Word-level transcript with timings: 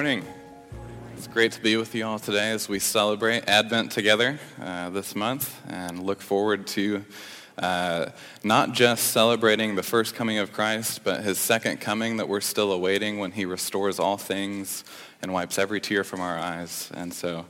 Morning. 0.00 0.24
It's 1.14 1.26
great 1.26 1.52
to 1.52 1.60
be 1.60 1.76
with 1.76 1.94
you 1.94 2.06
all 2.06 2.18
today 2.18 2.52
as 2.52 2.70
we 2.70 2.78
celebrate 2.78 3.46
Advent 3.46 3.92
together 3.92 4.40
uh, 4.58 4.88
this 4.88 5.14
month 5.14 5.60
and 5.68 6.02
look 6.02 6.22
forward 6.22 6.66
to 6.68 7.04
uh, 7.58 8.06
not 8.42 8.72
just 8.72 9.08
celebrating 9.08 9.74
the 9.74 9.82
first 9.82 10.14
coming 10.14 10.38
of 10.38 10.54
Christ, 10.54 11.04
but 11.04 11.22
his 11.22 11.36
second 11.38 11.82
coming 11.82 12.16
that 12.16 12.30
we're 12.30 12.40
still 12.40 12.72
awaiting 12.72 13.18
when 13.18 13.32
he 13.32 13.44
restores 13.44 13.98
all 13.98 14.16
things 14.16 14.84
and 15.20 15.34
wipes 15.34 15.58
every 15.58 15.82
tear 15.82 16.02
from 16.02 16.22
our 16.22 16.38
eyes. 16.38 16.90
And 16.94 17.12
so 17.12 17.44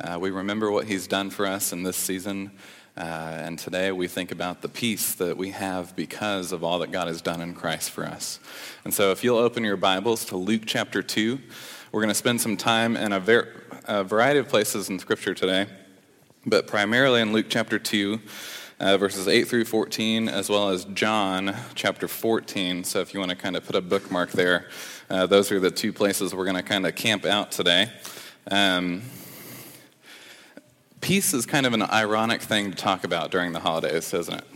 uh, 0.00 0.16
we 0.20 0.30
remember 0.30 0.70
what 0.70 0.86
he's 0.86 1.08
done 1.08 1.30
for 1.30 1.44
us 1.44 1.72
in 1.72 1.82
this 1.82 1.96
season. 1.96 2.52
Uh, 2.96 3.02
and 3.02 3.58
today 3.58 3.90
we 3.90 4.06
think 4.06 4.30
about 4.30 4.62
the 4.62 4.68
peace 4.68 5.14
that 5.16 5.36
we 5.36 5.50
have 5.50 5.96
because 5.96 6.52
of 6.52 6.62
all 6.62 6.78
that 6.78 6.92
God 6.92 7.08
has 7.08 7.20
done 7.20 7.40
in 7.40 7.52
Christ 7.52 7.90
for 7.90 8.04
us. 8.04 8.38
And 8.84 8.94
so 8.94 9.10
if 9.10 9.24
you'll 9.24 9.38
open 9.38 9.64
your 9.64 9.76
Bibles 9.76 10.24
to 10.26 10.36
Luke 10.36 10.62
chapter 10.66 11.02
2, 11.02 11.40
we're 11.96 12.02
going 12.02 12.10
to 12.10 12.14
spend 12.14 12.38
some 12.38 12.58
time 12.58 12.94
in 12.94 13.10
a, 13.14 13.18
ver- 13.18 13.48
a 13.86 14.04
variety 14.04 14.38
of 14.38 14.46
places 14.46 14.90
in 14.90 14.98
Scripture 14.98 15.32
today, 15.32 15.66
but 16.44 16.66
primarily 16.66 17.22
in 17.22 17.32
Luke 17.32 17.46
chapter 17.48 17.78
2 17.78 18.20
uh, 18.80 18.98
verses 18.98 19.26
8 19.26 19.48
through 19.48 19.64
14, 19.64 20.28
as 20.28 20.50
well 20.50 20.68
as 20.68 20.84
John 20.84 21.56
chapter 21.74 22.06
14. 22.06 22.84
So 22.84 23.00
if 23.00 23.14
you 23.14 23.20
want 23.20 23.30
to 23.30 23.36
kind 23.36 23.56
of 23.56 23.64
put 23.64 23.76
a 23.76 23.80
bookmark 23.80 24.32
there, 24.32 24.68
uh, 25.08 25.24
those 25.24 25.50
are 25.50 25.58
the 25.58 25.70
two 25.70 25.90
places 25.90 26.34
we're 26.34 26.44
going 26.44 26.56
to 26.56 26.62
kind 26.62 26.86
of 26.86 26.94
camp 26.94 27.24
out 27.24 27.50
today. 27.50 27.90
Um, 28.50 29.00
peace 31.00 31.32
is 31.32 31.46
kind 31.46 31.64
of 31.64 31.72
an 31.72 31.80
ironic 31.80 32.42
thing 32.42 32.72
to 32.72 32.76
talk 32.76 33.04
about 33.04 33.30
during 33.30 33.52
the 33.52 33.60
holidays, 33.60 34.12
isn't 34.12 34.34
it? 34.34 34.55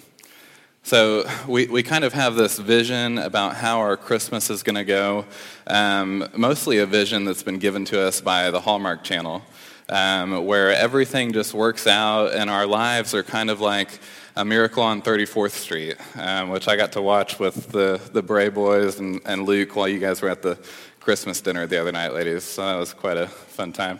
So 0.82 1.28
we, 1.46 1.66
we 1.66 1.82
kind 1.82 2.04
of 2.04 2.14
have 2.14 2.34
this 2.34 2.58
vision 2.58 3.18
about 3.18 3.54
how 3.54 3.80
our 3.80 3.96
Christmas 3.96 4.48
is 4.48 4.62
going 4.62 4.76
to 4.76 4.84
go, 4.84 5.26
um, 5.66 6.26
mostly 6.34 6.78
a 6.78 6.86
vision 6.86 7.24
that's 7.24 7.42
been 7.42 7.58
given 7.58 7.84
to 7.86 8.00
us 8.00 8.20
by 8.20 8.50
the 8.50 8.60
Hallmark 8.60 9.04
Channel 9.04 9.42
um, 9.90 10.46
where 10.46 10.72
everything 10.72 11.32
just 11.32 11.52
works 11.52 11.86
out 11.86 12.32
and 12.32 12.48
our 12.48 12.66
lives 12.66 13.12
are 13.12 13.22
kind 13.22 13.50
of 13.50 13.60
like 13.60 13.98
a 14.36 14.44
miracle 14.44 14.82
on 14.82 15.02
34th 15.02 15.50
Street, 15.50 15.96
um, 16.16 16.48
which 16.48 16.68
I 16.68 16.76
got 16.76 16.92
to 16.92 17.02
watch 17.02 17.38
with 17.38 17.70
the, 17.72 18.00
the 18.12 18.22
Bray 18.22 18.48
boys 18.48 19.00
and, 19.00 19.20
and 19.26 19.44
Luke 19.44 19.74
while 19.74 19.88
you 19.88 19.98
guys 19.98 20.22
were 20.22 20.28
at 20.28 20.42
the 20.42 20.56
Christmas 21.00 21.40
dinner 21.40 21.66
the 21.66 21.80
other 21.80 21.92
night, 21.92 22.12
ladies. 22.12 22.44
So 22.44 22.64
that 22.64 22.76
was 22.76 22.92
quite 22.92 23.16
a 23.16 23.26
fun 23.26 23.72
time. 23.72 23.98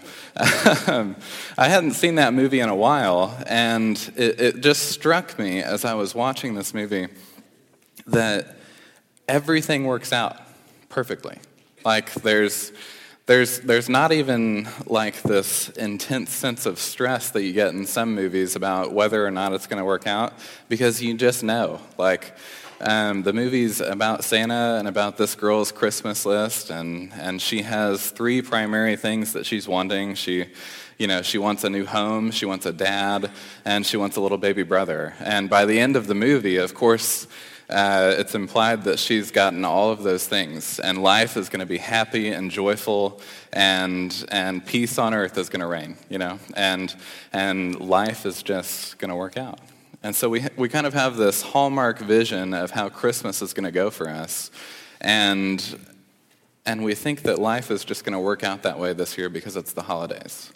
Um, 0.87 1.17
I 1.59 1.69
hadn't 1.69 1.93
seen 1.93 2.17
that 2.17 2.35
movie 2.35 2.61
in 2.61 2.69
a 2.69 2.75
while, 2.75 3.37
and 3.47 3.97
it, 4.17 4.41
it 4.41 4.61
just 4.61 4.91
struck 4.91 5.39
me 5.39 5.63
as 5.63 5.85
I 5.85 5.95
was 5.95 6.15
watching 6.15 6.55
this 6.55 6.75
movie 6.75 7.09
that 8.07 8.57
everything 9.29 9.85
works 9.85 10.13
out 10.13 10.37
perfectly. 10.89 11.39
Like 11.85 12.13
there's 12.15 12.73
there's, 13.31 13.61
there's 13.61 13.89
not 13.89 14.11
even 14.11 14.69
like 14.87 15.23
this 15.23 15.69
intense 15.69 16.33
sense 16.33 16.67
of 16.67 16.81
stress 16.81 17.31
that 17.31 17.45
you 17.45 17.53
get 17.53 17.73
in 17.73 17.87
some 17.87 18.17
movies 18.17 18.57
about 18.57 18.93
whether 18.93 19.25
or 19.25 19.31
not 19.31 19.53
it's 19.53 19.69
going 19.69 19.79
to 19.79 19.85
work 19.85 20.09
out 20.09 20.33
because 20.69 21.01
you 21.01 21.15
just 21.15 21.45
know. 21.45 21.79
Like, 21.97 22.37
um, 22.81 23.23
the 23.23 23.33
movie's 23.33 23.81
about 23.81 24.25
Santa 24.25 24.77
and 24.79 24.89
about 24.89 25.17
this 25.17 25.35
girl's 25.35 25.71
Christmas 25.71 26.25
list, 26.25 26.71
and, 26.71 27.13
and 27.15 27.41
she 27.41 27.63
has 27.63 28.11
three 28.11 28.41
primary 28.41 28.97
things 28.97 29.35
that 29.35 29.45
she's 29.45 29.69
wanting. 29.69 30.15
She, 30.15 30.47
you 30.99 31.07
know, 31.07 31.21
she 31.21 31.37
wants 31.37 31.63
a 31.65 31.71
new 31.71 31.85
home, 31.85 32.31
she 32.31 32.47
wants 32.47 32.65
a 32.65 32.73
dad, 32.73 33.31
and 33.65 33.85
she 33.85 33.97
wants 33.97 34.17
a 34.17 34.21
little 34.21 34.39
baby 34.39 34.63
brother. 34.63 35.15
And 35.21 35.51
by 35.51 35.67
the 35.67 35.79
end 35.79 35.95
of 35.95 36.07
the 36.07 36.15
movie, 36.15 36.57
of 36.57 36.75
course, 36.75 37.27
uh, 37.69 38.15
it's 38.19 38.35
implied 38.35 38.85
that 38.85 38.99
she's 38.99 39.31
gotten 39.31 39.65
all 39.65 39.91
of 39.91 40.03
those 40.03 40.27
things, 40.27 40.81
and 40.81 41.03
life 41.03 41.37
is 41.37 41.49
going 41.49 41.61
to 41.61 41.67
be 41.67 41.79
happy 41.79 42.29
and 42.29 42.51
joyful, 42.51 43.21
and 43.53 44.25
and 44.31 44.65
peace 44.65 44.99
on 44.99 45.15
earth 45.15 45.39
is 45.39 45.49
going 45.49 45.61
to 45.61 45.67
reign, 45.67 45.97
you 46.09 46.19
know, 46.19 46.39
and 46.55 46.97
and 47.33 47.79
life 47.79 48.27
is 48.27 48.43
just 48.43 48.99
going 48.99 49.11
to 49.11 49.15
work 49.17 49.37
out. 49.37 49.61
And 50.03 50.17
so 50.17 50.29
we 50.29 50.47
we 50.57 50.69
kind 50.69 50.87
of 50.87 50.95
have 50.95 51.17
this 51.17 51.43
hallmark 51.43 51.99
vision 51.99 52.55
of 52.55 52.71
how 52.71 52.89
Christmas 52.89 53.43
is 53.43 53.53
going 53.53 53.65
to 53.65 53.73
go 53.73 53.91
for 53.91 54.09
us, 54.09 54.51
and 55.01 55.79
and 56.65 56.85
we 56.85 56.95
think 56.95 57.23
that 57.23 57.39
life 57.39 57.71
is 57.71 57.85
just 57.85 58.05
going 58.05 58.15
to 58.15 58.21
work 58.21 58.43
out 58.43 58.63
that 58.63 58.79
way 58.79 58.93
this 58.93 59.19
year 59.19 59.29
because 59.29 59.57
it's 59.57 59.73
the 59.73 59.83
holidays. 59.83 60.53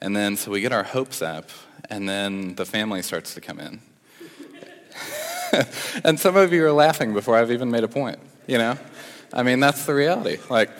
And 0.00 0.14
then 0.14 0.36
so 0.36 0.50
we 0.50 0.60
get 0.60 0.72
our 0.72 0.82
hopes 0.82 1.22
up, 1.22 1.50
and 1.88 2.08
then 2.08 2.54
the 2.56 2.64
family 2.64 3.02
starts 3.02 3.34
to 3.34 3.40
come 3.40 3.60
in 3.60 3.80
and 6.04 6.18
some 6.18 6.36
of 6.36 6.52
you 6.52 6.64
are 6.64 6.72
laughing 6.72 7.12
before 7.12 7.36
I've 7.36 7.50
even 7.50 7.70
made 7.70 7.84
a 7.84 7.88
point, 7.88 8.18
you 8.46 8.58
know? 8.58 8.78
I 9.32 9.42
mean, 9.42 9.60
that's 9.60 9.84
the 9.86 9.94
reality. 9.94 10.38
Like, 10.48 10.70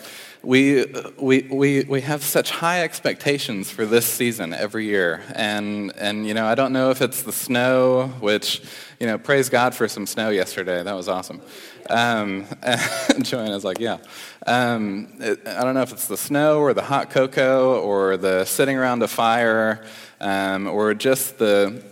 we, 0.47 0.85
we, 1.17 1.41
we, 1.51 1.83
we 1.83 1.99
have 1.99 2.23
such 2.23 2.51
high 2.51 2.81
expectations 2.81 3.69
for 3.69 3.85
this 3.85 4.05
season 4.05 4.53
every 4.53 4.85
year. 4.85 5.21
And, 5.35 5.93
and, 5.97 6.25
you 6.25 6.33
know, 6.33 6.45
I 6.45 6.55
don't 6.55 6.71
know 6.71 6.89
if 6.89 7.01
it's 7.01 7.23
the 7.23 7.33
snow, 7.33 8.07
which, 8.21 8.61
you 8.97 9.07
know, 9.07 9.17
praise 9.17 9.49
God 9.49 9.75
for 9.75 9.89
some 9.89 10.05
snow 10.05 10.29
yesterday. 10.29 10.81
That 10.81 10.95
was 10.95 11.09
awesome. 11.09 11.41
Um, 11.89 12.45
Joanna's 13.23 13.65
like, 13.65 13.81
yeah. 13.81 13.97
Um, 14.45 15.09
it, 15.19 15.45
I 15.45 15.65
don't 15.65 15.73
know 15.73 15.81
if 15.81 15.91
it's 15.91 16.07
the 16.07 16.15
snow 16.15 16.59
or 16.59 16.73
the 16.73 16.81
hot 16.81 17.09
cocoa 17.09 17.81
or 17.81 18.15
the 18.15 18.45
sitting 18.45 18.77
around 18.77 19.03
a 19.03 19.09
fire 19.09 19.83
um, 20.21 20.67
or 20.67 20.93
just 20.93 21.39
the, 21.39 21.83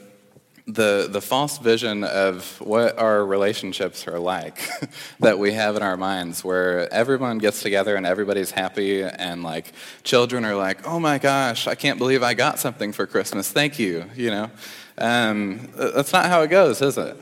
the, 0.68 1.08
the 1.10 1.22
false 1.22 1.60
vision 1.60 2.04
of 2.04 2.60
what 2.60 2.98
our 2.98 3.24
relationships 3.24 4.08
are 4.08 4.18
like 4.18 4.68
that 5.20 5.38
we 5.38 5.54
have 5.54 5.76
in 5.76 5.84
our 5.84 5.96
minds, 5.96 6.44
where 6.44 6.92
everyone 6.92 7.38
gets 7.38 7.62
together 7.62 7.96
and 7.96 8.06
everybody's 8.06 8.52
happy, 8.52 9.04
and 9.04 9.44
like 9.44 9.74
children 10.04 10.44
are 10.44 10.56
like, 10.56 10.88
oh 10.88 11.00
my 11.00 11.20
gosh, 11.20 11.68
I 11.68 11.76
can't 11.76 12.00
believe 12.00 12.24
I 12.24 12.34
got 12.34 12.58
something 12.58 12.94
for 12.94 13.06
Christmas. 13.06 13.52
Thank 13.52 13.78
you. 13.78 14.06
You 14.16 14.32
know, 14.32 14.52
um, 14.98 15.70
that's 15.76 16.12
not 16.12 16.26
how 16.26 16.42
it 16.42 16.50
goes, 16.50 16.82
is 16.82 16.98
it? 16.98 17.16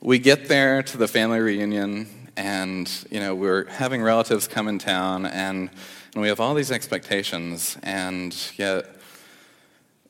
We 0.00 0.18
get 0.18 0.48
there 0.48 0.82
to 0.82 0.96
the 0.96 1.08
family 1.08 1.40
reunion, 1.40 2.30
and 2.38 2.90
you 3.10 3.20
know 3.20 3.34
we're 3.34 3.66
having 3.66 4.02
relatives 4.02 4.48
come 4.48 4.66
in 4.68 4.78
town, 4.78 5.26
and, 5.26 5.68
and 6.14 6.22
we 6.22 6.28
have 6.28 6.40
all 6.40 6.54
these 6.54 6.70
expectations, 6.70 7.76
and 7.82 8.34
yet 8.56 8.95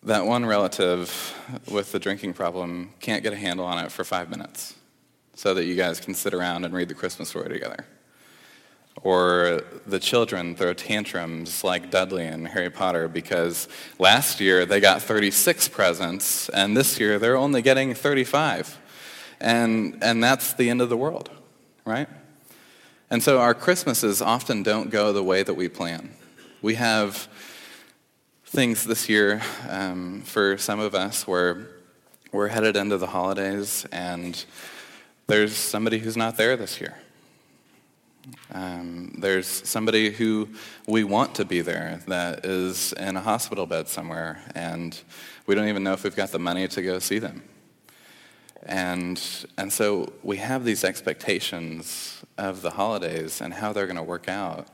that 0.06 0.24
one 0.24 0.46
relative 0.46 1.34
with 1.68 1.90
the 1.90 1.98
drinking 1.98 2.32
problem 2.32 2.92
can't 3.00 3.24
get 3.24 3.32
a 3.32 3.36
handle 3.36 3.66
on 3.66 3.84
it 3.84 3.90
for 3.90 4.04
five 4.04 4.30
minutes 4.30 4.74
so 5.34 5.52
that 5.52 5.64
you 5.64 5.74
guys 5.74 5.98
can 5.98 6.14
sit 6.14 6.32
around 6.32 6.64
and 6.64 6.72
read 6.72 6.88
the 6.88 6.94
Christmas 6.94 7.28
story 7.28 7.48
together. 7.48 7.84
Or 9.02 9.62
the 9.84 9.98
children 9.98 10.54
throw 10.54 10.72
tantrums 10.74 11.64
like 11.64 11.90
Dudley 11.90 12.24
and 12.24 12.46
Harry 12.46 12.70
Potter 12.70 13.08
because 13.08 13.68
last 13.98 14.40
year 14.40 14.64
they 14.64 14.78
got 14.78 15.02
36 15.02 15.68
presents 15.68 16.48
and 16.50 16.76
this 16.76 17.00
year 17.00 17.18
they're 17.18 17.36
only 17.36 17.60
getting 17.60 17.92
35. 17.92 18.78
And, 19.40 19.98
and 20.02 20.22
that's 20.22 20.54
the 20.54 20.70
end 20.70 20.80
of 20.80 20.88
the 20.88 20.96
world, 20.96 21.30
right? 21.84 22.08
And 23.10 23.24
so 23.24 23.40
our 23.40 23.54
Christmases 23.54 24.22
often 24.22 24.62
don't 24.62 24.88
go 24.88 25.12
the 25.12 25.24
way 25.24 25.42
that 25.42 25.54
we 25.54 25.68
plan. 25.68 26.14
We 26.62 26.76
have 26.76 27.28
things 28.56 28.84
this 28.84 29.06
year 29.06 29.42
um, 29.68 30.22
for 30.22 30.56
some 30.56 30.80
of 30.80 30.94
us 30.94 31.26
where 31.26 31.66
we're 32.32 32.48
headed 32.48 32.74
into 32.74 32.96
the 32.96 33.06
holidays 33.06 33.84
and 33.92 34.46
there's 35.26 35.54
somebody 35.54 35.98
who's 35.98 36.16
not 36.16 36.38
there 36.38 36.56
this 36.56 36.80
year. 36.80 36.96
Um, 38.52 39.14
there's 39.18 39.46
somebody 39.46 40.10
who 40.10 40.48
we 40.88 41.04
want 41.04 41.34
to 41.34 41.44
be 41.44 41.60
there 41.60 42.00
that 42.08 42.46
is 42.46 42.94
in 42.94 43.18
a 43.18 43.20
hospital 43.20 43.66
bed 43.66 43.88
somewhere, 43.88 44.40
and 44.54 44.98
we 45.46 45.54
don't 45.54 45.68
even 45.68 45.84
know 45.84 45.92
if 45.92 46.02
we've 46.02 46.16
got 46.16 46.30
the 46.30 46.38
money 46.38 46.66
to 46.66 46.80
go 46.80 46.98
see 46.98 47.18
them. 47.18 47.42
And, 48.62 49.22
and 49.58 49.70
so 49.70 50.14
we 50.22 50.38
have 50.38 50.64
these 50.64 50.82
expectations 50.82 52.24
of 52.38 52.62
the 52.62 52.70
holidays 52.70 53.42
and 53.42 53.52
how 53.52 53.74
they're 53.74 53.86
going 53.86 53.96
to 53.96 54.02
work 54.02 54.30
out, 54.30 54.66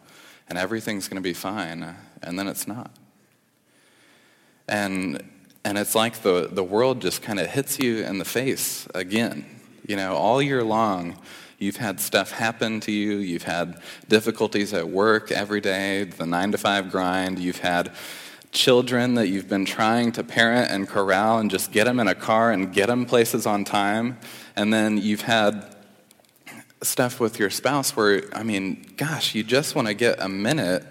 and 0.49 0.56
everything's 0.56 1.08
going 1.08 1.20
to 1.20 1.29
be 1.29 1.34
fine, 1.34 1.96
and 2.23 2.38
then 2.38 2.46
it's 2.46 2.69
not. 2.69 2.93
And, 4.68 5.22
and 5.64 5.78
it's 5.78 5.94
like 5.94 6.22
the, 6.22 6.48
the 6.50 6.64
world 6.64 7.00
just 7.02 7.22
kind 7.22 7.38
of 7.38 7.48
hits 7.48 7.78
you 7.78 8.04
in 8.04 8.18
the 8.18 8.24
face 8.24 8.86
again. 8.94 9.44
You 9.86 9.96
know, 9.96 10.14
all 10.14 10.40
year 10.40 10.62
long, 10.62 11.18
You've 11.62 11.76
had 11.76 12.00
stuff 12.00 12.32
happen 12.32 12.80
to 12.80 12.90
you. 12.90 13.18
You've 13.18 13.44
had 13.44 13.80
difficulties 14.08 14.72
at 14.74 14.88
work 14.88 15.30
every 15.30 15.60
day, 15.60 16.02
the 16.02 16.26
nine 16.26 16.50
to 16.50 16.58
five 16.58 16.90
grind. 16.90 17.38
You've 17.38 17.60
had 17.60 17.92
children 18.50 19.14
that 19.14 19.28
you've 19.28 19.48
been 19.48 19.64
trying 19.64 20.10
to 20.12 20.24
parent 20.24 20.72
and 20.72 20.88
corral 20.88 21.38
and 21.38 21.48
just 21.48 21.70
get 21.70 21.84
them 21.84 22.00
in 22.00 22.08
a 22.08 22.16
car 22.16 22.50
and 22.50 22.72
get 22.72 22.88
them 22.88 23.06
places 23.06 23.46
on 23.46 23.64
time. 23.64 24.18
And 24.56 24.74
then 24.74 24.98
you've 24.98 25.20
had 25.20 25.76
stuff 26.82 27.20
with 27.20 27.38
your 27.38 27.48
spouse 27.48 27.94
where, 27.94 28.24
I 28.34 28.42
mean, 28.42 28.84
gosh, 28.96 29.32
you 29.32 29.44
just 29.44 29.76
want 29.76 29.86
to 29.86 29.94
get 29.94 30.20
a 30.20 30.28
minute 30.28 30.84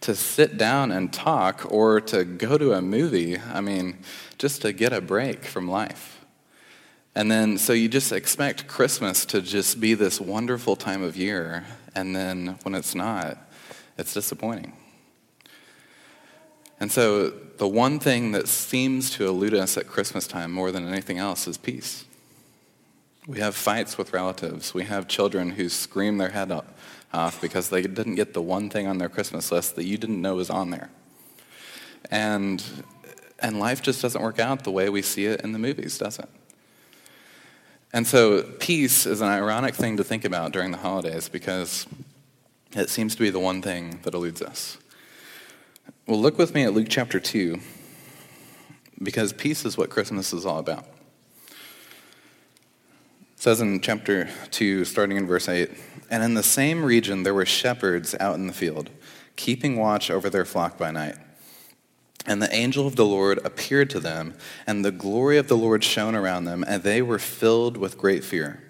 to 0.00 0.14
sit 0.14 0.58
down 0.58 0.92
and 0.92 1.12
talk 1.12 1.66
or 1.70 2.00
to 2.00 2.24
go 2.24 2.58
to 2.58 2.72
a 2.72 2.82
movie. 2.82 3.38
I 3.38 3.60
mean, 3.60 3.98
just 4.38 4.62
to 4.62 4.72
get 4.72 4.92
a 4.92 5.00
break 5.00 5.44
from 5.44 5.68
life. 5.68 6.24
And 7.14 7.30
then, 7.30 7.56
so 7.56 7.72
you 7.72 7.88
just 7.88 8.12
expect 8.12 8.68
Christmas 8.68 9.24
to 9.26 9.40
just 9.40 9.80
be 9.80 9.94
this 9.94 10.20
wonderful 10.20 10.76
time 10.76 11.02
of 11.02 11.16
year, 11.16 11.64
and 11.94 12.14
then 12.14 12.58
when 12.62 12.74
it's 12.74 12.94
not, 12.94 13.38
it's 13.96 14.12
disappointing. 14.12 14.74
And 16.78 16.92
so, 16.92 17.30
the 17.30 17.66
one 17.66 17.98
thing 18.00 18.32
that 18.32 18.48
seems 18.48 19.08
to 19.12 19.26
elude 19.26 19.54
us 19.54 19.78
at 19.78 19.86
Christmas 19.86 20.26
time 20.26 20.52
more 20.52 20.70
than 20.70 20.86
anything 20.86 21.16
else 21.16 21.48
is 21.48 21.56
peace. 21.56 22.04
We 23.26 23.40
have 23.40 23.56
fights 23.56 23.96
with 23.96 24.12
relatives. 24.12 24.74
We 24.74 24.84
have 24.84 25.08
children 25.08 25.50
who 25.52 25.70
scream 25.70 26.18
their 26.18 26.28
head 26.28 26.52
off 27.12 27.40
because 27.40 27.70
they 27.70 27.82
didn't 27.82 28.16
get 28.16 28.34
the 28.34 28.42
one 28.42 28.70
thing 28.70 28.86
on 28.86 28.98
their 28.98 29.08
Christmas 29.08 29.50
list 29.50 29.76
that 29.76 29.84
you 29.84 29.98
didn't 29.98 30.20
know 30.20 30.36
was 30.36 30.50
on 30.50 30.70
there. 30.70 30.90
And, 32.10 32.62
and 33.38 33.58
life 33.58 33.82
just 33.82 34.02
doesn't 34.02 34.20
work 34.20 34.38
out 34.38 34.64
the 34.64 34.70
way 34.70 34.88
we 34.88 35.02
see 35.02 35.26
it 35.26 35.40
in 35.40 35.52
the 35.52 35.58
movies, 35.58 35.98
does 35.98 36.18
it? 36.18 36.28
And 37.92 38.06
so, 38.06 38.42
peace 38.42 39.06
is 39.06 39.20
an 39.20 39.28
ironic 39.28 39.74
thing 39.74 39.96
to 39.96 40.04
think 40.04 40.24
about 40.24 40.52
during 40.52 40.70
the 40.70 40.78
holidays 40.78 41.28
because 41.28 41.86
it 42.72 42.90
seems 42.90 43.14
to 43.14 43.22
be 43.22 43.30
the 43.30 43.40
one 43.40 43.62
thing 43.62 44.00
that 44.02 44.12
eludes 44.12 44.42
us. 44.42 44.76
Well, 46.06 46.20
look 46.20 46.36
with 46.36 46.54
me 46.54 46.64
at 46.64 46.74
Luke 46.74 46.88
chapter 46.90 47.18
2 47.18 47.58
because 49.02 49.32
peace 49.32 49.64
is 49.64 49.78
what 49.78 49.90
Christmas 49.90 50.32
is 50.32 50.44
all 50.44 50.58
about. 50.58 50.84
It 51.48 51.56
says 53.36 53.60
in 53.60 53.80
chapter 53.80 54.28
2, 54.50 54.84
starting 54.84 55.16
in 55.16 55.26
verse 55.26 55.48
8, 55.48 55.70
And 56.10 56.22
in 56.22 56.34
the 56.34 56.42
same 56.42 56.84
region 56.84 57.22
there 57.22 57.34
were 57.34 57.46
shepherds 57.46 58.14
out 58.20 58.36
in 58.36 58.46
the 58.46 58.52
field, 58.52 58.90
keeping 59.36 59.76
watch 59.76 60.10
over 60.10 60.30
their 60.30 60.44
flock 60.44 60.78
by 60.78 60.90
night. 60.90 61.16
And 62.26 62.42
the 62.42 62.52
angel 62.52 62.86
of 62.86 62.96
the 62.96 63.06
Lord 63.06 63.38
appeared 63.44 63.90
to 63.90 64.00
them, 64.00 64.34
and 64.66 64.84
the 64.84 64.90
glory 64.90 65.38
of 65.38 65.46
the 65.48 65.56
Lord 65.56 65.84
shone 65.84 66.16
around 66.16 66.44
them, 66.44 66.64
and 66.66 66.82
they 66.82 67.00
were 67.00 67.20
filled 67.20 67.76
with 67.76 67.96
great 67.96 68.24
fear. 68.24 68.62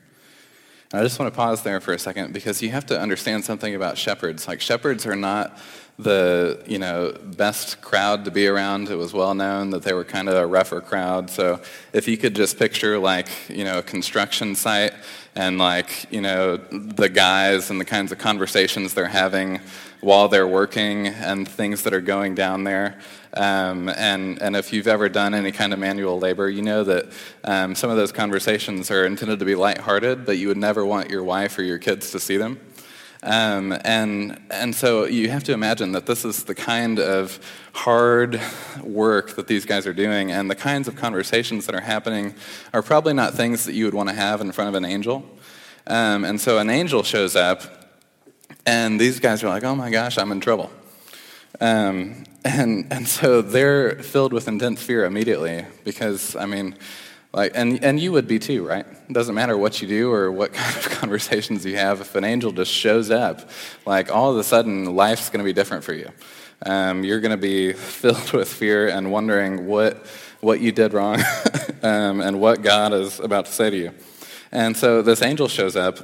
And 0.92 1.00
I 1.00 1.04
just 1.04 1.18
want 1.18 1.32
to 1.32 1.36
pause 1.36 1.62
there 1.62 1.80
for 1.80 1.92
a 1.92 1.98
second 1.98 2.32
because 2.32 2.62
you 2.62 2.70
have 2.70 2.86
to 2.86 3.00
understand 3.00 3.44
something 3.44 3.74
about 3.74 3.98
shepherds. 3.98 4.46
Like, 4.46 4.60
shepherds 4.60 5.06
are 5.06 5.16
not 5.16 5.58
the 5.98 6.62
you 6.66 6.78
know 6.78 7.16
best 7.36 7.80
crowd 7.80 8.24
to 8.26 8.30
be 8.30 8.46
around. 8.46 8.88
It 8.88 8.96
was 8.96 9.12
well 9.12 9.34
known 9.34 9.70
that 9.70 9.82
they 9.82 9.92
were 9.92 10.04
kind 10.04 10.28
of 10.28 10.34
a 10.34 10.46
rougher 10.46 10.80
crowd. 10.80 11.30
So 11.30 11.60
if 11.92 12.06
you 12.06 12.16
could 12.16 12.34
just 12.34 12.58
picture 12.58 12.98
like 12.98 13.28
you 13.48 13.64
know 13.64 13.78
a 13.78 13.82
construction 13.82 14.54
site 14.54 14.92
and 15.34 15.58
like 15.58 16.06
you 16.10 16.20
know 16.20 16.56
the 16.56 17.08
guys 17.08 17.70
and 17.70 17.80
the 17.80 17.84
kinds 17.84 18.12
of 18.12 18.18
conversations 18.18 18.94
they're 18.94 19.06
having 19.06 19.60
while 20.00 20.28
they're 20.28 20.46
working 20.46 21.08
and 21.08 21.48
things 21.48 21.82
that 21.82 21.94
are 21.94 22.00
going 22.00 22.34
down 22.34 22.64
there. 22.64 22.98
Um, 23.34 23.88
and, 23.90 24.40
and 24.40 24.56
if 24.56 24.72
you've 24.72 24.86
ever 24.86 25.08
done 25.08 25.34
any 25.34 25.52
kind 25.52 25.72
of 25.72 25.78
manual 25.78 26.18
labor, 26.18 26.48
you 26.48 26.62
know 26.62 26.84
that 26.84 27.06
um, 27.44 27.74
some 27.74 27.90
of 27.90 27.96
those 27.96 28.12
conversations 28.12 28.90
are 28.90 29.04
intended 29.04 29.40
to 29.40 29.44
be 29.44 29.54
lighthearted, 29.54 30.24
but 30.24 30.38
you 30.38 30.48
would 30.48 30.56
never 30.56 30.86
want 30.86 31.10
your 31.10 31.22
wife 31.22 31.58
or 31.58 31.62
your 31.62 31.78
kids 31.78 32.10
to 32.12 32.20
see 32.20 32.36
them. 32.36 32.58
Um, 33.26 33.76
and, 33.84 34.40
and 34.52 34.72
so 34.72 35.04
you 35.04 35.30
have 35.30 35.42
to 35.44 35.52
imagine 35.52 35.90
that 35.92 36.06
this 36.06 36.24
is 36.24 36.44
the 36.44 36.54
kind 36.54 37.00
of 37.00 37.40
hard 37.72 38.40
work 38.84 39.34
that 39.34 39.48
these 39.48 39.64
guys 39.64 39.84
are 39.84 39.92
doing, 39.92 40.30
and 40.30 40.48
the 40.48 40.54
kinds 40.54 40.86
of 40.86 40.94
conversations 40.94 41.66
that 41.66 41.74
are 41.74 41.80
happening 41.80 42.36
are 42.72 42.82
probably 42.82 43.14
not 43.14 43.34
things 43.34 43.64
that 43.64 43.74
you 43.74 43.84
would 43.84 43.94
want 43.94 44.08
to 44.08 44.14
have 44.14 44.40
in 44.40 44.52
front 44.52 44.68
of 44.68 44.76
an 44.76 44.84
angel. 44.84 45.28
Um, 45.88 46.24
and 46.24 46.40
so 46.40 46.58
an 46.58 46.70
angel 46.70 47.02
shows 47.02 47.34
up, 47.34 47.62
and 48.64 49.00
these 49.00 49.18
guys 49.18 49.42
are 49.42 49.48
like, 49.48 49.64
oh 49.64 49.74
my 49.74 49.90
gosh, 49.90 50.18
I'm 50.18 50.30
in 50.30 50.38
trouble. 50.38 50.70
Um, 51.60 52.26
and, 52.44 52.86
and 52.92 53.08
so 53.08 53.42
they're 53.42 53.96
filled 54.04 54.32
with 54.32 54.46
intense 54.46 54.80
fear 54.80 55.04
immediately 55.04 55.66
because, 55.82 56.36
I 56.36 56.46
mean, 56.46 56.76
like, 57.32 57.52
and, 57.54 57.82
and 57.84 58.00
you 58.00 58.12
would 58.12 58.26
be 58.26 58.38
too, 58.38 58.66
right? 58.66 58.86
It 58.86 59.12
doesn't 59.12 59.34
matter 59.34 59.56
what 59.58 59.82
you 59.82 59.88
do 59.88 60.12
or 60.12 60.32
what 60.32 60.52
kind 60.54 60.76
of 60.76 60.90
conversations 60.90 61.64
you 61.66 61.76
have. 61.76 62.00
If 62.00 62.14
an 62.14 62.24
angel 62.24 62.52
just 62.52 62.72
shows 62.72 63.10
up, 63.10 63.50
like 63.84 64.10
all 64.10 64.30
of 64.30 64.38
a 64.38 64.44
sudden, 64.44 64.96
life's 64.96 65.28
going 65.28 65.40
to 65.40 65.44
be 65.44 65.52
different 65.52 65.84
for 65.84 65.92
you. 65.92 66.10
Um, 66.64 67.04
you're 67.04 67.20
going 67.20 67.32
to 67.32 67.36
be 67.36 67.72
filled 67.74 68.32
with 68.32 68.48
fear 68.48 68.88
and 68.88 69.12
wondering 69.12 69.66
what, 69.66 70.06
what 70.40 70.60
you 70.60 70.72
did 70.72 70.92
wrong 70.94 71.20
um, 71.82 72.20
and 72.20 72.40
what 72.40 72.62
God 72.62 72.92
is 72.92 73.20
about 73.20 73.46
to 73.46 73.52
say 73.52 73.70
to 73.70 73.76
you. 73.76 73.92
And 74.52 74.76
so 74.76 75.02
this 75.02 75.22
angel 75.22 75.48
shows 75.48 75.76
up. 75.76 75.98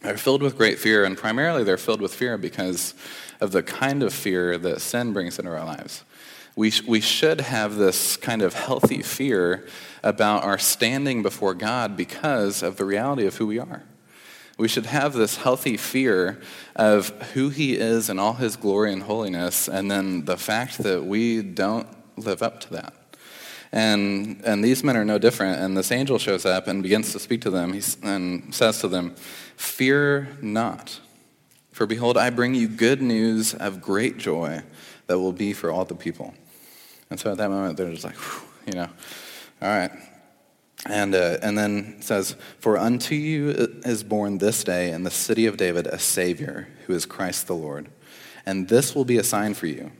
They're 0.00 0.16
filled 0.18 0.42
with 0.42 0.56
great 0.56 0.78
fear, 0.78 1.04
and 1.04 1.16
primarily 1.16 1.64
they're 1.64 1.78
filled 1.78 2.02
with 2.02 2.14
fear 2.14 2.36
because 2.36 2.94
of 3.40 3.52
the 3.52 3.62
kind 3.62 4.02
of 4.02 4.12
fear 4.12 4.58
that 4.58 4.80
sin 4.80 5.12
brings 5.12 5.38
into 5.38 5.50
our 5.50 5.64
lives. 5.64 6.04
We, 6.56 6.72
we 6.86 7.00
should 7.00 7.40
have 7.40 7.76
this 7.76 8.16
kind 8.16 8.42
of 8.42 8.54
healthy 8.54 9.02
fear 9.02 9.66
about 10.02 10.44
our 10.44 10.58
standing 10.58 11.22
before 11.22 11.54
God 11.54 11.96
because 11.96 12.62
of 12.62 12.76
the 12.76 12.84
reality 12.84 13.26
of 13.26 13.36
who 13.36 13.46
we 13.46 13.58
are. 13.58 13.82
We 14.56 14.68
should 14.68 14.86
have 14.86 15.14
this 15.14 15.36
healthy 15.36 15.76
fear 15.76 16.40
of 16.76 17.08
who 17.32 17.48
He 17.48 17.74
is 17.74 18.08
and 18.08 18.20
all 18.20 18.34
His 18.34 18.54
glory 18.54 18.92
and 18.92 19.02
holiness, 19.02 19.68
and 19.68 19.90
then 19.90 20.26
the 20.26 20.36
fact 20.36 20.78
that 20.78 21.04
we 21.04 21.42
don't 21.42 21.88
live 22.16 22.40
up 22.40 22.60
to 22.60 22.70
that. 22.74 22.94
And, 23.72 24.40
and 24.44 24.62
these 24.62 24.84
men 24.84 24.96
are 24.96 25.04
no 25.04 25.18
different. 25.18 25.60
And 25.60 25.76
this 25.76 25.90
angel 25.90 26.20
shows 26.20 26.46
up 26.46 26.68
and 26.68 26.80
begins 26.80 27.10
to 27.12 27.18
speak 27.18 27.40
to 27.40 27.50
them 27.50 27.76
and 28.04 28.54
says 28.54 28.80
to 28.80 28.88
them, 28.88 29.16
Fear 29.56 30.28
not. 30.40 31.00
For 31.72 31.84
behold, 31.84 32.16
I 32.16 32.30
bring 32.30 32.54
you 32.54 32.68
good 32.68 33.02
news 33.02 33.52
of 33.52 33.82
great 33.82 34.16
joy 34.16 34.62
that 35.08 35.18
will 35.18 35.32
be 35.32 35.52
for 35.52 35.72
all 35.72 35.84
the 35.84 35.96
people. 35.96 36.34
And 37.14 37.20
so 37.20 37.30
at 37.30 37.38
that 37.38 37.48
moment, 37.48 37.76
they're 37.76 37.92
just 37.92 38.02
like, 38.02 38.16
you 38.66 38.72
know, 38.72 38.88
all 39.62 39.68
right. 39.68 39.92
And, 40.86 41.14
uh, 41.14 41.38
and 41.42 41.56
then 41.56 42.02
says, 42.02 42.34
For 42.58 42.76
unto 42.76 43.14
you 43.14 43.50
is 43.84 44.02
born 44.02 44.38
this 44.38 44.64
day 44.64 44.90
in 44.90 45.04
the 45.04 45.12
city 45.12 45.46
of 45.46 45.56
David 45.56 45.86
a 45.86 46.00
Savior, 46.00 46.66
who 46.86 46.92
is 46.92 47.06
Christ 47.06 47.46
the 47.46 47.54
Lord. 47.54 47.88
And 48.44 48.68
this 48.68 48.96
will 48.96 49.04
be 49.04 49.16
a 49.16 49.22
sign 49.22 49.54
for 49.54 49.68
you. 49.68 49.92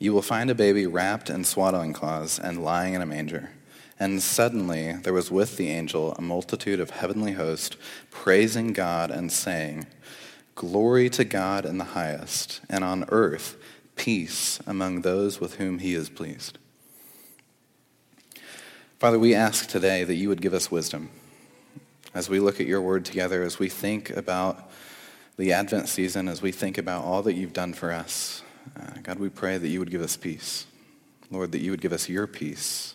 You 0.00 0.12
will 0.12 0.22
find 0.22 0.50
a 0.50 0.56
baby 0.56 0.88
wrapped 0.88 1.30
in 1.30 1.44
swaddling 1.44 1.92
cloths 1.92 2.36
and 2.36 2.64
lying 2.64 2.94
in 2.94 3.00
a 3.00 3.06
manger. 3.06 3.50
And 4.00 4.20
suddenly 4.20 4.90
there 4.90 5.12
was 5.12 5.30
with 5.30 5.58
the 5.58 5.68
angel 5.68 6.14
a 6.14 6.20
multitude 6.20 6.80
of 6.80 6.90
heavenly 6.90 7.34
hosts, 7.34 7.76
praising 8.10 8.72
God 8.72 9.12
and 9.12 9.30
saying, 9.30 9.86
Glory 10.56 11.10
to 11.10 11.24
God 11.24 11.64
in 11.64 11.78
the 11.78 11.84
highest, 11.84 12.60
and 12.68 12.82
on 12.82 13.04
earth 13.10 13.56
peace 13.96 14.60
among 14.66 15.00
those 15.00 15.40
with 15.40 15.56
whom 15.56 15.80
he 15.80 15.94
is 15.94 16.08
pleased. 16.08 16.58
Father, 18.98 19.18
we 19.18 19.34
ask 19.34 19.68
today 19.68 20.04
that 20.04 20.14
you 20.14 20.28
would 20.28 20.40
give 20.40 20.54
us 20.54 20.70
wisdom 20.70 21.10
as 22.14 22.30
we 22.30 22.40
look 22.40 22.60
at 22.60 22.66
your 22.66 22.80
word 22.80 23.04
together, 23.04 23.42
as 23.42 23.58
we 23.58 23.68
think 23.68 24.10
about 24.10 24.70
the 25.36 25.52
Advent 25.52 25.88
season, 25.88 26.28
as 26.28 26.40
we 26.40 26.50
think 26.50 26.78
about 26.78 27.04
all 27.04 27.22
that 27.22 27.34
you've 27.34 27.52
done 27.52 27.74
for 27.74 27.92
us. 27.92 28.42
Uh, 28.74 28.92
God, 29.02 29.18
we 29.18 29.28
pray 29.28 29.58
that 29.58 29.68
you 29.68 29.78
would 29.80 29.90
give 29.90 30.00
us 30.00 30.16
peace. 30.16 30.66
Lord, 31.30 31.52
that 31.52 31.60
you 31.60 31.70
would 31.72 31.80
give 31.80 31.92
us 31.92 32.08
your 32.08 32.26
peace 32.26 32.94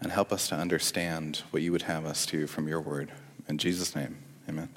and 0.00 0.12
help 0.12 0.32
us 0.32 0.48
to 0.48 0.54
understand 0.54 1.42
what 1.50 1.62
you 1.62 1.72
would 1.72 1.82
have 1.82 2.06
us 2.06 2.24
to 2.26 2.46
from 2.46 2.68
your 2.68 2.80
word. 2.80 3.10
In 3.48 3.58
Jesus' 3.58 3.94
name, 3.94 4.16
amen. 4.48 4.68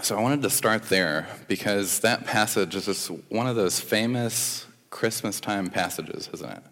So 0.00 0.16
I 0.16 0.22
wanted 0.22 0.42
to 0.42 0.50
start 0.50 0.84
there 0.84 1.26
because 1.48 2.00
that 2.00 2.24
passage 2.24 2.76
is 2.76 2.86
just 2.86 3.08
one 3.28 3.48
of 3.48 3.56
those 3.56 3.80
famous 3.80 4.64
Christmas 4.90 5.40
time 5.40 5.70
passages, 5.70 6.30
isn't 6.32 6.50
it? 6.50 6.62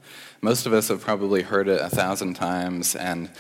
Most 0.41 0.65
of 0.67 0.73
us 0.73 0.89
have 0.89 1.01
probably 1.01 1.43
heard 1.43 1.67
it 1.69 1.81
a 1.81 1.89
thousand 1.89 2.35
times, 2.35 2.95
and 2.95 3.31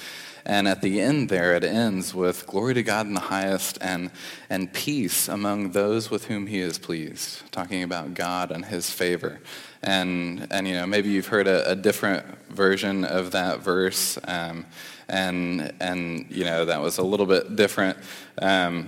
and 0.44 0.68
at 0.68 0.80
the 0.80 1.00
end 1.00 1.28
there, 1.28 1.54
it 1.56 1.64
ends 1.64 2.14
with 2.14 2.46
glory 2.46 2.74
to 2.74 2.82
God 2.84 3.06
in 3.06 3.14
the 3.14 3.20
highest 3.20 3.78
and, 3.80 4.12
and 4.48 4.72
peace 4.72 5.26
among 5.26 5.72
those 5.72 6.08
with 6.08 6.26
whom 6.26 6.46
he 6.46 6.60
is 6.60 6.78
pleased, 6.78 7.42
talking 7.50 7.82
about 7.82 8.14
God 8.14 8.52
and 8.52 8.64
his 8.64 8.88
favor. 8.88 9.40
And, 9.82 10.46
and 10.52 10.68
you 10.68 10.74
know, 10.74 10.86
maybe 10.86 11.08
you've 11.08 11.26
heard 11.26 11.48
a, 11.48 11.72
a 11.72 11.74
different 11.74 12.24
version 12.48 13.04
of 13.04 13.32
that 13.32 13.58
verse, 13.58 14.20
um, 14.22 14.66
and, 15.08 15.72
and, 15.80 16.26
you 16.30 16.44
know, 16.44 16.64
that 16.64 16.80
was 16.80 16.98
a 16.98 17.02
little 17.02 17.26
bit 17.26 17.56
different. 17.56 17.98
Um, 18.40 18.86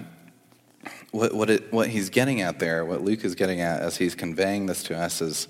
what, 1.11 1.35
what, 1.35 1.51
it, 1.51 1.73
what 1.73 1.89
he's 1.89 2.11
getting 2.11 2.41
at 2.43 2.59
there, 2.59 2.85
what 2.85 3.03
Luke 3.03 3.25
is 3.25 3.35
getting 3.35 3.61
at 3.61 3.81
as 3.81 3.97
he's 3.97 4.15
conveying 4.15 4.67
this 4.67 4.83
to 4.85 4.99
us 4.99 5.21
is, 5.21 5.49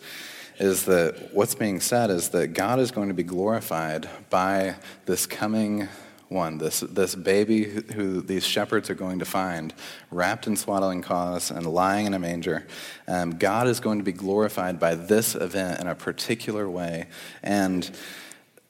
is 0.58 0.84
that 0.84 1.30
what's 1.32 1.54
being 1.54 1.80
said 1.80 2.10
is 2.10 2.30
that 2.30 2.48
God 2.48 2.78
is 2.78 2.90
going 2.90 3.08
to 3.08 3.14
be 3.14 3.22
glorified 3.22 4.08
by 4.30 4.76
this 5.06 5.26
coming 5.26 5.88
one, 6.28 6.58
this, 6.58 6.80
this 6.80 7.14
baby 7.14 7.64
who, 7.64 7.80
who 7.80 8.20
these 8.20 8.46
shepherds 8.46 8.90
are 8.90 8.94
going 8.94 9.18
to 9.20 9.24
find, 9.24 9.72
wrapped 10.10 10.46
in 10.46 10.56
swaddling 10.56 11.00
cloths 11.00 11.50
and 11.50 11.66
lying 11.66 12.06
in 12.06 12.14
a 12.14 12.18
manger. 12.18 12.66
Um, 13.06 13.38
God 13.38 13.66
is 13.66 13.80
going 13.80 13.98
to 13.98 14.04
be 14.04 14.12
glorified 14.12 14.78
by 14.78 14.94
this 14.94 15.34
event 15.34 15.80
in 15.80 15.86
a 15.86 15.94
particular 15.94 16.68
way. 16.68 17.06
And 17.42 17.90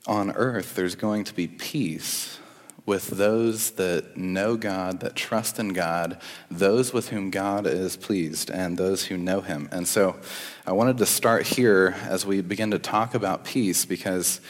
on 0.07 0.31
earth, 0.33 0.77
there's 0.77 0.95
going 0.95 1.25
to 1.25 1.35
be 1.35 1.49
peace 1.49 2.38
with 2.89 3.09
those 3.09 3.73
that 3.73 4.17
know 4.17 4.57
God, 4.57 5.01
that 5.01 5.15
trust 5.15 5.59
in 5.59 5.75
God, 5.75 6.17
those 6.51 6.93
with 6.93 7.11
whom 7.11 7.31
God 7.31 7.67
is 7.67 7.99
pleased, 7.99 8.51
and 8.51 8.79
those 8.79 9.05
who 9.05 9.19
know 9.19 9.43
Him. 9.43 9.69
And 9.71 9.87
so 9.87 10.17
I 10.67 10.73
wanted 10.73 10.97
to 10.99 11.07
start 11.07 11.47
here 11.47 11.95
as 12.05 12.25
we 12.25 12.41
begin 12.41 12.71
to 12.71 12.79
talk 12.79 13.15
about 13.15 13.45
peace 13.45 13.85
because 13.85 14.41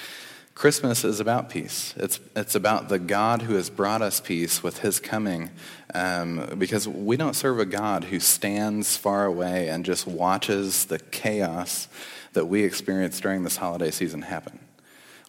Christmas 0.55 1.05
is 1.05 1.19
about 1.19 1.51
peace. 1.51 1.95
It's, 1.97 2.21
it's 2.37 2.55
about 2.55 2.89
the 2.89 3.01
God 3.01 3.43
who 3.43 3.55
has 3.55 3.71
brought 3.71 4.03
us 4.03 4.21
peace 4.21 4.63
with 4.63 4.79
his 4.79 4.99
coming. 4.99 5.51
Um, 5.95 6.57
because 6.59 6.87
we 6.87 7.17
don't 7.17 7.35
serve 7.35 7.61
a 7.61 7.65
God 7.65 8.05
who 8.05 8.19
stands 8.21 8.97
far 8.97 9.25
away 9.25 9.69
and 9.69 9.85
just 9.85 10.07
watches 10.07 10.87
the 10.87 10.99
chaos 10.99 11.89
that 12.33 12.47
we 12.47 12.63
experience 12.63 13.21
during 13.21 13.43
this 13.43 13.57
holiday 13.57 13.91
season 13.91 14.23
happen. 14.23 14.59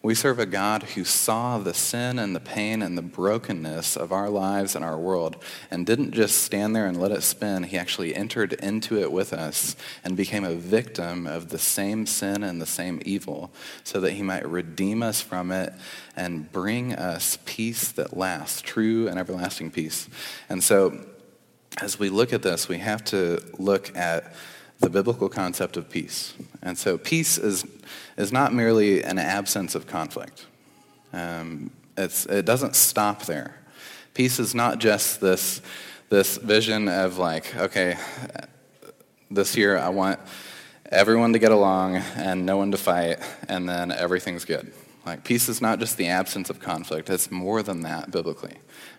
We 0.02 0.14
serve 0.14 0.38
a 0.38 0.46
God 0.46 0.82
who 0.82 1.04
saw 1.04 1.58
the 1.58 1.74
sin 1.74 2.18
and 2.18 2.34
the 2.34 2.40
pain 2.40 2.80
and 2.80 2.96
the 2.96 3.02
brokenness 3.02 3.98
of 3.98 4.12
our 4.12 4.30
lives 4.30 4.74
and 4.74 4.82
our 4.82 4.96
world 4.96 5.36
and 5.70 5.84
didn't 5.84 6.12
just 6.12 6.42
stand 6.42 6.74
there 6.74 6.86
and 6.86 6.98
let 6.98 7.10
it 7.12 7.22
spin. 7.22 7.64
He 7.64 7.76
actually 7.76 8.14
entered 8.14 8.54
into 8.54 8.98
it 8.98 9.12
with 9.12 9.34
us 9.34 9.76
and 10.02 10.16
became 10.16 10.44
a 10.44 10.54
victim 10.54 11.26
of 11.26 11.50
the 11.50 11.58
same 11.58 12.06
sin 12.06 12.42
and 12.42 12.62
the 12.62 12.66
same 12.66 13.02
evil 13.04 13.50
so 13.84 14.00
that 14.00 14.12
he 14.12 14.22
might 14.22 14.48
redeem 14.48 15.02
us 15.02 15.20
from 15.20 15.52
it 15.52 15.74
and 16.16 16.50
bring 16.50 16.94
us 16.94 17.38
peace 17.44 17.92
that 17.92 18.16
lasts, 18.16 18.62
true 18.62 19.06
and 19.06 19.18
everlasting 19.18 19.70
peace. 19.70 20.08
And 20.48 20.64
so 20.64 21.04
as 21.78 21.98
we 21.98 22.08
look 22.08 22.32
at 22.32 22.42
this, 22.42 22.68
we 22.68 22.78
have 22.78 23.04
to 23.04 23.42
look 23.58 23.94
at 23.94 24.32
the 24.80 24.88
biblical 24.88 25.28
concept 25.28 25.76
of 25.76 25.90
peace. 25.90 26.32
And 26.62 26.78
so 26.78 26.96
peace 26.96 27.36
is, 27.36 27.66
is 28.20 28.32
not 28.32 28.52
merely 28.52 29.02
an 29.02 29.18
absence 29.18 29.74
of 29.74 29.86
conflict. 29.86 30.46
Um, 31.12 31.70
it 31.96 32.44
doesn't 32.44 32.76
stop 32.76 33.24
there. 33.24 33.56
Peace 34.14 34.38
is 34.38 34.54
not 34.54 34.78
just 34.78 35.20
this, 35.20 35.62
this 36.08 36.36
vision 36.36 36.88
of 36.88 37.18
like, 37.18 37.56
okay, 37.56 37.96
this 39.30 39.56
year 39.56 39.78
I 39.78 39.88
want 39.88 40.20
everyone 40.90 41.32
to 41.32 41.38
get 41.38 41.50
along 41.50 41.96
and 41.96 42.44
no 42.44 42.56
one 42.56 42.70
to 42.72 42.76
fight, 42.76 43.20
and 43.48 43.68
then 43.68 43.90
everything's 43.92 44.44
good. 44.44 44.72
Like, 45.06 45.24
peace 45.24 45.48
is 45.48 45.62
not 45.62 45.78
just 45.78 45.96
the 45.96 46.08
absence 46.08 46.50
of 46.50 46.60
conflict, 46.60 47.08
it's 47.08 47.30
more 47.30 47.62
than 47.62 47.82
that 47.82 48.10
biblically. 48.10 48.56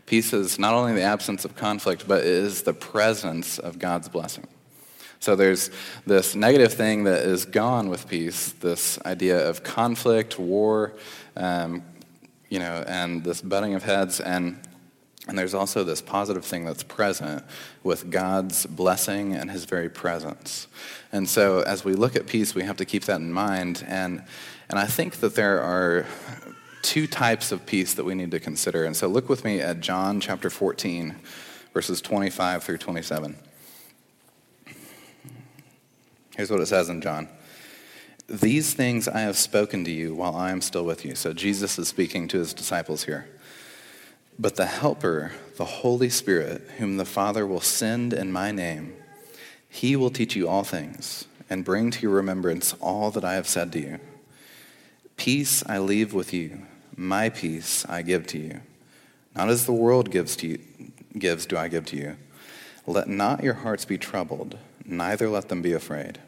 Peace 0.08 0.34
is 0.34 0.58
not 0.58 0.74
only 0.74 0.94
the 0.94 1.04
absence 1.04 1.46
of 1.46 1.56
conflict, 1.56 2.08
but 2.08 2.22
it 2.22 2.28
is 2.28 2.64
the 2.64 2.74
presence 2.74 3.60
of 3.60 3.78
God's 3.78 4.10
blessing. 4.10 4.48
So 5.22 5.36
there's 5.36 5.70
this 6.08 6.34
negative 6.34 6.74
thing 6.74 7.04
that 7.04 7.22
is 7.22 7.46
gone 7.46 7.90
with 7.90 8.08
peace, 8.08 8.54
this 8.54 9.00
idea 9.06 9.48
of 9.48 9.64
conflict, 9.64 10.40
war, 10.40 10.94
um, 11.38 11.84
you 12.50 12.58
know, 12.58 12.84
and 12.88 13.24
this 13.24 13.40
butting 13.40 13.76
of 13.76 13.84
heads. 13.84 14.20
And, 14.20 14.60
and 15.28 15.38
there's 15.38 15.54
also 15.54 15.84
this 15.84 16.02
positive 16.02 16.44
thing 16.44 16.66
that's 16.66 16.82
present 16.82 17.44
with 17.84 18.10
God's 18.10 18.66
blessing 18.66 19.36
and 19.36 19.52
his 19.52 19.66
very 19.66 19.90
presence. 19.90 20.66
And 21.12 21.30
so 21.30 21.60
as 21.62 21.86
we 21.86 21.94
look 21.94 22.16
at 22.16 22.26
peace, 22.26 22.56
we 22.56 22.64
have 22.64 22.78
to 22.78 22.86
keep 22.86 23.04
that 23.04 23.18
in 23.18 23.32
mind. 23.32 23.86
And, 23.88 24.24
and 24.70 24.80
I 24.80 24.88
think 24.88 25.18
that 25.18 25.36
there 25.36 25.62
are 25.62 26.08
two 26.82 27.06
types 27.06 27.52
of 27.52 27.68
peace 27.68 27.94
that 27.94 28.06
we 28.06 28.16
need 28.16 28.32
to 28.32 28.40
consider. 28.40 28.86
And 28.86 28.98
so 28.98 29.08
look 29.08 29.30
with 29.30 29.46
me 29.46 29.60
at 29.60 29.82
John 29.82 30.20
chapter 30.20 30.50
14, 30.50 31.16
verses 31.76 32.02
25 32.02 32.64
through 32.64 32.80
27. 32.80 33.38
Here's 36.36 36.50
what 36.50 36.62
it 36.62 36.68
says 36.68 36.90
in 36.90 37.02
John. 37.02 37.28
These 38.28 38.74
things 38.74 39.08
I 39.08 39.22
have 39.22 39.38
spoken 39.38 39.84
to 39.84 39.92
you 39.92 40.16
while 40.16 40.36
I 40.36 40.52
am 40.52 40.62
still 40.62 40.86
with 40.86 41.04
you. 41.04 41.16
So 41.16 41.34
Jesus 41.34 41.78
is 41.78 41.90
speaking 41.90 42.28
to 42.30 42.40
his 42.40 42.54
disciples 42.54 43.04
here. 43.04 43.28
But 44.40 44.56
the 44.56 44.66
Helper, 44.66 45.34
the 45.58 45.66
Holy 45.66 46.10
Spirit, 46.10 46.62
whom 46.78 46.98
the 46.98 47.06
Father 47.06 47.46
will 47.46 47.62
send 47.62 48.14
in 48.14 48.32
my 48.32 48.52
name, 48.52 48.96
he 49.68 49.96
will 49.96 50.10
teach 50.10 50.36
you 50.36 50.48
all 50.48 50.64
things 50.64 51.26
and 51.50 51.66
bring 51.66 51.92
to 51.92 52.02
your 52.02 52.12
remembrance 52.12 52.74
all 52.80 53.12
that 53.12 53.26
I 53.26 53.34
have 53.34 53.48
said 53.48 53.74
to 53.74 53.80
you. 53.80 54.00
Peace 55.18 55.64
I 55.68 55.80
leave 55.80 56.14
with 56.14 56.34
you, 56.34 56.62
my 56.96 57.30
peace 57.30 57.86
I 57.88 58.02
give 58.02 58.26
to 58.28 58.40
you. 58.40 58.62
Not 59.36 59.50
as 59.50 59.66
the 59.66 59.74
world 59.74 60.10
gives 60.10 60.36
to 60.38 60.48
you, 60.48 60.60
gives 61.18 61.46
do 61.46 61.58
I 61.58 61.68
give 61.68 61.86
to 61.88 61.98
you. 61.98 62.16
Let 62.88 63.10
not 63.10 63.44
your 63.44 63.56
hearts 63.56 63.84
be 63.84 63.98
troubled 63.98 64.58
neither 64.86 65.30
let 65.30 65.50
them 65.50 65.62
be 65.62 65.74
afraid. 65.74 66.20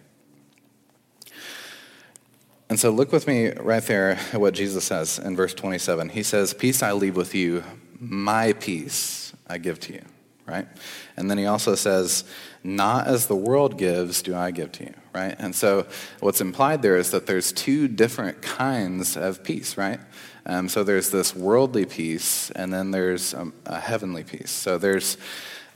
And 2.69 2.79
so 2.79 2.89
look 2.89 3.12
with 3.12 3.27
me 3.27 3.51
right 3.51 3.83
there 3.83 4.17
at 4.31 4.41
what 4.41 4.53
Jesus 4.55 4.86
says 4.86 5.19
in 5.19 5.36
verse 5.36 5.53
27. 5.53 6.10
He 6.10 6.24
says, 6.24 6.53
Peace 6.53 6.81
I 6.81 6.93
leave 6.93 7.15
with 7.15 7.36
you, 7.36 7.63
my 8.00 8.53
peace 8.53 9.33
I 9.48 9.60
give 9.60 9.79
to 9.81 9.93
you, 9.93 10.01
right? 10.48 10.67
And 11.15 11.29
then 11.29 11.38
he 11.38 11.45
also 11.45 11.75
says, 11.75 12.24
Not 12.63 13.07
as 13.07 13.27
the 13.27 13.36
world 13.36 13.77
gives, 13.77 14.22
do 14.24 14.36
I 14.36 14.50
give 14.51 14.72
to 14.74 14.86
you, 14.86 14.93
right? 15.13 15.36
And 15.38 15.55
so 15.55 15.86
what's 16.19 16.41
implied 16.41 16.81
there 16.81 16.98
is 16.98 17.12
that 17.12 17.27
there's 17.27 17.51
two 17.51 17.88
different 17.88 18.41
kinds 18.41 19.17
of 19.17 19.43
peace, 19.43 19.77
right? 19.77 20.00
Um, 20.45 20.67
so 20.67 20.83
there's 20.83 21.12
this 21.12 21.36
worldly 21.36 21.86
peace, 21.86 22.50
and 22.51 22.74
then 22.74 22.91
there's 22.91 23.33
a, 23.33 23.51
a 23.65 23.79
heavenly 23.79 24.24
peace. 24.24 24.51
So 24.51 24.77
there's 24.77 25.17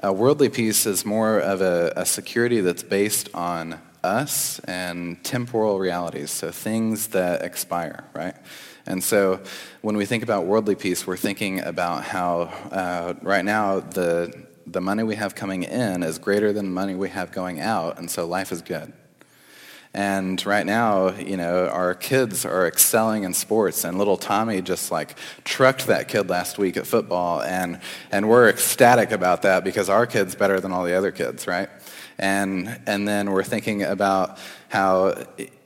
a 0.03 0.13
worldly 0.13 0.49
peace 0.49 0.85
is 0.85 1.05
more 1.05 1.39
of 1.39 1.61
a, 1.61 1.93
a 1.95 2.05
security 2.05 2.61
that's 2.61 2.83
based 2.83 3.29
on 3.33 3.79
us 4.03 4.59
and 4.59 5.23
temporal 5.23 5.79
realities, 5.79 6.31
so 6.31 6.51
things 6.51 7.07
that 7.07 7.41
expire, 7.41 8.03
right? 8.13 8.35
And 8.85 9.03
so 9.03 9.41
when 9.81 9.97
we 9.97 10.05
think 10.05 10.23
about 10.23 10.45
worldly 10.45 10.75
peace, 10.75 11.05
we're 11.05 11.17
thinking 11.17 11.59
about 11.61 12.03
how 12.03 12.41
uh, 12.71 13.15
right 13.21 13.43
now 13.43 13.79
the, 13.79 14.33
the 14.65 14.81
money 14.81 15.03
we 15.03 15.15
have 15.15 15.35
coming 15.35 15.63
in 15.63 16.03
is 16.03 16.19
greater 16.19 16.53
than 16.53 16.65
the 16.65 16.71
money 16.71 16.95
we 16.95 17.09
have 17.09 17.31
going 17.31 17.59
out, 17.59 17.97
and 17.97 18.09
so 18.09 18.25
life 18.25 18.51
is 18.51 18.61
good. 18.61 18.93
And 19.97 20.45
right 20.45 20.67
now, 20.67 21.09
you 21.15 21.37
know, 21.37 21.67
our 21.69 21.95
kids 21.95 22.45
are 22.45 22.67
excelling 22.67 23.23
in 23.23 23.33
sports, 23.33 23.83
and 23.83 23.97
little 23.97 24.15
Tommy 24.15 24.61
just 24.61 24.91
like 24.91 25.17
trucked 25.43 25.87
that 25.87 26.07
kid 26.07 26.29
last 26.29 26.59
week 26.59 26.77
at 26.77 26.85
football, 26.85 27.41
and, 27.41 27.79
and 28.11 28.29
we're 28.29 28.47
ecstatic 28.47 29.09
about 29.09 29.41
that 29.41 29.63
because 29.63 29.89
our 29.89 30.05
kid's 30.05 30.35
better 30.35 30.59
than 30.59 30.71
all 30.71 30.83
the 30.83 30.93
other 30.93 31.11
kids, 31.11 31.47
right? 31.47 31.67
And, 32.19 32.79
and 32.85 33.07
then 33.07 33.31
we're 33.31 33.43
thinking 33.43 33.81
about 33.81 34.37
how, 34.69 35.15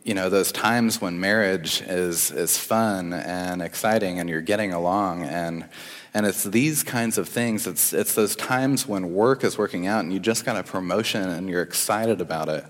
you 0.05 0.13
know, 0.13 0.29
those 0.29 0.53
times 0.53 1.01
when 1.01 1.19
marriage 1.19 1.81
is, 1.81 2.31
is 2.31 2.57
fun 2.57 3.11
and 3.11 3.61
exciting 3.61 4.17
and 4.19 4.29
you're 4.29 4.39
getting 4.39 4.71
along 4.71 5.23
and, 5.23 5.67
and 6.13 6.25
it's 6.25 6.43
these 6.43 6.83
kinds 6.83 7.17
of 7.17 7.27
things. 7.29 7.67
It's, 7.67 7.93
it's 7.93 8.15
those 8.15 8.35
times 8.35 8.87
when 8.87 9.13
work 9.13 9.43
is 9.43 9.57
working 9.57 9.87
out 9.87 10.03
and 10.03 10.11
you 10.11 10.19
just 10.19 10.45
got 10.45 10.57
a 10.57 10.63
promotion 10.63 11.27
and 11.29 11.49
you're 11.49 11.61
excited 11.61 12.19
about 12.19 12.49
it. 12.49 12.65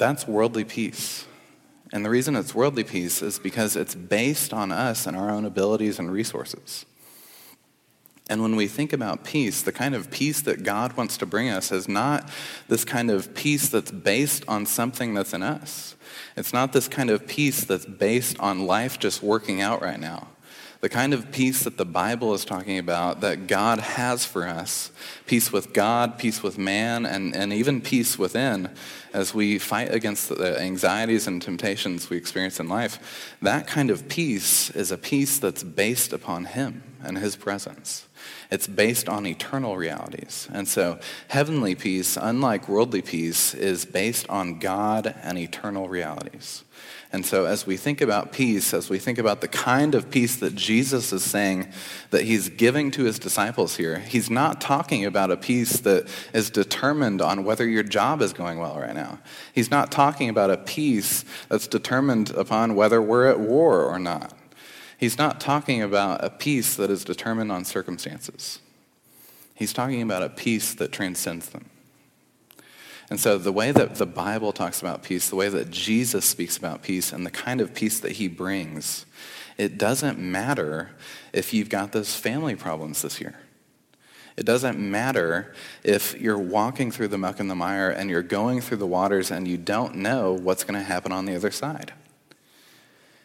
That's 0.00 0.26
worldly 0.26 0.64
peace. 0.64 1.26
And 1.92 2.02
the 2.02 2.08
reason 2.08 2.34
it's 2.34 2.54
worldly 2.54 2.84
peace 2.84 3.20
is 3.20 3.38
because 3.38 3.76
it's 3.76 3.94
based 3.94 4.54
on 4.54 4.72
us 4.72 5.06
and 5.06 5.14
our 5.14 5.28
own 5.28 5.44
abilities 5.44 5.98
and 5.98 6.10
resources. 6.10 6.86
And 8.30 8.40
when 8.40 8.56
we 8.56 8.66
think 8.66 8.94
about 8.94 9.24
peace, 9.24 9.60
the 9.60 9.72
kind 9.72 9.94
of 9.94 10.10
peace 10.10 10.40
that 10.40 10.62
God 10.62 10.96
wants 10.96 11.18
to 11.18 11.26
bring 11.26 11.50
us 11.50 11.70
is 11.70 11.86
not 11.86 12.30
this 12.66 12.82
kind 12.82 13.10
of 13.10 13.34
peace 13.34 13.68
that's 13.68 13.90
based 13.90 14.42
on 14.48 14.64
something 14.64 15.12
that's 15.12 15.34
in 15.34 15.42
us. 15.42 15.96
It's 16.34 16.54
not 16.54 16.72
this 16.72 16.88
kind 16.88 17.10
of 17.10 17.26
peace 17.26 17.64
that's 17.64 17.84
based 17.84 18.40
on 18.40 18.66
life 18.66 18.98
just 18.98 19.22
working 19.22 19.60
out 19.60 19.82
right 19.82 20.00
now. 20.00 20.28
The 20.80 20.88
kind 20.88 21.12
of 21.12 21.30
peace 21.30 21.64
that 21.64 21.76
the 21.76 21.84
Bible 21.84 22.32
is 22.32 22.46
talking 22.46 22.78
about 22.78 23.20
that 23.20 23.46
God 23.46 23.80
has 23.80 24.24
for 24.24 24.46
us 24.46 24.90
peace 25.26 25.52
with 25.52 25.74
God, 25.74 26.18
peace 26.18 26.42
with 26.42 26.56
man, 26.56 27.04
and, 27.04 27.36
and 27.36 27.52
even 27.52 27.82
peace 27.82 28.18
within 28.18 28.70
as 29.12 29.34
we 29.34 29.58
fight 29.58 29.92
against 29.92 30.30
the 30.30 30.58
anxieties 30.58 31.26
and 31.26 31.42
temptations 31.42 32.08
we 32.08 32.16
experience 32.16 32.58
in 32.58 32.68
life. 32.68 33.36
That 33.42 33.66
kind 33.66 33.90
of 33.90 34.08
peace 34.08 34.70
is 34.70 34.90
a 34.90 34.96
peace 34.96 35.38
that's 35.38 35.62
based 35.62 36.14
upon 36.14 36.46
Him 36.46 36.82
and 37.02 37.18
His 37.18 37.36
presence. 37.36 38.06
It's 38.50 38.66
based 38.66 39.06
on 39.06 39.26
eternal 39.26 39.76
realities. 39.76 40.48
And 40.52 40.66
so, 40.66 40.98
heavenly 41.28 41.74
peace, 41.74 42.16
unlike 42.16 42.68
worldly 42.68 43.02
peace, 43.02 43.52
is 43.54 43.84
based 43.84 44.28
on 44.28 44.58
God 44.58 45.14
and 45.22 45.38
eternal 45.38 45.88
realities. 45.88 46.64
And 47.12 47.26
so, 47.26 47.44
as 47.44 47.66
we 47.66 47.76
think 47.76 48.00
about 48.00 48.32
peace, 48.32 48.72
as 48.72 48.88
we 48.88 49.00
think 49.00 49.18
about 49.18 49.40
the 49.40 49.48
kind 49.48 49.96
of 49.96 50.12
peace 50.12 50.36
that 50.36 50.54
Jesus 50.54 51.12
is 51.12 51.24
saying 51.24 51.72
that 52.10 52.22
he's 52.22 52.48
giving 52.48 52.92
to 52.92 53.02
his 53.02 53.18
disciples 53.18 53.76
here, 53.76 53.98
he's 53.98 54.30
not 54.30 54.60
talking 54.60 55.04
about 55.04 55.32
a 55.32 55.36
peace 55.36 55.80
that 55.80 56.06
is 56.32 56.50
determined 56.50 57.20
on 57.20 57.42
whether 57.42 57.66
your 57.66 57.82
job 57.82 58.22
is 58.22 58.32
going 58.32 58.60
well 58.60 58.78
right 58.78 58.94
now. 58.94 59.18
He's 59.52 59.72
not 59.72 59.90
talking 59.90 60.28
about 60.28 60.50
a 60.50 60.56
peace 60.56 61.24
that's 61.48 61.66
determined 61.66 62.30
upon 62.30 62.76
whether 62.76 63.02
we're 63.02 63.26
at 63.26 63.40
war 63.40 63.84
or 63.84 63.98
not. 63.98 64.32
He's 64.96 65.18
not 65.18 65.40
talking 65.40 65.82
about 65.82 66.22
a 66.22 66.30
peace 66.30 66.76
that 66.76 66.90
is 66.90 67.04
determined 67.04 67.50
on 67.50 67.64
circumstances. 67.64 68.60
He's 69.54 69.72
talking 69.72 70.00
about 70.00 70.22
a 70.22 70.28
peace 70.28 70.74
that 70.74 70.92
transcends 70.92 71.48
them. 71.48 71.70
And 73.10 73.18
so 73.18 73.36
the 73.38 73.52
way 73.52 73.72
that 73.72 73.96
the 73.96 74.06
Bible 74.06 74.52
talks 74.52 74.80
about 74.80 75.02
peace, 75.02 75.28
the 75.28 75.36
way 75.36 75.48
that 75.48 75.70
Jesus 75.70 76.24
speaks 76.24 76.56
about 76.56 76.82
peace, 76.82 77.12
and 77.12 77.26
the 77.26 77.30
kind 77.30 77.60
of 77.60 77.74
peace 77.74 77.98
that 78.00 78.12
he 78.12 78.28
brings, 78.28 79.04
it 79.58 79.76
doesn't 79.76 80.18
matter 80.18 80.90
if 81.32 81.52
you've 81.52 81.68
got 81.68 81.90
those 81.90 82.14
family 82.14 82.54
problems 82.54 83.02
this 83.02 83.20
year. 83.20 83.34
It 84.36 84.46
doesn't 84.46 84.78
matter 84.78 85.52
if 85.82 86.18
you're 86.18 86.38
walking 86.38 86.92
through 86.92 87.08
the 87.08 87.18
muck 87.18 87.40
and 87.40 87.50
the 87.50 87.56
mire 87.56 87.90
and 87.90 88.08
you're 88.08 88.22
going 88.22 88.60
through 88.60 88.78
the 88.78 88.86
waters 88.86 89.30
and 89.30 89.46
you 89.46 89.58
don't 89.58 89.96
know 89.96 90.32
what's 90.32 90.64
going 90.64 90.78
to 90.78 90.86
happen 90.86 91.12
on 91.12 91.26
the 91.26 91.34
other 91.34 91.50
side. 91.50 91.92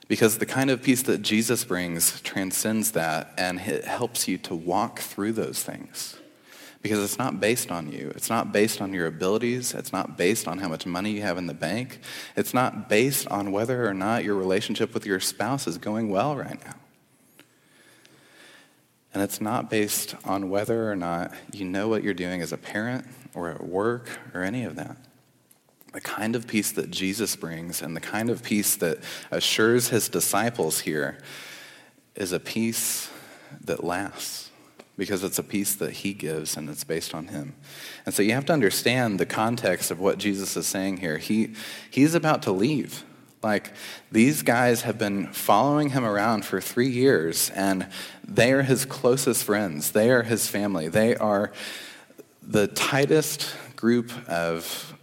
Because 0.08 0.40
the 0.40 0.46
kind 0.46 0.70
of 0.70 0.84
peace 0.84 1.04
that 1.04 1.22
Jesus 1.22 1.64
brings 1.64 2.22
transcends 2.22 2.92
that 2.92 3.34
and 3.38 3.60
it 3.62 3.86
helps 3.86 4.28
you 4.28 4.38
to 4.40 4.56
walk 4.56 5.00
through 5.00 5.34
those 5.34 5.64
things. 5.64 6.18
Because 6.86 7.04
it's 7.04 7.18
not 7.18 7.40
based 7.40 7.72
on 7.72 7.92
you. 7.92 8.14
It's 8.16 8.30
not 8.30 8.52
based 8.52 8.80
on 8.80 8.94
your 8.94 9.08
abilities. 9.08 9.74
It's 9.74 9.92
not 9.92 10.20
based 10.20 10.48
on 10.48 10.60
how 10.60 10.68
much 10.68 10.86
money 10.86 11.14
you 11.14 11.24
have 11.24 11.40
in 11.40 11.48
the 11.48 11.54
bank. 11.56 12.00
It's 12.36 12.54
not 12.54 12.88
based 12.88 13.28
on 13.30 13.52
whether 13.52 13.90
or 13.90 13.94
not 13.96 14.24
your 14.24 14.36
relationship 14.36 14.94
with 14.94 15.04
your 15.04 15.20
spouse 15.20 15.66
is 15.66 15.80
going 15.80 16.10
well 16.10 16.36
right 16.36 16.64
now. 16.64 16.76
And 19.16 19.24
it's 19.24 19.42
not 19.42 19.68
based 19.68 20.14
on 20.26 20.52
whether 20.52 20.92
or 20.92 20.96
not 20.96 21.32
you 21.52 21.66
know 21.66 21.88
what 21.88 22.04
you're 22.04 22.14
doing 22.14 22.44
as 22.44 22.54
a 22.54 22.58
parent 22.58 23.08
or 23.34 23.50
at 23.50 23.66
work 23.66 24.08
or 24.36 24.44
any 24.44 24.64
of 24.64 24.76
that. 24.76 24.96
The 25.92 26.02
kind 26.02 26.36
of 26.36 26.46
peace 26.46 26.72
that 26.74 26.92
Jesus 26.92 27.36
brings 27.36 27.82
and 27.82 27.96
the 27.96 28.00
kind 28.00 28.30
of 28.30 28.44
peace 28.44 28.76
that 28.76 29.00
assures 29.32 29.90
his 29.90 30.08
disciples 30.08 30.82
here 30.82 31.18
is 32.14 32.32
a 32.32 32.40
peace 32.40 33.10
that 33.62 33.84
lasts 33.84 34.45
because 34.98 35.24
it's 35.24 35.40
a 35.40 35.44
peace 35.44 35.76
that 35.76 35.92
he 35.92 36.14
gives 36.14 36.56
and 36.56 36.70
it's 36.70 36.84
based 36.84 37.14
on 37.14 37.28
him. 37.28 37.56
And 38.06 38.14
so 38.14 38.22
you 38.22 38.34
have 38.34 38.46
to 38.46 38.54
understand 38.54 39.20
the 39.20 39.26
context 39.26 39.92
of 39.92 40.00
what 40.00 40.18
Jesus 40.18 40.56
is 40.56 40.68
saying 40.68 40.98
here. 40.98 41.18
He, 41.18 41.54
he's 41.90 42.16
about 42.16 42.42
to 42.44 42.52
leave. 42.52 43.04
Like, 43.44 43.74
these 44.12 44.42
guys 44.42 44.82
have 44.82 44.98
been 44.98 45.28
following 45.28 45.90
him 45.90 46.04
around 46.04 46.46
for 46.46 46.60
three 46.60 46.90
years, 46.90 47.52
and 47.52 47.88
they 48.28 48.52
are 48.54 48.64
his 48.64 48.86
closest 48.86 49.44
friends. 49.44 49.92
They 49.92 50.10
are 50.10 50.24
his 50.24 50.48
family. 50.48 50.88
They 50.88 51.16
are 51.16 51.52
the 52.42 52.68
tightest 52.68 53.56
group 53.76 54.12
of 54.28 54.96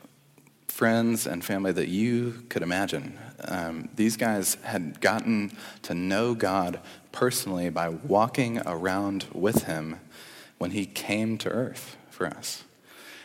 friends 0.66 1.26
and 1.26 1.44
family 1.44 1.70
that 1.70 1.88
you 1.88 2.42
could 2.49 2.62
imagine. 2.62 3.16
Um, 3.44 3.88
these 3.94 4.16
guys 4.16 4.56
had 4.64 5.00
gotten 5.00 5.52
to 5.82 5.94
know 5.94 6.34
God 6.34 6.80
personally 7.12 7.71
by 7.71 7.88
walking 7.88 8.59
around 8.66 9.26
with 9.33 9.64
him 9.64 10.00
when 10.59 10.73
he 10.73 10.87
came 10.87 11.38
to 11.38 11.49
earth 11.49 11.97
for 12.11 12.26
us. 12.26 12.64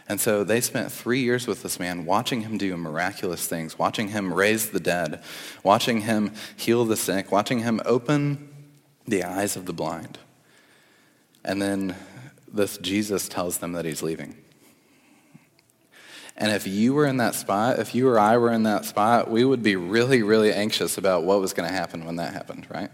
And 0.10 0.22
so 0.22 0.44
they 0.44 0.62
spent 0.62 0.92
three 0.92 1.22
years 1.22 1.48
with 1.48 1.64
this 1.64 1.80
man, 1.80 2.06
watching 2.06 2.42
him 2.42 2.58
do 2.58 2.78
miraculous 2.78 3.46
things, 3.48 3.78
watching 3.78 4.10
him 4.10 4.34
raise 4.34 4.70
the 4.70 4.80
dead, 4.80 5.22
watching 5.64 6.02
him 6.02 6.32
heal 6.56 6.86
the 6.86 6.96
sick, 6.96 7.32
watching 7.32 7.60
him 7.60 7.82
open 7.86 8.50
the 9.06 9.24
eyes 9.24 9.58
of 9.58 9.66
the 9.66 9.74
blind. 9.74 10.18
And 11.44 11.62
then 11.62 11.96
this 12.52 12.78
Jesus 12.78 13.28
tells 13.28 13.58
them 13.58 13.74
that 13.74 13.86
he's 13.86 14.02
leaving. 14.02 14.38
And 16.38 16.52
if 16.52 16.68
you 16.68 16.94
were 16.94 17.06
in 17.06 17.18
that 17.18 17.36
spot, 17.36 17.80
if 17.80 17.96
you 17.96 18.08
or 18.08 18.20
I 18.20 18.38
were 18.38 18.52
in 18.52 18.64
that 18.64 18.86
spot, 18.86 19.30
we 19.30 19.44
would 19.44 19.64
be 19.64 19.76
really, 19.76 20.22
really 20.22 20.54
anxious 20.54 20.98
about 20.98 21.24
what 21.24 21.42
was 21.42 21.52
going 21.52 21.68
to 21.68 21.74
happen 21.76 22.06
when 22.06 22.18
that 22.18 22.32
happened, 22.32 22.68
right? 22.70 22.92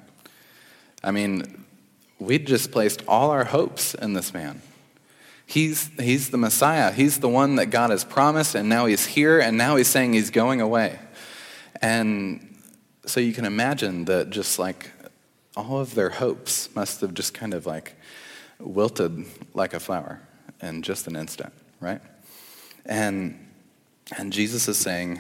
I 1.04 1.12
mean, 1.12 1.66
we'd 2.20 2.48
just 2.48 2.72
placed 2.72 3.04
all 3.08 3.32
our 3.32 3.46
hopes 3.46 3.94
in 3.94 4.14
this 4.14 4.34
man. 4.34 4.62
He's, 5.46 5.90
he's 6.00 6.30
the 6.30 6.38
Messiah. 6.38 6.92
He's 6.92 7.20
the 7.20 7.30
one 7.30 7.58
that 7.58 7.68
God 7.68 7.90
has 7.90 8.04
promised, 8.04 8.56
and 8.56 8.70
now 8.70 8.86
he's 8.86 9.06
here, 9.06 9.40
and 9.40 9.58
now 9.58 9.76
he's 9.76 9.90
saying 9.90 10.14
he's 10.14 10.30
going 10.30 10.62
away. 10.62 11.00
And 11.82 12.58
so 13.06 13.20
you 13.20 13.34
can 13.34 13.46
imagine 13.46 14.06
that 14.06 14.30
just 14.30 14.58
like 14.58 14.92
all 15.56 15.80
of 15.80 15.96
their 15.96 16.10
hopes 16.10 16.74
must 16.76 17.02
have 17.02 17.14
just 17.14 17.34
kind 17.34 17.54
of 17.54 17.66
like 17.66 17.96
wilted 18.60 19.26
like 19.54 19.74
a 19.74 19.80
flower 19.80 20.22
in 20.62 20.82
just 20.82 21.08
an 21.08 21.16
instant, 21.16 21.52
right? 21.82 22.02
And, 22.86 23.52
and 24.18 24.32
Jesus 24.32 24.68
is 24.68 24.78
saying 24.78 25.20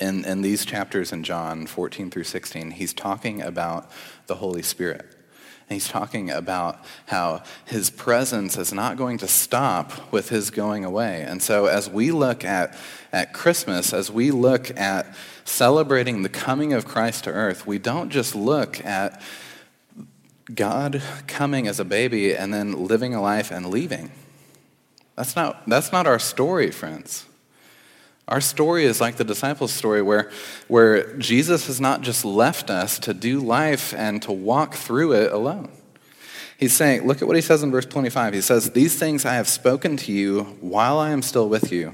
in, 0.00 0.24
in 0.24 0.42
these 0.42 0.64
chapters 0.64 1.12
in 1.12 1.22
John 1.22 1.66
14 1.66 2.10
through 2.10 2.24
16, 2.24 2.72
he's 2.72 2.92
talking 2.92 3.40
about 3.40 3.90
the 4.26 4.34
Holy 4.34 4.62
Spirit. 4.62 5.11
He's 5.72 5.88
talking 5.88 6.30
about 6.30 6.78
how 7.06 7.42
his 7.64 7.90
presence 7.90 8.56
is 8.56 8.72
not 8.72 8.96
going 8.96 9.18
to 9.18 9.28
stop 9.28 10.12
with 10.12 10.28
his 10.28 10.50
going 10.50 10.84
away. 10.84 11.22
And 11.22 11.42
so 11.42 11.66
as 11.66 11.88
we 11.88 12.12
look 12.12 12.44
at, 12.44 12.76
at 13.12 13.32
Christmas, 13.32 13.92
as 13.92 14.10
we 14.10 14.30
look 14.30 14.76
at 14.78 15.14
celebrating 15.44 16.22
the 16.22 16.28
coming 16.28 16.72
of 16.72 16.86
Christ 16.86 17.24
to 17.24 17.30
earth, 17.30 17.66
we 17.66 17.78
don't 17.78 18.10
just 18.10 18.34
look 18.34 18.84
at 18.84 19.20
God 20.54 21.02
coming 21.26 21.66
as 21.66 21.80
a 21.80 21.84
baby 21.84 22.34
and 22.36 22.52
then 22.52 22.84
living 22.86 23.14
a 23.14 23.22
life 23.22 23.50
and 23.50 23.66
leaving. 23.66 24.10
That's 25.16 25.36
not, 25.36 25.68
that's 25.68 25.92
not 25.92 26.06
our 26.06 26.18
story, 26.18 26.70
friends. 26.70 27.26
Our 28.32 28.40
story 28.40 28.86
is 28.86 28.98
like 28.98 29.16
the 29.16 29.24
disciples' 29.24 29.74
story, 29.74 30.00
where, 30.00 30.30
where 30.66 31.18
Jesus 31.18 31.66
has 31.66 31.82
not 31.82 32.00
just 32.00 32.24
left 32.24 32.70
us 32.70 32.98
to 33.00 33.12
do 33.12 33.40
life 33.40 33.92
and 33.92 34.22
to 34.22 34.32
walk 34.32 34.72
through 34.72 35.12
it 35.12 35.30
alone. 35.30 35.70
He's 36.56 36.72
saying, 36.72 37.06
look 37.06 37.20
at 37.20 37.28
what 37.28 37.36
he 37.36 37.42
says 37.42 37.62
in 37.62 37.70
verse 37.70 37.84
25. 37.84 38.32
He 38.32 38.40
says, 38.40 38.70
These 38.70 38.98
things 38.98 39.26
I 39.26 39.34
have 39.34 39.48
spoken 39.48 39.98
to 39.98 40.12
you 40.12 40.44
while 40.62 40.98
I 40.98 41.10
am 41.10 41.20
still 41.20 41.46
with 41.46 41.70
you, 41.70 41.92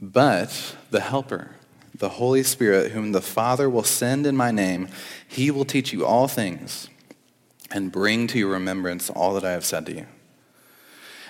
but 0.00 0.76
the 0.92 1.00
Helper, 1.00 1.56
the 1.92 2.10
Holy 2.10 2.44
Spirit, 2.44 2.92
whom 2.92 3.10
the 3.10 3.20
Father 3.20 3.68
will 3.68 3.82
send 3.82 4.28
in 4.28 4.36
my 4.36 4.52
name, 4.52 4.86
he 5.26 5.50
will 5.50 5.64
teach 5.64 5.92
you 5.92 6.06
all 6.06 6.28
things 6.28 6.88
and 7.72 7.90
bring 7.90 8.28
to 8.28 8.38
your 8.38 8.50
remembrance 8.50 9.10
all 9.10 9.34
that 9.34 9.44
I 9.44 9.50
have 9.50 9.64
said 9.64 9.86
to 9.86 9.92
you. 9.92 10.06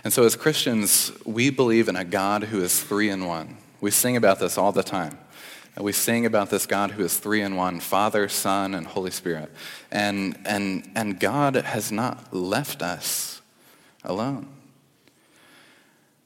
And 0.04 0.12
so, 0.12 0.24
as 0.24 0.36
Christians, 0.36 1.12
we 1.24 1.48
believe 1.48 1.88
in 1.88 1.96
a 1.96 2.04
God 2.04 2.44
who 2.44 2.60
is 2.62 2.82
three 2.82 3.08
in 3.08 3.24
one. 3.24 3.56
We 3.80 3.90
sing 3.90 4.16
about 4.16 4.38
this 4.38 4.56
all 4.56 4.72
the 4.72 4.82
time. 4.82 5.18
We 5.78 5.92
sing 5.92 6.24
about 6.24 6.48
this 6.48 6.64
God 6.64 6.92
who 6.92 7.04
is 7.04 7.18
three 7.18 7.42
in 7.42 7.54
one, 7.54 7.80
Father, 7.80 8.28
Son, 8.28 8.74
and 8.74 8.86
Holy 8.86 9.10
Spirit. 9.10 9.52
And, 9.90 10.38
and, 10.46 10.90
and 10.94 11.20
God 11.20 11.54
has 11.54 11.92
not 11.92 12.32
left 12.32 12.82
us 12.82 13.42
alone. 14.02 14.48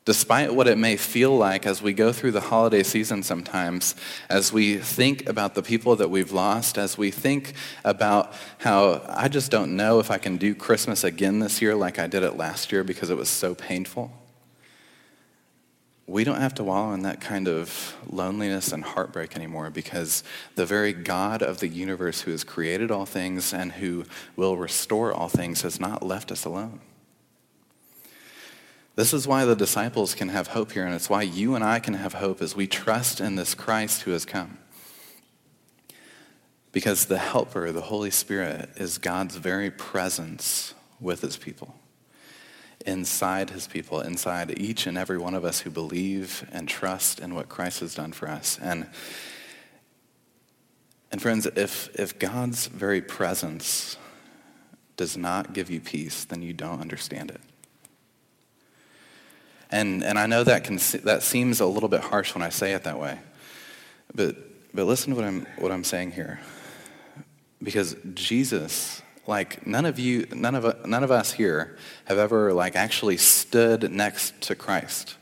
Despite 0.05 0.55
what 0.55 0.67
it 0.67 0.79
may 0.79 0.97
feel 0.97 1.37
like 1.37 1.67
as 1.67 1.83
we 1.83 1.93
go 1.93 2.13
through 2.13 2.31
the 2.31 2.41
holiday 2.41 2.83
season 2.83 3.23
sometimes, 3.23 3.97
as 4.29 4.53
we 4.53 4.79
think 4.79 5.29
about 5.29 5.55
the 5.55 5.63
people 5.63 5.97
that 5.97 6.11
we've 6.11 6.33
lost, 6.33 6.79
as 6.79 6.97
we 6.97 7.11
think 7.11 7.55
about 7.85 8.33
how 8.59 9.03
I 9.09 9.29
just 9.29 9.51
don't 9.51 9.77
know 9.77 9.99
if 9.99 10.11
I 10.11 10.19
can 10.19 10.37
do 10.37 10.55
Christmas 10.55 11.05
again 11.05 11.41
this 11.41 11.61
year 11.61 11.75
like 11.75 11.99
I 11.99 12.07
did 12.07 12.23
it 12.23 12.37
last 12.37 12.73
year 12.73 12.83
because 12.83 13.11
it 13.11 13.17
was 13.17 13.29
so 13.29 13.55
painful 13.55 14.13
we 16.11 16.25
don't 16.25 16.41
have 16.41 16.55
to 16.55 16.65
wallow 16.65 16.93
in 16.93 17.03
that 17.03 17.21
kind 17.21 17.47
of 17.47 17.97
loneliness 18.09 18.73
and 18.73 18.83
heartbreak 18.83 19.37
anymore 19.37 19.71
because 19.71 20.25
the 20.57 20.67
very 20.67 20.93
God 20.93 21.41
of 21.41 21.61
the 21.61 21.69
universe 21.69 22.23
who 22.23 22.33
has 22.33 22.43
created 22.43 22.91
all 22.91 23.07
things 23.07 23.55
and 23.55 23.71
who 23.71 24.05
will 24.35 24.57
restore 24.57 25.13
all 25.13 25.29
things 25.29 25.63
has 25.63 25.79
not 25.79 26.03
left 26.03 26.33
us 26.33 26.45
alone. 26.45 26.81
This 28.97 29.15
is 29.15 29.29
why 29.29 29.45
the 29.45 29.55
disciples 29.55 30.17
can 30.17 30.31
have 30.31 30.49
hope 30.49 30.73
here, 30.73 30.85
and 30.85 30.95
it's 30.95 31.09
why 31.09 31.23
you 31.23 31.55
and 31.55 31.63
I 31.63 31.79
can 31.79 31.95
have 31.95 32.15
hope 32.15 32.43
as 32.43 32.57
we 32.57 32.67
trust 32.67 33.21
in 33.21 33.37
this 33.37 33.55
Christ 33.55 34.03
who 34.03 34.11
has 34.11 34.25
come. 34.25 34.59
Because 36.73 37.07
the 37.07 37.19
Helper, 37.19 37.71
the 37.71 37.83
Holy 37.83 38.11
Spirit, 38.11 38.71
is 38.77 38.99
God's 38.99 39.37
very 39.37 39.71
presence 39.71 40.75
with 41.01 41.21
his 41.21 41.37
people 41.37 41.80
inside 42.87 43.51
his 43.51 43.67
people, 43.67 44.01
inside 44.01 44.59
each 44.59 44.87
and 44.87 44.97
every 44.97 45.19
one 45.19 45.35
of 45.35 45.45
us 45.45 45.61
who 45.61 45.71
believe 45.71 46.49
and 46.53 46.69
trust 46.69 47.21
in 47.21 47.35
what 47.35 47.49
Christ 47.49 47.81
has 47.81 47.95
done 47.95 48.13
for 48.13 48.29
us. 48.29 48.59
And, 48.61 48.89
and 51.13 51.21
friends, 51.21 51.47
if, 51.57 51.91
if 51.99 52.19
God's 52.19 52.67
very 52.67 53.03
presence 53.03 53.97
does 54.97 55.17
not 55.17 55.53
give 55.53 55.71
you 55.71 55.81
peace, 55.81 56.25
then 56.25 56.43
you 56.43 56.53
don't 56.53 56.81
understand 56.81 57.31
it. 57.31 57.41
And, 59.71 60.03
and 60.03 60.19
I 60.19 60.27
know 60.27 60.43
that, 60.45 60.65
can, 60.65 60.79
that 61.05 61.23
seems 61.23 61.61
a 61.61 61.67
little 61.67 61.89
bit 61.89 62.01
harsh 62.01 62.35
when 62.35 62.43
I 62.43 62.49
say 62.49 62.73
it 62.73 62.85
that 62.85 62.99
way. 62.99 63.19
But, 64.15 64.37
but 64.75 64.85
listen 64.85 65.11
to 65.11 65.17
what 65.17 65.25
I'm, 65.25 65.47
what 65.59 65.71
I'm 65.71 65.85
saying 65.85 66.13
here. 66.13 66.41
Because 67.63 67.95
Jesus 68.15 69.03
like 69.27 69.67
none 69.67 69.87
of 69.87 69.99
you 69.99 70.27
none 70.35 70.55
of 70.55 70.87
none 70.87 71.05
of 71.05 71.11
us 71.11 71.33
here 71.33 71.77
have 72.07 72.19
ever 72.19 72.53
like 72.53 72.77
actually 72.77 73.17
stood 73.17 73.91
next 73.91 74.41
to 74.43 74.55
Christ 74.55 75.17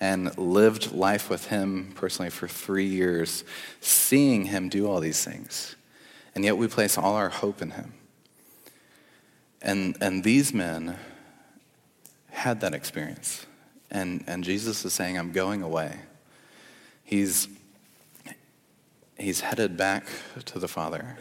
and 0.00 0.36
lived 0.38 0.92
life 0.92 1.28
with 1.28 1.48
him 1.48 1.92
personally 1.94 2.30
for 2.30 2.48
3 2.48 2.84
years 2.84 3.44
seeing 3.80 4.46
him 4.46 4.68
do 4.68 4.88
all 4.88 5.00
these 5.00 5.24
things 5.24 5.76
and 6.34 6.44
yet 6.44 6.56
we 6.56 6.68
place 6.68 6.96
all 6.96 7.14
our 7.14 7.28
hope 7.28 7.60
in 7.60 7.72
him 7.72 7.92
And, 9.62 9.96
and 10.00 10.24
these 10.24 10.54
men 10.54 10.96
had 12.30 12.60
that 12.60 12.74
experience. 12.74 13.46
And, 13.90 14.24
and 14.26 14.44
Jesus 14.44 14.84
is 14.84 14.92
saying, 14.92 15.18
I'm 15.18 15.32
going 15.32 15.62
away. 15.62 15.98
He's, 17.04 17.48
he's 19.18 19.40
headed 19.40 19.76
back 19.76 20.06
to 20.46 20.58
the 20.58 20.68
Father. 20.68 21.18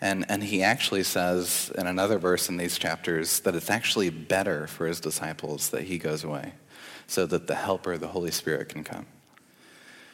And, 0.00 0.24
and 0.28 0.44
he 0.44 0.62
actually 0.62 1.02
says 1.02 1.72
in 1.76 1.86
another 1.86 2.18
verse 2.18 2.48
in 2.48 2.56
these 2.56 2.78
chapters 2.78 3.40
that 3.40 3.54
it's 3.54 3.70
actually 3.70 4.10
better 4.10 4.66
for 4.68 4.86
his 4.86 5.00
disciples 5.00 5.70
that 5.70 5.82
he 5.82 5.98
goes 5.98 6.22
away 6.22 6.52
so 7.08 7.26
that 7.26 7.46
the 7.46 7.56
helper, 7.56 7.98
the 7.98 8.08
Holy 8.08 8.30
Spirit, 8.30 8.68
can 8.68 8.84
come. 8.84 9.06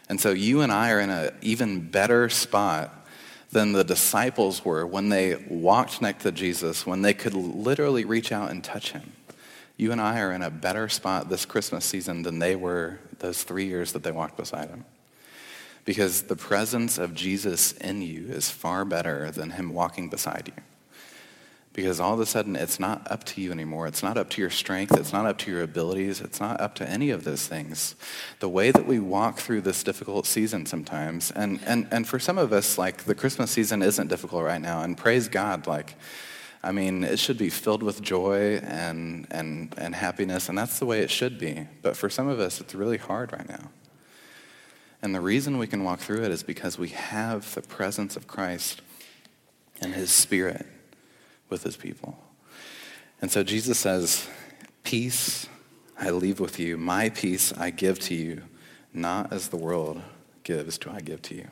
And 0.09 0.21
so 0.21 0.31
you 0.31 0.61
and 0.63 0.73
I 0.73 0.91
are 0.91 1.01
in 1.01 1.11
an 1.11 1.35
even 1.43 1.81
better 1.81 2.29
spot 2.29 3.07
than 3.51 3.73
the 3.73 3.85
disciples 3.85 4.65
were 4.65 4.87
when 4.87 5.09
they 5.09 5.37
walked 5.49 6.01
next 6.03 6.23
to 6.25 6.33
Jesus, 6.33 6.87
when 6.87 7.03
they 7.03 7.15
could 7.15 7.35
literally 7.35 8.05
reach 8.05 8.33
out 8.33 8.51
and 8.51 8.65
touch 8.65 8.93
him. 8.93 9.13
You 9.77 9.93
and 9.93 10.01
I 10.01 10.21
are 10.21 10.33
in 10.33 10.43
a 10.43 10.51
better 10.51 10.89
spot 10.89 11.29
this 11.29 11.45
Christmas 11.45 11.85
season 11.85 12.23
than 12.23 12.39
they 12.39 12.57
were 12.57 12.99
those 13.19 13.43
three 13.43 13.67
years 13.67 13.93
that 13.93 14.03
they 14.03 14.13
walked 14.13 14.37
beside 14.37 14.69
him. 14.69 14.85
Because 15.85 16.23
the 16.23 16.37
presence 16.37 16.99
of 16.99 17.15
Jesus 17.15 17.73
in 17.73 18.01
you 18.03 18.27
is 18.29 18.51
far 18.51 18.85
better 18.85 19.31
than 19.31 19.51
him 19.51 19.75
walking 19.75 20.09
beside 20.09 20.53
you. 20.55 20.63
Because 21.75 21.99
all 21.99 22.15
of 22.15 22.21
a 22.21 22.27
sudden, 22.27 22.55
it's 22.55 22.79
not 22.79 23.11
up 23.11 23.25
to 23.25 23.41
you 23.41 23.51
anymore. 23.51 23.89
It's 23.89 24.03
not 24.03 24.17
up 24.17 24.31
to 24.31 24.41
your 24.41 24.49
strength. 24.49 24.97
It's 24.97 25.13
not 25.13 25.27
up 25.27 25.39
to 25.39 25.51
your 25.51 25.61
abilities. 25.61 26.21
It's 26.21 26.41
not 26.41 26.61
up 26.61 26.77
to 26.77 26.89
any 26.89 27.11
of 27.11 27.25
those 27.25 27.49
things. 27.49 27.97
The 28.39 28.49
way 28.49 28.71
that 28.71 28.87
we 28.87 29.01
walk 29.01 29.39
through 29.39 29.63
this 29.63 29.83
difficult 29.83 30.25
season 30.25 30.67
sometimes, 30.67 31.33
and, 31.33 31.61
and, 31.67 31.89
and 31.91 32.07
for 32.07 32.21
some 32.21 32.39
of 32.39 32.53
us, 32.53 32.79
like 32.79 33.05
the 33.05 33.15
Christmas 33.15 33.51
season 33.51 33.83
isn't 33.83 34.07
difficult 34.07 34.45
right 34.45 34.61
now, 34.63 34.83
and 34.83 34.97
praise 34.97 35.27
God, 35.27 35.67
like, 35.67 35.97
I 36.63 36.71
mean, 36.71 37.03
it 37.03 37.19
should 37.19 37.39
be 37.39 37.51
filled 37.51 37.83
with 37.83 38.01
joy 38.01 38.59
and, 38.59 39.27
and, 39.33 39.75
and 39.77 39.97
happiness, 39.97 40.49
and 40.49 40.57
that's 40.57 40.79
the 40.79 40.87
way 40.87 41.01
it 41.01 41.11
should 41.11 41.41
be. 41.41 41.67
But 41.83 41.97
for 41.97 42.09
some 42.09 42.29
of 42.29 42.39
us, 42.39 42.61
it's 42.61 42.75
really 42.75 42.99
hard 42.99 43.33
right 43.33 43.49
now. 43.49 43.71
And 45.05 45.15
the 45.15 45.21
reason 45.21 45.59
we 45.59 45.67
can 45.67 45.85
walk 45.85 45.99
through 45.99 46.25
it 46.25 46.31
is 46.31 46.43
because 46.43 46.79
we 46.79 46.89
have 46.89 47.55
the 47.55 47.61
presence 47.61 48.17
of 48.17 48.27
Christ 48.27 48.81
and 49.83 49.93
his 49.93 50.11
spirit 50.11 50.65
with 51.51 51.63
his 51.63 51.77
people. 51.77 52.17
And 53.21 53.31
so 53.31 53.43
Jesus 53.43 53.79
says, 53.79 54.27
Peace 54.83 55.47
I 56.01 56.09
leave 56.09 56.41
with 56.41 56.59
you, 56.59 56.79
my 56.79 57.11
peace 57.11 57.53
I 57.53 57.69
give 57.69 57.99
to 58.01 58.15
you, 58.15 58.45
not 58.95 59.31
as 59.31 59.49
the 59.49 59.59
world 59.59 60.01
gives 60.43 60.79
do 60.79 60.89
I 60.91 61.01
give 61.01 61.21
to 61.21 61.35
you. 61.35 61.49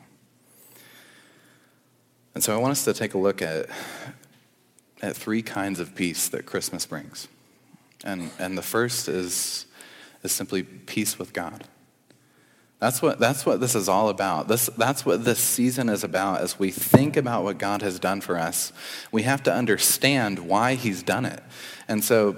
And 2.33 2.43
so 2.43 2.55
I 2.55 2.57
want 2.57 2.71
us 2.71 2.83
to 2.85 2.93
take 2.93 3.13
a 3.13 3.19
look 3.19 3.43
at, 3.43 3.67
at 5.03 5.15
three 5.15 5.43
kinds 5.43 5.79
of 5.79 5.93
peace 5.93 6.27
that 6.29 6.47
Christmas 6.47 6.87
brings. 6.87 7.27
And, 8.03 8.31
and 8.39 8.57
the 8.57 8.63
first 8.63 9.07
is, 9.07 9.67
is 10.23 10.31
simply 10.31 10.63
peace 10.63 11.19
with 11.19 11.33
God. 11.33 11.67
That's 12.83 13.01
what, 13.01 13.17
that's 13.17 13.45
what 13.45 13.61
this 13.61 13.75
is 13.75 13.87
all 13.87 14.09
about. 14.09 14.49
This, 14.49 14.65
that's 14.77 15.05
what 15.05 15.23
this 15.23 15.39
season 15.39 15.87
is 15.87 16.03
about. 16.03 16.41
As 16.41 16.59
we 16.59 16.69
think 16.69 17.15
about 17.15 17.45
what 17.45 17.57
God 17.57 17.81
has 17.81 17.97
done 17.97 18.19
for 18.19 18.37
us, 18.37 18.73
we 19.09 19.23
have 19.23 19.41
to 19.43 19.53
understand 19.53 20.37
why 20.37 20.75
He's 20.75 21.01
done 21.01 21.23
it. 21.23 21.41
And 21.87 22.03
so, 22.03 22.35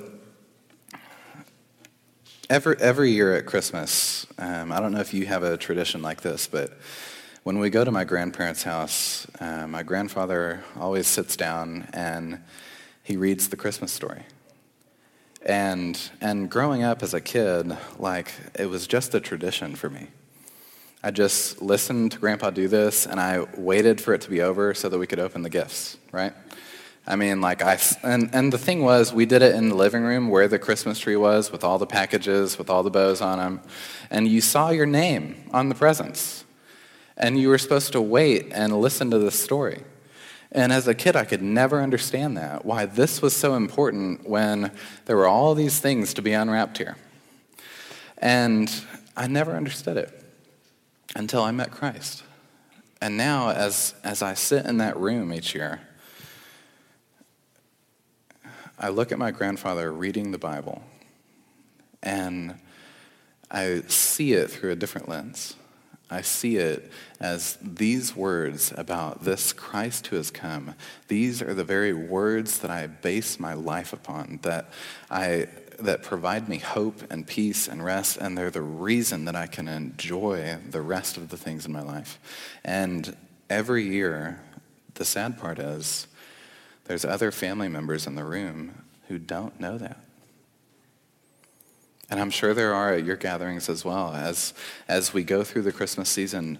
every, 2.47 2.75
every 2.77 3.09
year 3.09 3.35
at 3.35 3.47
Christmas, 3.47 4.27
um, 4.37 4.71
I 4.71 4.79
don't 4.79 4.91
know 4.91 4.99
if 4.99 5.15
you 5.15 5.25
have 5.25 5.41
a 5.41 5.57
tradition 5.57 6.03
like 6.03 6.21
this, 6.21 6.45
but 6.45 6.77
when 7.41 7.57
we 7.57 7.71
go 7.71 7.83
to 7.83 7.89
my 7.89 8.03
grandparents' 8.03 8.61
house, 8.61 9.25
uh, 9.39 9.65
my 9.65 9.81
grandfather 9.81 10.63
always 10.77 11.07
sits 11.07 11.35
down 11.35 11.87
and 11.91 12.39
he 13.01 13.17
reads 13.17 13.49
the 13.49 13.57
Christmas 13.57 13.91
story. 13.91 14.21
And, 15.43 15.99
and 16.21 16.51
growing 16.51 16.83
up 16.83 17.01
as 17.01 17.15
a 17.15 17.21
kid, 17.21 17.75
like, 17.97 18.31
it 18.53 18.67
was 18.67 18.85
just 18.85 19.15
a 19.15 19.19
tradition 19.19 19.73
for 19.73 19.89
me. 19.89 20.09
I 21.05 21.11
just 21.11 21.61
listened 21.61 22.13
to 22.13 22.17
Grandpa 22.17 22.49
do 22.49 22.67
this 22.67 23.05
and 23.05 23.19
I 23.19 23.45
waited 23.57 24.01
for 24.01 24.15
it 24.15 24.21
to 24.21 24.29
be 24.31 24.41
over 24.41 24.73
so 24.73 24.89
that 24.89 24.97
we 24.97 25.05
could 25.05 25.19
open 25.19 25.43
the 25.43 25.51
gifts, 25.51 25.97
right? 26.11 26.33
I 27.05 27.15
mean, 27.15 27.41
like, 27.41 27.61
I, 27.61 27.77
and, 28.01 28.31
and 28.33 28.51
the 28.51 28.57
thing 28.57 28.81
was, 28.81 29.13
we 29.13 29.27
did 29.27 29.43
it 29.43 29.53
in 29.53 29.69
the 29.69 29.75
living 29.75 30.01
room 30.01 30.29
where 30.29 30.47
the 30.47 30.57
Christmas 30.57 30.97
tree 30.97 31.15
was 31.15 31.51
with 31.51 31.63
all 31.63 31.77
the 31.77 31.85
packages, 31.85 32.57
with 32.57 32.71
all 32.71 32.81
the 32.81 32.89
bows 32.89 33.21
on 33.21 33.37
them. 33.37 33.61
And 34.09 34.27
you 34.27 34.41
saw 34.41 34.71
your 34.71 34.87
name 34.87 35.47
on 35.53 35.69
the 35.69 35.75
presents. 35.75 36.43
And 37.15 37.39
you 37.39 37.49
were 37.49 37.59
supposed 37.59 37.91
to 37.91 38.01
wait 38.01 38.47
and 38.51 38.75
listen 38.75 39.11
to 39.11 39.19
the 39.19 39.29
story. 39.29 39.83
And 40.51 40.73
as 40.73 40.87
a 40.87 40.95
kid, 40.95 41.15
I 41.15 41.23
could 41.23 41.43
never 41.43 41.83
understand 41.83 42.35
that, 42.37 42.65
why 42.65 42.87
this 42.87 43.21
was 43.21 43.35
so 43.35 43.53
important 43.53 44.27
when 44.27 44.71
there 45.05 45.17
were 45.17 45.27
all 45.27 45.53
these 45.53 45.77
things 45.77 46.15
to 46.15 46.23
be 46.23 46.33
unwrapped 46.33 46.79
here. 46.79 46.97
And 48.17 48.73
I 49.15 49.27
never 49.27 49.55
understood 49.55 49.97
it 49.97 50.23
until 51.13 51.43
I 51.43 51.51
met 51.51 51.71
Christ. 51.71 52.23
And 53.01 53.17
now, 53.17 53.49
as, 53.49 53.93
as 54.03 54.21
I 54.21 54.33
sit 54.33 54.65
in 54.65 54.77
that 54.77 54.97
room 54.97 55.33
each 55.33 55.53
year, 55.53 55.81
I 58.79 58.89
look 58.89 59.11
at 59.11 59.19
my 59.19 59.31
grandfather 59.31 59.91
reading 59.91 60.31
the 60.31 60.37
Bible, 60.37 60.81
and 62.01 62.55
I 63.49 63.81
see 63.87 64.33
it 64.33 64.49
through 64.49 64.71
a 64.71 64.75
different 64.75 65.07
lens. 65.07 65.55
I 66.09 66.21
see 66.21 66.57
it 66.57 66.91
as 67.19 67.57
these 67.61 68.15
words 68.15 68.73
about 68.77 69.23
this 69.23 69.53
Christ 69.53 70.07
who 70.07 70.17
has 70.17 70.29
come. 70.29 70.75
These 71.07 71.41
are 71.41 71.53
the 71.53 71.63
very 71.63 71.93
words 71.93 72.59
that 72.59 72.69
I 72.69 72.87
base 72.87 73.39
my 73.39 73.53
life 73.53 73.91
upon, 73.91 74.39
that 74.43 74.69
I 75.09 75.47
that 75.79 76.03
provide 76.03 76.47
me 76.47 76.57
hope 76.57 77.01
and 77.11 77.25
peace 77.25 77.67
and 77.67 77.83
rest, 77.83 78.17
and 78.17 78.37
they're 78.37 78.51
the 78.51 78.61
reason 78.61 79.25
that 79.25 79.35
I 79.35 79.47
can 79.47 79.67
enjoy 79.67 80.57
the 80.69 80.81
rest 80.81 81.17
of 81.17 81.29
the 81.29 81.37
things 81.37 81.65
in 81.65 81.71
my 81.71 81.81
life. 81.81 82.19
And 82.63 83.15
every 83.49 83.83
year, 83.83 84.41
the 84.95 85.05
sad 85.05 85.37
part 85.37 85.59
is 85.59 86.07
there's 86.85 87.05
other 87.05 87.31
family 87.31 87.67
members 87.67 88.07
in 88.07 88.15
the 88.15 88.23
room 88.23 88.83
who 89.07 89.17
don't 89.17 89.59
know 89.59 89.77
that. 89.77 89.99
And 92.09 92.19
I'm 92.19 92.29
sure 92.29 92.53
there 92.53 92.73
are 92.73 92.93
at 92.93 93.03
your 93.03 93.15
gatherings 93.15 93.67
as 93.67 93.83
well. 93.83 94.13
As, 94.13 94.53
as 94.87 95.13
we 95.13 95.23
go 95.23 95.43
through 95.43 95.63
the 95.63 95.71
Christmas 95.71 96.09
season, 96.09 96.59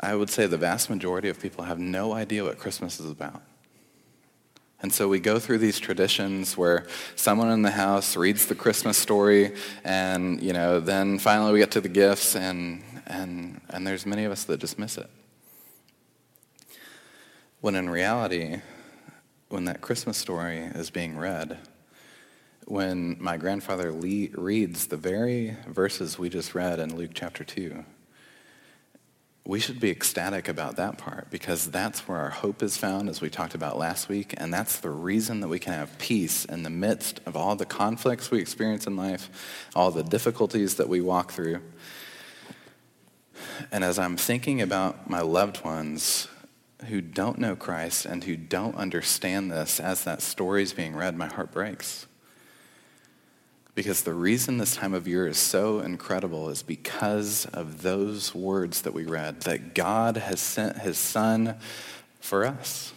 I 0.00 0.16
would 0.16 0.30
say 0.30 0.46
the 0.46 0.58
vast 0.58 0.90
majority 0.90 1.28
of 1.28 1.40
people 1.40 1.64
have 1.64 1.78
no 1.78 2.12
idea 2.12 2.44
what 2.44 2.58
Christmas 2.58 2.98
is 2.98 3.08
about. 3.08 3.42
And 4.80 4.92
so 4.92 5.08
we 5.08 5.18
go 5.18 5.38
through 5.38 5.58
these 5.58 5.78
traditions 5.78 6.56
where 6.56 6.86
someone 7.16 7.50
in 7.50 7.62
the 7.62 7.70
house 7.70 8.16
reads 8.16 8.46
the 8.46 8.54
Christmas 8.54 8.98
story, 8.98 9.54
and 9.82 10.42
you 10.42 10.52
know, 10.52 10.80
then 10.80 11.18
finally 11.18 11.52
we 11.52 11.58
get 11.60 11.70
to 11.72 11.80
the 11.80 11.88
gifts, 11.88 12.36
and 12.36 12.82
and 13.06 13.60
and 13.70 13.86
there's 13.86 14.04
many 14.04 14.24
of 14.24 14.32
us 14.32 14.44
that 14.44 14.60
just 14.60 14.78
miss 14.78 14.98
it. 14.98 15.08
When 17.60 17.74
in 17.74 17.88
reality, 17.88 18.60
when 19.48 19.64
that 19.64 19.80
Christmas 19.80 20.18
story 20.18 20.58
is 20.58 20.90
being 20.90 21.16
read, 21.16 21.58
when 22.66 23.16
my 23.20 23.36
grandfather 23.36 23.92
le- 23.92 24.28
reads 24.34 24.86
the 24.86 24.96
very 24.96 25.56
verses 25.66 26.18
we 26.18 26.28
just 26.28 26.54
read 26.54 26.78
in 26.78 26.96
Luke 26.96 27.12
chapter 27.14 27.44
2, 27.44 27.84
we 29.46 29.60
should 29.60 29.78
be 29.78 29.90
ecstatic 29.90 30.48
about 30.48 30.76
that 30.76 30.96
part 30.96 31.28
because 31.30 31.70
that's 31.70 32.08
where 32.08 32.18
our 32.18 32.30
hope 32.30 32.62
is 32.62 32.78
found, 32.78 33.10
as 33.10 33.20
we 33.20 33.28
talked 33.28 33.54
about 33.54 33.76
last 33.76 34.08
week, 34.08 34.32
and 34.38 34.52
that's 34.52 34.78
the 34.78 34.90
reason 34.90 35.40
that 35.40 35.48
we 35.48 35.58
can 35.58 35.74
have 35.74 35.98
peace 35.98 36.46
in 36.46 36.62
the 36.62 36.70
midst 36.70 37.20
of 37.26 37.36
all 37.36 37.54
the 37.54 37.66
conflicts 37.66 38.30
we 38.30 38.40
experience 38.40 38.86
in 38.86 38.96
life, 38.96 39.68
all 39.76 39.90
the 39.90 40.02
difficulties 40.02 40.76
that 40.76 40.88
we 40.88 41.02
walk 41.02 41.32
through. 41.32 41.60
And 43.70 43.84
as 43.84 43.98
I'm 43.98 44.16
thinking 44.16 44.62
about 44.62 45.10
my 45.10 45.20
loved 45.20 45.62
ones 45.62 46.26
who 46.86 47.02
don't 47.02 47.38
know 47.38 47.54
Christ 47.54 48.06
and 48.06 48.24
who 48.24 48.36
don't 48.36 48.76
understand 48.76 49.52
this 49.52 49.78
as 49.78 50.04
that 50.04 50.22
story 50.22 50.62
is 50.62 50.72
being 50.72 50.96
read, 50.96 51.16
my 51.16 51.26
heart 51.26 51.52
breaks. 51.52 52.06
Because 53.74 54.02
the 54.02 54.14
reason 54.14 54.58
this 54.58 54.76
time 54.76 54.94
of 54.94 55.08
year 55.08 55.26
is 55.26 55.38
so 55.38 55.80
incredible 55.80 56.48
is 56.48 56.62
because 56.62 57.46
of 57.46 57.82
those 57.82 58.34
words 58.34 58.82
that 58.82 58.94
we 58.94 59.04
read 59.04 59.40
that 59.42 59.74
God 59.74 60.16
has 60.16 60.40
sent 60.40 60.78
his 60.78 60.96
Son 60.96 61.56
for 62.20 62.44
us. 62.44 62.92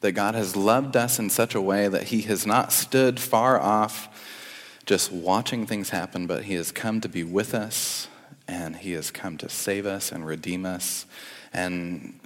That 0.00 0.12
God 0.12 0.34
has 0.34 0.56
loved 0.56 0.96
us 0.96 1.18
in 1.18 1.30
such 1.30 1.54
a 1.54 1.60
way 1.60 1.86
that 1.86 2.04
he 2.04 2.22
has 2.22 2.46
not 2.46 2.72
stood 2.72 3.20
far 3.20 3.60
off 3.60 4.08
just 4.84 5.12
watching 5.12 5.66
things 5.66 5.90
happen, 5.90 6.26
but 6.26 6.44
he 6.44 6.54
has 6.54 6.72
come 6.72 7.00
to 7.00 7.08
be 7.08 7.22
with 7.22 7.54
us 7.54 8.08
and 8.48 8.76
he 8.76 8.92
has 8.92 9.10
come 9.10 9.36
to 9.36 9.48
save 9.48 9.86
us 9.86 10.10
and 10.10 10.26
redeem 10.26 10.64
us. 10.64 11.04
And, 11.52 12.18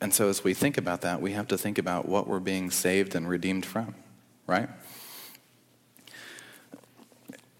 and 0.00 0.12
so 0.12 0.28
as 0.28 0.44
we 0.44 0.54
think 0.54 0.76
about 0.76 1.00
that, 1.00 1.22
we 1.22 1.32
have 1.32 1.48
to 1.48 1.58
think 1.58 1.78
about 1.78 2.06
what 2.06 2.28
we're 2.28 2.40
being 2.40 2.70
saved 2.70 3.14
and 3.14 3.28
redeemed 3.28 3.64
from, 3.64 3.94
right? 4.46 4.68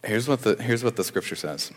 Here's 0.04 0.28
what 0.28 0.42
the, 0.42 0.56
here's 0.62 0.84
what 0.84 0.96
the 0.96 1.04
scripture 1.04 1.36
says. 1.36 1.72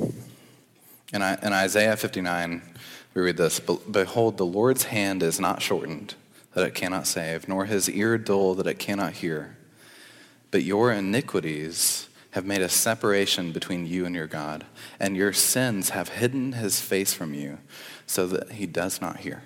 In, 0.00 1.22
in 1.22 1.52
Isaiah 1.52 1.96
59, 1.96 2.62
we 3.14 3.22
read 3.22 3.36
this 3.36 3.60
Behold, 3.60 4.36
the 4.36 4.46
Lord's 4.46 4.84
hand 4.84 5.22
is 5.22 5.38
not 5.38 5.62
shortened, 5.62 6.14
that 6.54 6.66
it 6.66 6.74
cannot 6.74 7.06
save, 7.06 7.46
nor 7.46 7.66
his 7.66 7.88
ear 7.88 8.18
dull 8.18 8.54
that 8.54 8.66
it 8.66 8.78
cannot 8.78 9.14
hear. 9.14 9.56
But 10.50 10.64
your 10.64 10.92
iniquities 10.92 12.08
have 12.32 12.46
made 12.46 12.62
a 12.62 12.68
separation 12.68 13.52
between 13.52 13.86
you 13.86 14.04
and 14.06 14.14
your 14.14 14.26
God, 14.26 14.64
and 14.98 15.16
your 15.16 15.32
sins 15.32 15.90
have 15.90 16.08
hidden 16.08 16.52
his 16.52 16.80
face 16.80 17.12
from 17.12 17.34
you 17.34 17.58
so 18.06 18.26
that 18.26 18.52
he 18.52 18.66
does 18.66 19.00
not 19.00 19.18
hear. 19.18 19.42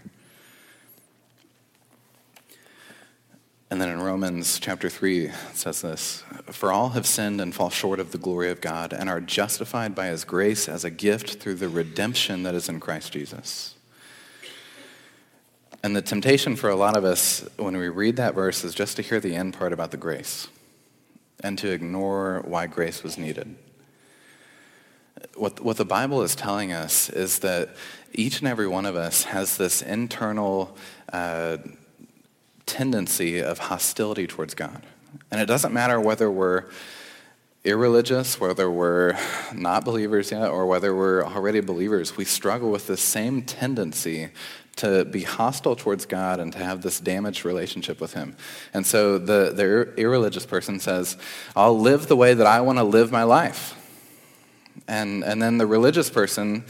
And 3.69 3.81
then 3.81 3.89
in 3.89 4.01
Romans 4.01 4.61
chapter 4.61 4.89
3, 4.89 5.27
it 5.27 5.35
says 5.55 5.83
this 5.83 6.23
For 6.53 6.73
all 6.73 6.91
have 6.91 7.07
sinned 7.07 7.41
and 7.41 7.53
fall 7.53 7.71
short 7.71 7.99
of 7.99 8.13
the 8.13 8.19
glory 8.19 8.51
of 8.51 8.61
God 8.61 8.93
and 8.93 9.09
are 9.09 9.21
justified 9.21 9.95
by 9.95 10.07
his 10.07 10.25
grace 10.25 10.69
as 10.69 10.85
a 10.85 10.91
gift 10.91 11.41
through 11.41 11.57
the 11.57 11.69
redemption 11.69 12.45
that 12.45 12.55
is 12.55 12.69
in 12.69 12.79
Christ 12.79 13.13
Jesus. 13.13 13.75
And 15.83 15.97
the 15.97 16.03
temptation 16.03 16.55
for 16.55 16.71
a 16.71 16.77
lot 16.77 16.97
of 16.97 17.05
us 17.05 17.47
when 17.57 17.77
we 17.77 17.89
read 17.89 18.17
that 18.17 18.35
verse 18.35 18.65
is 18.65 18.75
just 18.75 18.97
to 18.97 19.03
hear 19.03 19.21
the 19.21 19.35
end 19.35 19.55
part 19.55 19.73
about 19.73 19.91
the 19.91 19.97
grace 19.97 20.49
and 21.43 21.59
to 21.59 21.71
ignore 21.71 22.43
why 22.45 22.67
grace 22.67 23.03
was 23.03 23.19
needed. 23.19 23.57
What, 25.35 25.61
what 25.61 25.77
the 25.77 25.85
Bible 25.85 26.23
is 26.23 26.35
telling 26.35 26.73
us 26.73 27.11
is 27.11 27.41
that 27.41 27.71
each 28.13 28.39
and 28.39 28.49
every 28.49 28.69
one 28.69 28.87
of 28.87 28.97
us 28.97 29.25
has 29.25 29.57
this 29.57 29.83
internal 29.83 30.77
uh, 31.13 31.59
tendency 32.67 33.41
of 33.41 33.59
hostility 33.59 34.27
towards 34.27 34.55
God. 34.55 34.83
And 35.31 35.41
it 35.41 35.47
doesn't 35.47 35.73
matter 35.73 36.01
whether 36.01 36.31
we're 36.31 36.65
irreligious, 37.65 38.39
whether 38.39 38.71
we're 38.71 39.19
not 39.53 39.85
believers 39.85 40.31
yet, 40.31 40.49
or 40.49 40.67
whether 40.67 40.95
we're 40.95 41.25
already 41.25 41.61
believers, 41.61 42.17
we 42.17 42.25
struggle 42.25 42.71
with 42.71 42.87
the 42.87 42.97
same 42.97 43.43
tendency 43.43 44.29
to 44.77 45.05
be 45.07 45.23
hostile 45.23 45.75
towards 45.75 46.07
God 46.07 46.39
and 46.39 46.53
to 46.53 46.59
have 46.59 46.83
this 46.83 47.01
damaged 47.01 47.45
relationship 47.45 48.01
with 48.01 48.13
Him. 48.13 48.37
And 48.73 48.87
so 48.87 49.19
the, 49.19 49.53
the 49.53 49.95
irreligious 49.97 50.47
person 50.47 50.79
says, 50.79 51.17
I'll 51.57 51.79
live 51.79 52.07
the 52.07 52.17
way 52.17 52.35
that 52.35 52.47
I 52.47 52.61
want 52.61 52.79
to 52.79 52.85
live 52.85 53.11
my 53.11 53.25
life. 53.25 53.75
And, 54.87 55.25
and 55.25 55.43
then 55.43 55.59
the 55.59 55.67
religious 55.67 56.11
person 56.11 56.65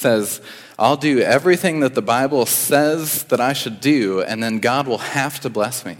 says, 0.00 0.40
I'll 0.78 0.96
do 0.96 1.20
everything 1.20 1.80
that 1.80 1.94
the 1.94 2.02
Bible 2.02 2.46
says 2.46 3.24
that 3.24 3.40
I 3.40 3.52
should 3.52 3.80
do, 3.80 4.22
and 4.22 4.42
then 4.42 4.58
God 4.58 4.88
will 4.88 4.98
have 4.98 5.38
to 5.40 5.50
bless 5.50 5.84
me. 5.84 5.96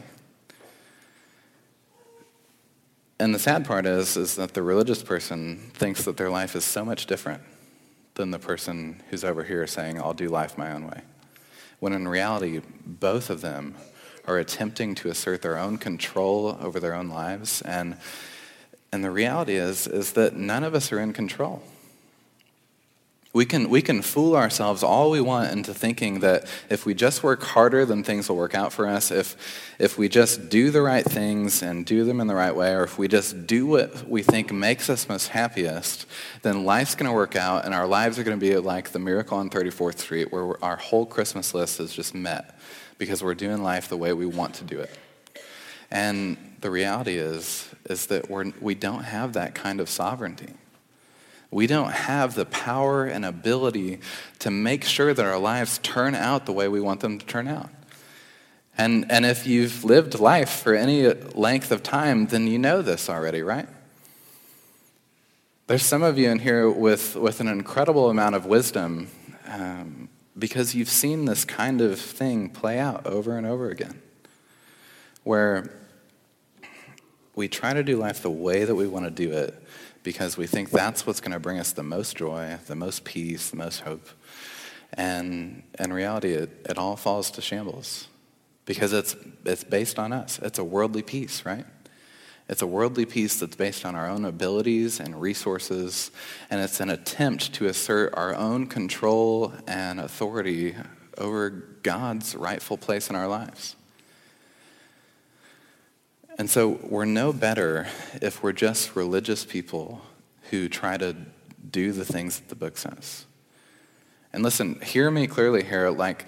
And 3.19 3.35
the 3.35 3.39
sad 3.39 3.67
part 3.67 3.85
is, 3.85 4.17
is 4.17 4.37
that 4.37 4.55
the 4.55 4.63
religious 4.63 5.03
person 5.03 5.71
thinks 5.75 6.05
that 6.05 6.17
their 6.17 6.31
life 6.31 6.57
is 6.57 6.65
so 6.65 6.85
much 6.85 7.05
different 7.05 7.43
than 8.15 8.31
the 8.31 8.39
person 8.39 9.03
who's 9.11 9.25
over 9.25 9.45
here 9.45 9.67
saying, 9.67 10.01
I'll 10.01 10.15
do 10.15 10.29
life 10.29 10.57
my 10.57 10.73
own 10.73 10.87
way. 10.87 11.03
When 11.79 11.93
in 11.93 12.09
reality, 12.09 12.63
both 12.87 13.29
of 13.29 13.43
them 13.43 13.75
are 14.27 14.39
attempting 14.39 14.95
to 14.97 15.11
assert 15.11 15.43
their 15.43 15.59
own 15.59 15.77
control 15.77 16.57
over 16.61 16.81
their 16.81 16.95
own 16.95 17.11
lives. 17.11 17.61
And, 17.63 17.99
and 18.91 19.05
the 19.05 19.11
reality 19.11 19.57
is, 19.57 19.87
is 19.87 20.15
that 20.15 20.35
none 20.35 20.65
of 20.65 20.75
us 20.75 20.91
are 20.91 21.01
in 21.01 21.13
control. 21.13 21.63
We 23.33 23.47
can, 23.47 23.71
we 23.71 23.81
can 23.81 24.03
fool 24.03 24.35
ourselves 24.35 24.83
all 24.83 25.09
we 25.09 25.21
want 25.21 25.53
into 25.53 25.73
thinking 25.73 26.19
that 26.21 26.49
if 26.69 26.85
we 26.85 26.95
just 26.95 27.23
work 27.23 27.45
harder, 27.45 27.85
then 27.85 28.03
things 28.03 28.29
will 28.29 28.37
work 28.37 28.57
out 28.57 28.73
for 28.73 28.89
us. 28.89 29.13
If, 29.13 29.37
if 29.79 29.97
we 29.97 30.09
just 30.09 30.49
do 30.49 30.73
the 30.73 30.83
right 30.83 31.05
things 31.05 31.63
and 31.63 31.87
do 31.87 32.05
them 32.05 32.21
in 32.21 32.27
the 32.27 32.35
right 32.35 32.55
way, 32.55 32.75
or 32.75 32.83
if 32.83 32.99
we 32.99 33.07
just 33.07 33.47
do 33.47 33.67
what 33.67 34.09
we 34.09 34.25
think 34.25 34.53
makes 34.53 34.91
us 34.91 35.09
most 35.09 35.29
happiest, 35.29 36.07
then 36.43 36.65
life's 36.65 36.97
going 36.97 37.09
to 37.09 37.15
work 37.15 37.37
out 37.37 37.65
and 37.65 37.73
our 37.73 37.87
lives 37.87 38.19
are 38.19 38.25
going 38.25 38.39
to 38.39 38.45
be 38.45 38.57
like 38.57 38.91
the 38.91 38.99
miracle 38.99 39.39
on 39.39 39.49
34th 39.49 39.99
Street, 39.99 40.33
where 40.33 40.63
our 40.65 40.77
whole 40.77 41.07
Christmas 41.07 41.55
list 41.55 41.79
is 41.79 41.93
just 41.93 42.17
met 42.17 42.59
because 42.99 43.23
we're 43.23 43.35
doing 43.37 43.63
life 43.63 43.89
the 43.89 43.97
way 43.97 44.13
we 44.13 44.27
want 44.27 44.55
to 44.55 44.65
do 44.65 44.81
it. 44.81 44.91
And 45.89 46.37
the 46.61 46.71
reality 46.71 47.17
is, 47.17 47.69
is 47.89 48.07
that 48.07 48.29
we're, 48.29 48.53
we 48.61 48.75
don't 48.75 49.05
have 49.05 49.35
that 49.35 49.55
kind 49.55 49.81
of 49.81 49.89
sovereignty. 49.89 50.55
We 51.51 51.67
don't 51.67 51.93
have 51.93 52.35
the 52.35 52.47
power 52.47 53.05
and 53.07 53.25
ability 53.25 54.01
to 54.39 54.51
make 54.51 54.85
sure 54.85 55.13
that 55.13 55.25
our 55.25 55.39
lives 55.39 55.79
turn 55.79 56.15
out 56.15 56.47
the 56.47 56.53
way 56.53 56.69
we 56.69 56.81
want 56.81 57.01
them 57.01 57.19
to 57.19 57.27
turn 57.27 57.49
out. 57.49 57.71
And, 58.79 59.11
and 59.11 59.27
if 59.27 59.47
you've 59.47 59.85
lived 59.85 60.21
life 60.21 60.51
for 60.51 60.75
any 60.75 61.09
length 61.09 61.73
of 61.73 61.83
time, 61.83 62.27
then 62.27 62.47
you 62.47 62.59
know 62.59 62.83
this 62.83 63.11
already, 63.11 63.43
right? 63.43 63.69
There's 65.67 65.85
some 65.85 66.03
of 66.03 66.19
you 66.19 66.31
in 66.31 66.39
here 66.39 66.71
with, 66.71 67.17
with 67.17 67.41
an 67.41 67.49
incredible 67.49 68.11
amount 68.11 68.37
of 68.37 68.47
wisdom 68.47 69.09
um, 69.47 70.09
because 70.39 70.75
you've 70.75 70.89
seen 70.89 71.27
this 71.27 71.45
kind 71.45 71.81
of 71.81 72.01
thing 72.01 72.49
play 72.49 72.79
out 72.79 73.07
over 73.07 73.37
and 73.37 73.47
over 73.47 73.71
again. 73.71 74.01
Where 75.25 75.71
we 77.35 77.49
try 77.49 77.73
to 77.73 77.83
do 77.83 77.97
life 77.97 78.23
the 78.23 78.31
way 78.31 78.65
that 78.65 78.75
we 78.75 78.89
want 78.89 79.05
to 79.05 79.11
do 79.11 79.33
it, 79.33 79.63
because 80.03 80.37
we 80.37 80.47
think 80.47 80.71
that's 80.71 81.07
what's 81.07 81.21
going 81.21 81.33
to 81.33 81.39
bring 81.39 81.59
us 81.59 81.73
the 81.73 81.83
most 81.83 82.17
joy, 82.17 82.59
the 82.67 82.77
most 82.77 83.05
peace, 83.05 83.51
the 83.51 83.57
most 83.57 83.81
hope. 83.81 84.09
And 84.95 85.63
in 85.79 85.93
reality, 85.93 86.33
it, 86.33 86.67
it 86.69 86.79
all 86.79 86.97
falls 86.97 87.31
to 87.33 87.43
shambles 87.43 88.09
because 88.65 88.93
it's, 88.93 89.15
it's 89.45 89.65
based 89.65 89.99
on 89.99 90.13
us. 90.13 90.39
It's 90.43 90.59
a 90.59 90.65
worldly 90.65 91.03
peace, 91.03 91.45
right? 91.45 91.65
It's 92.49 92.63
a 92.63 92.67
worldly 92.67 93.07
peace 93.07 93.39
that's 93.39 93.55
based 93.55 93.87
on 93.87 93.95
our 93.95 94.09
own 94.09 94.25
abilities 94.25 94.99
and 94.99 95.21
resources, 95.21 96.11
and 96.51 96.61
it's 96.61 96.81
an 96.81 96.91
attempt 96.91 97.53
to 97.55 97.67
assert 97.67 98.13
our 98.15 98.35
own 98.35 98.67
control 98.67 99.53
and 99.69 100.01
authority 100.01 100.75
over 101.17 101.51
God's 101.83 102.35
rightful 102.35 102.77
place 102.77 103.09
in 103.09 103.15
our 103.15 103.29
lives. 103.29 103.77
And 106.41 106.49
so 106.49 106.81
we're 106.83 107.05
no 107.05 107.35
better 107.35 107.87
if 108.23 108.43
we're 108.43 108.55
just 108.55 108.97
religious 108.97 109.45
people 109.45 110.01
who 110.49 110.71
try 110.71 110.97
to 110.97 111.15
do 111.71 111.93
the 111.93 112.07
things 112.07 112.39
that 112.39 112.49
the 112.49 112.55
book 112.55 112.79
says. 112.79 113.27
And 114.33 114.43
listen, 114.43 114.81
hear 114.81 115.11
me 115.11 115.27
clearly 115.27 115.63
here. 115.63 115.91
Like, 115.91 116.25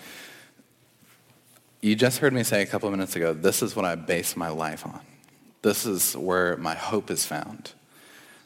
you 1.80 1.96
just 1.96 2.18
heard 2.18 2.34
me 2.34 2.42
say 2.42 2.60
a 2.60 2.66
couple 2.66 2.88
of 2.88 2.92
minutes 2.92 3.16
ago, 3.16 3.32
this 3.32 3.62
is 3.62 3.74
what 3.74 3.86
I 3.86 3.94
base 3.94 4.36
my 4.36 4.50
life 4.50 4.84
on. 4.84 5.00
This 5.62 5.86
is 5.86 6.14
where 6.14 6.58
my 6.58 6.74
hope 6.74 7.10
is 7.10 7.24
found. 7.24 7.72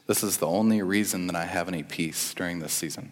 This 0.05 0.23
is 0.23 0.37
the 0.37 0.47
only 0.47 0.81
reason 0.81 1.27
that 1.27 1.35
I 1.35 1.43
have 1.43 1.67
any 1.67 1.83
peace 1.83 2.33
during 2.33 2.59
this 2.59 2.71
season. 2.71 3.11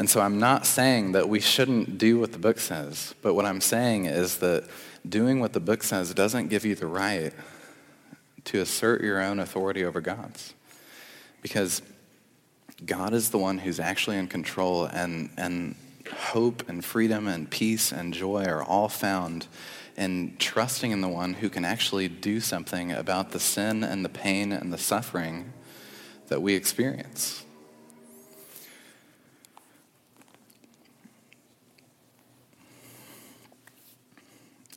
And 0.00 0.08
so 0.08 0.22
I'm 0.22 0.38
not 0.38 0.64
saying 0.64 1.12
that 1.12 1.28
we 1.28 1.40
shouldn't 1.40 1.98
do 1.98 2.18
what 2.18 2.32
the 2.32 2.38
book 2.38 2.58
says, 2.58 3.14
but 3.20 3.34
what 3.34 3.44
I'm 3.44 3.60
saying 3.60 4.06
is 4.06 4.38
that 4.38 4.64
doing 5.06 5.40
what 5.40 5.52
the 5.52 5.60
book 5.60 5.82
says 5.82 6.14
doesn't 6.14 6.48
give 6.48 6.64
you 6.64 6.74
the 6.74 6.86
right 6.86 7.34
to 8.46 8.62
assert 8.62 9.02
your 9.02 9.20
own 9.20 9.38
authority 9.38 9.84
over 9.84 10.00
God's. 10.00 10.54
Because 11.42 11.82
God 12.86 13.12
is 13.12 13.28
the 13.28 13.36
one 13.36 13.58
who's 13.58 13.78
actually 13.78 14.16
in 14.16 14.26
control, 14.26 14.86
and, 14.86 15.28
and 15.36 15.74
hope 16.10 16.66
and 16.66 16.82
freedom 16.82 17.28
and 17.28 17.50
peace 17.50 17.92
and 17.92 18.14
joy 18.14 18.46
are 18.46 18.62
all 18.62 18.88
found 18.88 19.48
in 19.98 20.34
trusting 20.38 20.92
in 20.92 21.02
the 21.02 21.08
one 21.08 21.34
who 21.34 21.50
can 21.50 21.66
actually 21.66 22.08
do 22.08 22.40
something 22.40 22.90
about 22.90 23.32
the 23.32 23.38
sin 23.38 23.84
and 23.84 24.02
the 24.02 24.08
pain 24.08 24.50
and 24.50 24.72
the 24.72 24.78
suffering 24.78 25.52
that 26.28 26.40
we 26.40 26.54
experience. 26.54 27.44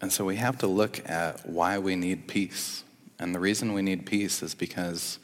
And 0.03 0.11
so 0.11 0.25
we 0.25 0.35
have 0.35 0.57
to 0.57 0.67
look 0.67 1.09
at 1.09 1.47
why 1.47 1.77
we 1.77 1.95
need 1.95 2.27
peace. 2.27 2.83
And 3.19 3.33
the 3.33 3.39
reason 3.39 3.71
we 3.71 3.81
need 3.81 4.05
peace 4.05 4.43
is 4.43 4.53
because 4.53 5.17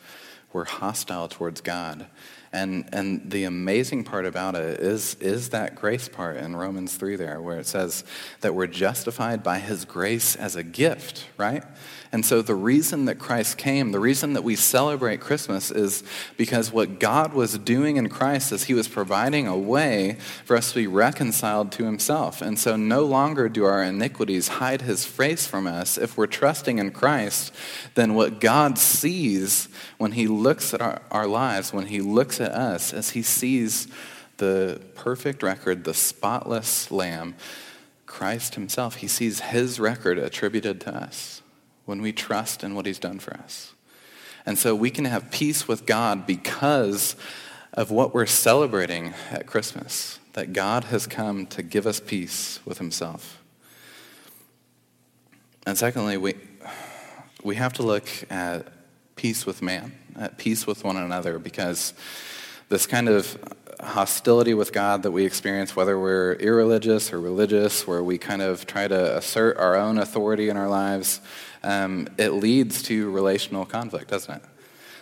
we're 0.54 0.64
hostile 0.64 1.28
towards 1.28 1.60
God. 1.60 2.06
And, 2.54 2.88
and 2.94 3.30
the 3.30 3.44
amazing 3.44 4.06
part 4.06 4.26
about 4.26 4.56
it 4.56 4.80
is, 4.80 5.16
is 5.16 5.50
that 5.50 5.76
grace 5.76 6.08
part 6.08 6.38
in 6.38 6.56
Romans 6.56 6.96
3 6.96 7.18
there, 7.18 7.42
where 7.42 7.60
it 7.60 7.68
says 7.68 8.06
that 8.40 8.56
we're 8.56 8.68
justified 8.68 9.44
by 9.44 9.60
his 9.60 9.84
grace 9.84 10.38
as 10.38 10.56
a 10.56 10.64
gift, 10.64 11.26
right? 11.36 11.66
And 12.12 12.26
so 12.26 12.42
the 12.42 12.56
reason 12.56 13.06
that 13.06 13.20
Christ 13.20 13.58
came, 13.58 13.92
the 13.92 14.00
reason 14.00 14.34
that 14.34 14.44
we 14.44 14.56
celebrate 14.56 15.20
Christmas 15.20 15.70
is 15.70 16.04
because 16.38 16.72
what 16.72 17.00
God 17.00 17.34
was 17.34 17.60
doing 17.60 17.98
in 17.98 18.10
Christ 18.10 18.52
is 18.52 18.64
he 18.64 18.74
was 18.74 18.88
providing 18.88 19.46
a 19.46 19.56
way 19.56 20.18
for 20.44 20.58
us 20.58 20.70
to 20.70 20.80
be 20.80 20.88
reconciled 20.88 21.72
to 21.74 21.86
himself. 21.86 22.42
And 22.42 22.58
so 22.58 22.76
no 22.76 23.04
longer 23.04 23.48
do 23.48 23.64
our 23.64 23.84
iniquities 23.84 24.48
hide 24.48 24.82
his 24.82 25.06
face 25.06 25.46
from 25.46 25.68
us. 25.68 26.00
If 26.00 26.18
we're 26.18 26.26
trusting 26.26 26.80
in 26.80 26.90
Christ, 26.92 27.54
then 27.94 28.16
what 28.16 28.40
God 28.40 28.80
sees 28.80 29.70
when 30.00 30.14
he 30.14 30.26
looks 30.26 30.74
at 30.74 30.82
our, 30.82 31.04
our 31.12 31.28
lives, 31.28 31.72
when 31.72 31.86
he 31.86 32.02
looks 32.02 32.42
at 32.42 32.52
us, 32.54 32.92
as 32.92 33.12
he 33.12 33.22
sees 33.22 33.88
the 34.38 34.82
perfect 34.96 35.44
record, 35.44 35.84
the 35.84 35.94
spotless 35.94 36.90
lamb, 36.90 37.36
Christ 38.08 38.56
himself, 38.56 38.96
he 38.96 39.08
sees 39.08 39.42
his 39.42 39.80
record 39.80 40.18
attributed 40.18 40.82
to 40.82 40.96
us 40.96 41.44
when 41.90 42.04
we 42.04 42.14
trust 42.14 42.64
in 42.64 42.76
what 42.76 42.86
he's 42.86 43.00
done 43.00 43.18
for 43.18 43.34
us. 43.34 43.74
And 44.46 44.60
so 44.60 44.76
we 44.76 44.92
can 44.92 45.06
have 45.06 45.32
peace 45.32 45.68
with 45.68 45.88
God 45.88 46.28
because 46.28 47.16
of 47.74 47.90
what 47.90 48.14
we're 48.14 48.28
celebrating 48.28 49.16
at 49.32 49.48
Christmas, 49.48 50.20
that 50.34 50.54
God 50.54 50.84
has 50.86 51.08
come 51.08 51.48
to 51.48 51.64
give 51.64 51.88
us 51.88 52.00
peace 52.00 52.60
with 52.64 52.78
himself. 52.78 53.42
And 55.66 55.80
secondly, 55.80 56.16
we, 56.16 56.36
we 57.44 57.56
have 57.56 57.74
to 57.74 57.82
look 57.82 58.08
at 58.30 58.68
peace 59.16 59.48
with 59.48 59.64
man, 59.64 59.94
at 60.16 60.38
peace 60.38 60.68
with 60.68 60.84
one 60.84 60.96
another, 60.96 61.40
because 61.40 61.96
this 62.70 62.86
kind 62.86 63.10
of 63.10 63.36
hostility 63.82 64.54
with 64.54 64.74
God 64.74 65.02
that 65.04 65.12
we 65.12 65.26
experience, 65.26 65.76
whether 65.76 66.00
we're 66.00 66.34
irreligious 66.34 67.12
or 67.12 67.20
religious, 67.20 67.88
where 67.88 68.04
we 68.04 68.20
kind 68.20 68.44
of 68.44 68.68
try 68.68 68.88
to 68.88 69.18
assert 69.18 69.58
our 69.58 69.76
own 69.76 69.98
authority 69.98 70.50
in 70.50 70.58
our 70.58 70.68
lives, 70.68 71.22
um, 71.64 72.08
it 72.18 72.30
leads 72.32 72.84
to 72.84 73.10
relational 73.12 73.66
conflict, 73.66 74.10
doesn't 74.10 74.36
it? 74.36 74.42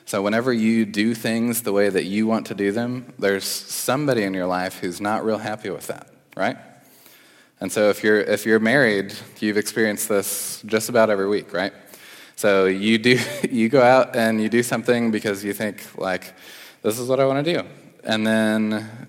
So, 0.06 0.22
whenever 0.22 0.54
you 0.54 0.86
do 0.86 1.14
things 1.14 1.64
the 1.64 1.74
way 1.74 1.90
that 1.90 2.06
you 2.06 2.28
want 2.28 2.48
to 2.48 2.56
do 2.56 2.72
them, 2.72 3.14
there's 3.20 3.44
somebody 3.44 4.24
in 4.24 4.34
your 4.34 4.46
life 4.46 4.80
who's 4.80 5.02
not 5.02 5.26
real 5.26 5.38
happy 5.38 5.70
with 5.70 5.88
that, 5.88 6.08
right? 6.36 6.58
And 7.60 7.72
so, 7.72 7.90
if 7.90 8.04
you're, 8.04 8.22
if 8.22 8.46
you're 8.46 8.60
married, 8.60 9.14
you've 9.40 9.58
experienced 9.58 10.08
this 10.08 10.62
just 10.66 10.88
about 10.88 11.10
every 11.10 11.28
week, 11.28 11.54
right? 11.54 11.74
So, 12.38 12.68
you, 12.68 12.98
do, 12.98 13.20
you 13.52 13.68
go 13.68 13.82
out 13.82 14.16
and 14.16 14.42
you 14.42 14.48
do 14.48 14.64
something 14.64 15.12
because 15.12 15.44
you 15.44 15.52
think, 15.52 15.84
like, 15.98 16.34
this 16.84 17.00
is 17.00 17.10
what 17.10 17.20
I 17.20 17.26
want 17.26 17.46
to 17.46 17.54
do. 17.54 17.68
And 18.06 18.26
then 18.26 19.08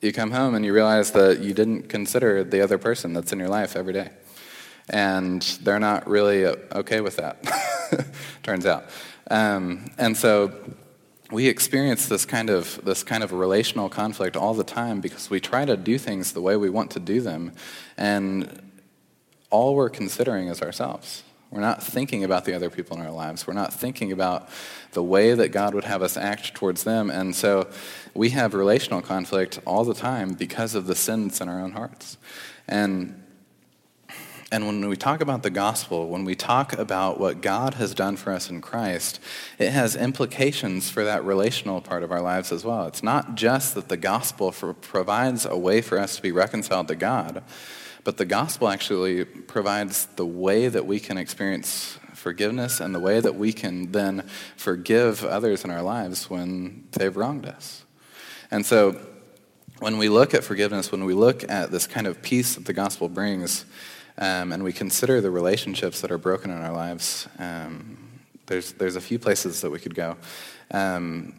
you 0.00 0.12
come 0.12 0.32
home 0.32 0.56
and 0.56 0.64
you 0.64 0.72
realize 0.72 1.12
that 1.12 1.40
you 1.40 1.54
didn't 1.54 1.88
consider 1.88 2.42
the 2.42 2.62
other 2.62 2.78
person 2.78 3.12
that's 3.12 3.32
in 3.32 3.38
your 3.38 3.48
life 3.48 3.76
every 3.76 3.92
day. 3.92 4.10
And 4.90 5.40
they're 5.62 5.80
not 5.80 6.08
really 6.08 6.46
okay 6.46 7.00
with 7.00 7.16
that, 7.16 7.42
turns 8.42 8.66
out. 8.66 8.86
Um, 9.30 9.90
and 9.96 10.16
so 10.16 10.52
we 11.30 11.46
experience 11.46 12.08
this 12.08 12.26
kind 12.26 12.50
of 12.50 12.80
this 12.84 13.04
kind 13.04 13.22
of 13.22 13.32
relational 13.32 13.88
conflict 13.88 14.36
all 14.36 14.52
the 14.52 14.64
time 14.64 15.00
because 15.00 15.30
we 15.30 15.38
try 15.40 15.64
to 15.64 15.76
do 15.76 15.96
things 15.96 16.32
the 16.32 16.40
way 16.40 16.56
we 16.56 16.68
want 16.68 16.90
to 16.92 17.00
do 17.00 17.20
them, 17.20 17.52
and 17.96 18.60
all 19.50 19.74
we're 19.74 19.90
considering 19.90 20.48
is 20.48 20.60
ourselves. 20.60 21.22
We're 21.50 21.60
not 21.60 21.82
thinking 21.82 22.22
about 22.22 22.44
the 22.44 22.54
other 22.54 22.70
people 22.70 22.96
in 22.96 23.04
our 23.04 23.10
lives. 23.10 23.46
We're 23.46 23.54
not 23.54 23.72
thinking 23.72 24.12
about 24.12 24.48
the 24.92 25.02
way 25.02 25.34
that 25.34 25.48
God 25.48 25.74
would 25.74 25.84
have 25.84 26.00
us 26.00 26.16
act 26.16 26.54
towards 26.54 26.84
them. 26.84 27.10
And 27.10 27.34
so 27.34 27.68
we 28.14 28.30
have 28.30 28.54
relational 28.54 29.02
conflict 29.02 29.58
all 29.66 29.84
the 29.84 29.94
time 29.94 30.34
because 30.34 30.76
of 30.76 30.86
the 30.86 30.94
sins 30.94 31.40
in 31.40 31.48
our 31.48 31.60
own 31.60 31.72
hearts. 31.72 32.18
And 32.68 33.20
and 34.52 34.66
when 34.66 34.88
we 34.88 34.96
talk 34.96 35.20
about 35.20 35.44
the 35.44 35.50
gospel, 35.50 36.08
when 36.08 36.24
we 36.24 36.34
talk 36.34 36.72
about 36.72 37.20
what 37.20 37.40
God 37.40 37.74
has 37.74 37.94
done 37.94 38.16
for 38.16 38.32
us 38.32 38.50
in 38.50 38.60
Christ, 38.60 39.20
it 39.58 39.70
has 39.70 39.94
implications 39.94 40.90
for 40.90 41.04
that 41.04 41.24
relational 41.24 41.80
part 41.80 42.02
of 42.02 42.10
our 42.10 42.20
lives 42.20 42.50
as 42.50 42.64
well. 42.64 42.86
It's 42.86 43.02
not 43.02 43.36
just 43.36 43.74
that 43.74 43.88
the 43.88 43.96
gospel 43.96 44.50
for, 44.50 44.74
provides 44.74 45.46
a 45.46 45.56
way 45.56 45.80
for 45.80 45.98
us 45.98 46.16
to 46.16 46.22
be 46.22 46.32
reconciled 46.32 46.88
to 46.88 46.96
God, 46.96 47.44
but 48.02 48.16
the 48.16 48.24
gospel 48.24 48.68
actually 48.68 49.24
provides 49.24 50.06
the 50.16 50.26
way 50.26 50.66
that 50.66 50.84
we 50.84 50.98
can 50.98 51.16
experience 51.16 51.98
forgiveness 52.14 52.80
and 52.80 52.92
the 52.92 53.00
way 53.00 53.20
that 53.20 53.36
we 53.36 53.52
can 53.52 53.92
then 53.92 54.28
forgive 54.56 55.24
others 55.24 55.64
in 55.64 55.70
our 55.70 55.82
lives 55.82 56.28
when 56.28 56.88
they've 56.92 57.16
wronged 57.16 57.46
us. 57.46 57.84
And 58.50 58.66
so 58.66 59.00
when 59.78 59.96
we 59.96 60.08
look 60.08 60.34
at 60.34 60.42
forgiveness, 60.42 60.90
when 60.90 61.04
we 61.04 61.14
look 61.14 61.48
at 61.48 61.70
this 61.70 61.86
kind 61.86 62.06
of 62.06 62.20
peace 62.20 62.56
that 62.56 62.64
the 62.66 62.72
gospel 62.72 63.08
brings, 63.08 63.64
um, 64.20 64.52
and 64.52 64.62
we 64.62 64.72
consider 64.72 65.20
the 65.20 65.30
relationships 65.30 66.02
that 66.02 66.12
are 66.12 66.18
broken 66.18 66.50
in 66.50 66.58
our 66.58 66.72
lives, 66.72 67.26
um, 67.38 67.96
there's, 68.46 68.72
there's 68.72 68.96
a 68.96 69.00
few 69.00 69.18
places 69.18 69.62
that 69.62 69.70
we 69.70 69.78
could 69.78 69.94
go. 69.94 70.16
Um, 70.70 71.34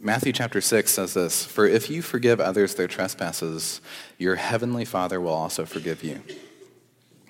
Matthew 0.00 0.32
chapter 0.32 0.60
6 0.60 0.90
says 0.90 1.14
this 1.14 1.44
For 1.44 1.66
if 1.66 1.90
you 1.90 2.02
forgive 2.02 2.40
others 2.40 2.74
their 2.74 2.86
trespasses, 2.86 3.80
your 4.18 4.36
heavenly 4.36 4.84
Father 4.84 5.20
will 5.20 5.32
also 5.32 5.64
forgive 5.64 6.04
you. 6.04 6.22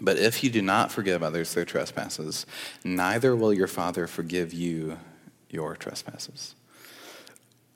But 0.00 0.18
if 0.18 0.44
you 0.44 0.50
do 0.50 0.62
not 0.62 0.92
forgive 0.92 1.22
others 1.22 1.54
their 1.54 1.64
trespasses, 1.64 2.46
neither 2.84 3.34
will 3.34 3.52
your 3.52 3.66
Father 3.66 4.06
forgive 4.06 4.52
you 4.52 4.98
your 5.50 5.76
trespasses. 5.76 6.54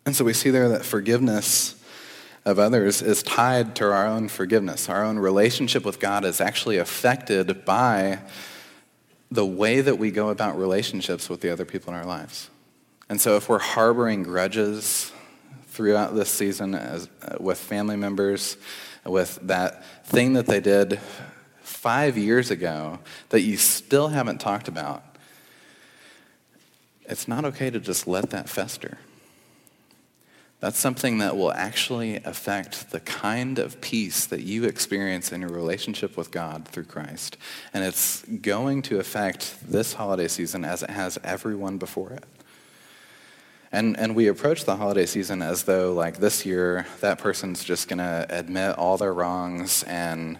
And 0.04 0.14
so 0.14 0.24
we 0.24 0.32
see 0.32 0.50
there 0.50 0.68
that 0.68 0.84
forgiveness 0.84 1.81
of 2.44 2.58
others 2.58 3.02
is 3.02 3.22
tied 3.22 3.76
to 3.76 3.84
our 3.84 4.06
own 4.06 4.28
forgiveness. 4.28 4.88
Our 4.88 5.04
own 5.04 5.18
relationship 5.18 5.84
with 5.84 6.00
God 6.00 6.24
is 6.24 6.40
actually 6.40 6.78
affected 6.78 7.64
by 7.64 8.20
the 9.30 9.46
way 9.46 9.80
that 9.80 9.98
we 9.98 10.10
go 10.10 10.28
about 10.28 10.58
relationships 10.58 11.28
with 11.28 11.40
the 11.40 11.50
other 11.50 11.64
people 11.64 11.92
in 11.92 11.98
our 11.98 12.04
lives. 12.04 12.50
And 13.08 13.20
so 13.20 13.36
if 13.36 13.48
we're 13.48 13.58
harboring 13.58 14.22
grudges 14.22 15.12
throughout 15.68 16.14
this 16.14 16.30
season 16.30 16.74
as, 16.74 17.08
uh, 17.22 17.36
with 17.40 17.58
family 17.58 17.96
members, 17.96 18.56
with 19.04 19.38
that 19.42 19.84
thing 20.06 20.34
that 20.34 20.46
they 20.46 20.60
did 20.60 21.00
five 21.62 22.18
years 22.18 22.50
ago 22.50 22.98
that 23.30 23.40
you 23.40 23.56
still 23.56 24.08
haven't 24.08 24.38
talked 24.38 24.68
about, 24.68 25.02
it's 27.04 27.26
not 27.26 27.44
okay 27.44 27.70
to 27.70 27.80
just 27.80 28.06
let 28.06 28.30
that 28.30 28.48
fester. 28.48 28.98
That's 30.62 30.78
something 30.78 31.18
that 31.18 31.36
will 31.36 31.52
actually 31.52 32.18
affect 32.18 32.92
the 32.92 33.00
kind 33.00 33.58
of 33.58 33.80
peace 33.80 34.26
that 34.26 34.42
you 34.42 34.62
experience 34.62 35.32
in 35.32 35.40
your 35.40 35.50
relationship 35.50 36.16
with 36.16 36.30
God 36.30 36.68
through 36.68 36.84
Christ. 36.84 37.36
And 37.74 37.82
it's 37.82 38.22
going 38.22 38.82
to 38.82 39.00
affect 39.00 39.56
this 39.68 39.94
holiday 39.94 40.28
season 40.28 40.64
as 40.64 40.84
it 40.84 40.90
has 40.90 41.18
everyone 41.24 41.78
before 41.78 42.12
it. 42.12 42.22
And, 43.72 43.98
and 43.98 44.14
we 44.14 44.28
approach 44.28 44.64
the 44.64 44.76
holiday 44.76 45.04
season 45.04 45.42
as 45.42 45.64
though, 45.64 45.94
like, 45.94 46.18
this 46.18 46.46
year, 46.46 46.86
that 47.00 47.18
person's 47.18 47.64
just 47.64 47.88
going 47.88 47.98
to 47.98 48.28
admit 48.30 48.78
all 48.78 48.96
their 48.96 49.12
wrongs 49.12 49.82
and, 49.82 50.38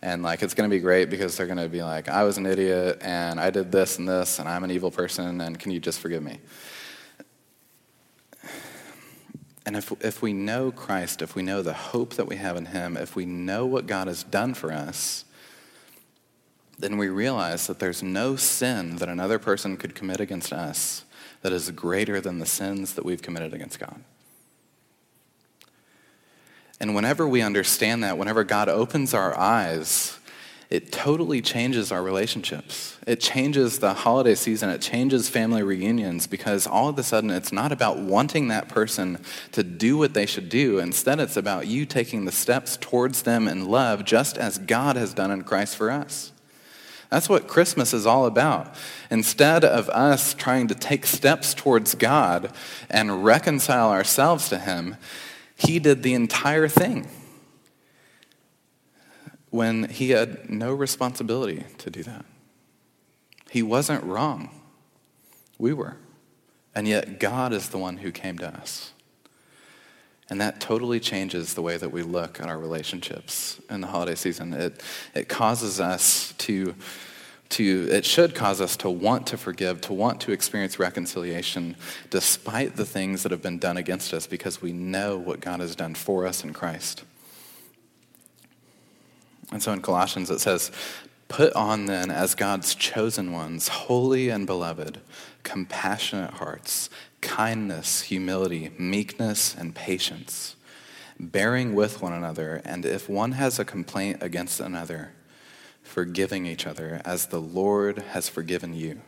and 0.00 0.22
like, 0.22 0.42
it's 0.42 0.54
going 0.54 0.70
to 0.70 0.74
be 0.74 0.80
great 0.80 1.10
because 1.10 1.36
they're 1.36 1.46
going 1.46 1.58
to 1.58 1.68
be 1.68 1.82
like, 1.82 2.08
I 2.08 2.24
was 2.24 2.38
an 2.38 2.46
idiot 2.46 3.02
and 3.02 3.38
I 3.38 3.50
did 3.50 3.70
this 3.70 3.98
and 3.98 4.08
this 4.08 4.38
and 4.38 4.48
I'm 4.48 4.64
an 4.64 4.70
evil 4.70 4.90
person 4.90 5.42
and 5.42 5.58
can 5.58 5.72
you 5.72 5.78
just 5.78 6.00
forgive 6.00 6.22
me? 6.22 6.38
And 9.68 9.76
if, 9.76 9.92
if 10.02 10.22
we 10.22 10.32
know 10.32 10.72
Christ, 10.72 11.20
if 11.20 11.34
we 11.34 11.42
know 11.42 11.60
the 11.60 11.74
hope 11.74 12.14
that 12.14 12.26
we 12.26 12.36
have 12.36 12.56
in 12.56 12.64
Him, 12.64 12.96
if 12.96 13.14
we 13.14 13.26
know 13.26 13.66
what 13.66 13.86
God 13.86 14.06
has 14.08 14.22
done 14.22 14.54
for 14.54 14.72
us, 14.72 15.26
then 16.78 16.96
we 16.96 17.10
realize 17.10 17.66
that 17.66 17.78
there's 17.78 18.02
no 18.02 18.34
sin 18.34 18.96
that 18.96 19.10
another 19.10 19.38
person 19.38 19.76
could 19.76 19.94
commit 19.94 20.20
against 20.20 20.54
us 20.54 21.04
that 21.42 21.52
is 21.52 21.70
greater 21.70 22.18
than 22.18 22.38
the 22.38 22.46
sins 22.46 22.94
that 22.94 23.04
we've 23.04 23.20
committed 23.20 23.52
against 23.52 23.78
God. 23.78 24.02
And 26.80 26.94
whenever 26.94 27.28
we 27.28 27.42
understand 27.42 28.02
that, 28.02 28.16
whenever 28.16 28.44
God 28.44 28.70
opens 28.70 29.12
our 29.12 29.38
eyes, 29.38 30.17
it 30.70 30.92
totally 30.92 31.40
changes 31.40 31.90
our 31.90 32.02
relationships. 32.02 32.98
It 33.06 33.20
changes 33.20 33.78
the 33.78 33.94
holiday 33.94 34.34
season. 34.34 34.68
It 34.68 34.82
changes 34.82 35.30
family 35.30 35.62
reunions 35.62 36.26
because 36.26 36.66
all 36.66 36.90
of 36.90 36.98
a 36.98 37.02
sudden 37.02 37.30
it's 37.30 37.52
not 37.52 37.72
about 37.72 37.98
wanting 37.98 38.48
that 38.48 38.68
person 38.68 39.18
to 39.52 39.62
do 39.62 39.96
what 39.96 40.12
they 40.12 40.26
should 40.26 40.50
do. 40.50 40.78
Instead, 40.78 41.20
it's 41.20 41.38
about 41.38 41.68
you 41.68 41.86
taking 41.86 42.26
the 42.26 42.32
steps 42.32 42.76
towards 42.78 43.22
them 43.22 43.48
in 43.48 43.66
love, 43.66 44.04
just 44.04 44.36
as 44.36 44.58
God 44.58 44.96
has 44.96 45.14
done 45.14 45.30
in 45.30 45.42
Christ 45.42 45.74
for 45.74 45.90
us. 45.90 46.32
That's 47.08 47.30
what 47.30 47.48
Christmas 47.48 47.94
is 47.94 48.04
all 48.04 48.26
about. 48.26 48.74
Instead 49.10 49.64
of 49.64 49.88
us 49.88 50.34
trying 50.34 50.68
to 50.68 50.74
take 50.74 51.06
steps 51.06 51.54
towards 51.54 51.94
God 51.94 52.52
and 52.90 53.24
reconcile 53.24 53.88
ourselves 53.88 54.50
to 54.50 54.58
Him, 54.58 54.96
He 55.56 55.78
did 55.78 56.02
the 56.02 56.12
entire 56.12 56.68
thing 56.68 57.08
when 59.50 59.88
He 59.88 60.10
had 60.10 60.50
no 60.50 60.72
responsibility 60.72 61.64
to 61.78 61.90
do 61.90 62.02
that. 62.02 62.24
He 63.50 63.62
wasn't 63.62 64.04
wrong. 64.04 64.50
We 65.58 65.72
were. 65.72 65.96
And 66.74 66.86
yet, 66.86 67.18
God 67.18 67.52
is 67.52 67.70
the 67.70 67.78
one 67.78 67.98
who 67.98 68.12
came 68.12 68.38
to 68.38 68.46
us. 68.46 68.92
And 70.30 70.40
that 70.40 70.60
totally 70.60 71.00
changes 71.00 71.54
the 71.54 71.62
way 71.62 71.78
that 71.78 71.90
we 71.90 72.02
look 72.02 72.40
at 72.40 72.48
our 72.48 72.58
relationships 72.58 73.60
in 73.70 73.80
the 73.80 73.86
holiday 73.86 74.14
season. 74.14 74.52
It, 74.52 74.82
it 75.14 75.28
causes 75.28 75.80
us 75.80 76.34
to, 76.38 76.74
to, 77.50 77.88
it 77.90 78.04
should 78.04 78.34
cause 78.34 78.60
us 78.60 78.76
to 78.78 78.90
want 78.90 79.26
to 79.28 79.38
forgive, 79.38 79.80
to 79.82 79.94
want 79.94 80.20
to 80.22 80.32
experience 80.32 80.78
reconciliation 80.78 81.76
despite 82.10 82.76
the 82.76 82.84
things 82.84 83.22
that 83.22 83.32
have 83.32 83.42
been 83.42 83.58
done 83.58 83.78
against 83.78 84.12
us 84.12 84.26
because 84.26 84.60
we 84.60 84.72
know 84.72 85.16
what 85.16 85.40
God 85.40 85.60
has 85.60 85.74
done 85.74 85.94
for 85.94 86.26
us 86.26 86.44
in 86.44 86.52
Christ. 86.52 87.04
And 89.50 89.62
so 89.62 89.72
in 89.72 89.82
Colossians 89.82 90.30
it 90.30 90.40
says, 90.40 90.70
Put 91.28 91.52
on 91.52 91.86
then 91.86 92.10
as 92.10 92.34
God's 92.34 92.74
chosen 92.74 93.32
ones, 93.32 93.68
holy 93.68 94.30
and 94.30 94.46
beloved, 94.46 95.00
compassionate 95.42 96.34
hearts 96.34 96.90
kindness, 97.20 98.02
humility, 98.02 98.70
meekness, 98.78 99.54
and 99.54 99.74
patience, 99.74 100.54
bearing 101.18 101.74
with 101.74 102.00
one 102.00 102.12
another, 102.12 102.62
and 102.64 102.86
if 102.86 103.08
one 103.08 103.32
has 103.32 103.58
a 103.58 103.64
complaint 103.64 104.22
against 104.22 104.60
another, 104.60 105.12
forgiving 105.82 106.46
each 106.46 106.66
other 106.66 107.00
as 107.04 107.26
the 107.26 107.40
Lord 107.40 107.98
has 108.10 108.28
forgiven 108.28 108.74
you. 108.74 109.00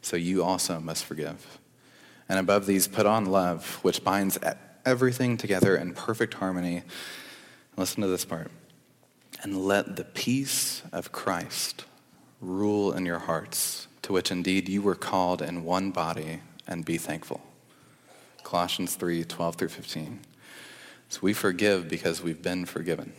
So 0.00 0.16
you 0.16 0.44
also 0.44 0.78
must 0.78 1.04
forgive. 1.04 1.58
And 2.28 2.38
above 2.38 2.66
these, 2.66 2.86
put 2.86 3.06
on 3.06 3.26
love, 3.26 3.78
which 3.82 4.04
binds 4.04 4.38
everything 4.84 5.36
together 5.36 5.76
in 5.76 5.94
perfect 5.94 6.34
harmony. 6.34 6.82
Listen 7.76 8.02
to 8.02 8.08
this 8.08 8.24
part. 8.24 8.50
And 9.42 9.64
let 9.64 9.96
the 9.96 10.04
peace 10.04 10.82
of 10.92 11.12
Christ 11.12 11.84
rule 12.40 12.92
in 12.92 13.04
your 13.04 13.18
hearts, 13.20 13.88
to 14.02 14.12
which 14.12 14.30
indeed 14.30 14.68
you 14.68 14.82
were 14.82 14.94
called 14.94 15.42
in 15.42 15.64
one 15.64 15.90
body, 15.90 16.40
and 16.66 16.84
be 16.84 16.96
thankful. 16.96 17.42
Colossians 18.42 18.94
3 18.94 19.24
12 19.24 19.56
through 19.56 19.68
15. 19.68 20.20
So 21.08 21.20
we 21.22 21.32
forgive 21.32 21.88
because 21.88 22.22
we've 22.22 22.42
been 22.42 22.64
forgiven. 22.64 23.12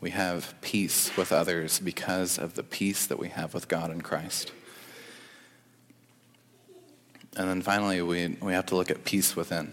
We 0.00 0.10
have 0.10 0.54
peace 0.60 1.16
with 1.16 1.32
others 1.32 1.78
because 1.78 2.38
of 2.38 2.54
the 2.54 2.64
peace 2.64 3.06
that 3.06 3.18
we 3.18 3.28
have 3.28 3.54
with 3.54 3.68
God 3.68 3.90
in 3.90 4.00
Christ. 4.00 4.52
And 7.36 7.48
then 7.48 7.62
finally, 7.62 8.02
we, 8.02 8.36
we 8.40 8.52
have 8.52 8.66
to 8.66 8.74
look 8.74 8.90
at 8.90 9.04
peace 9.04 9.36
within. 9.36 9.72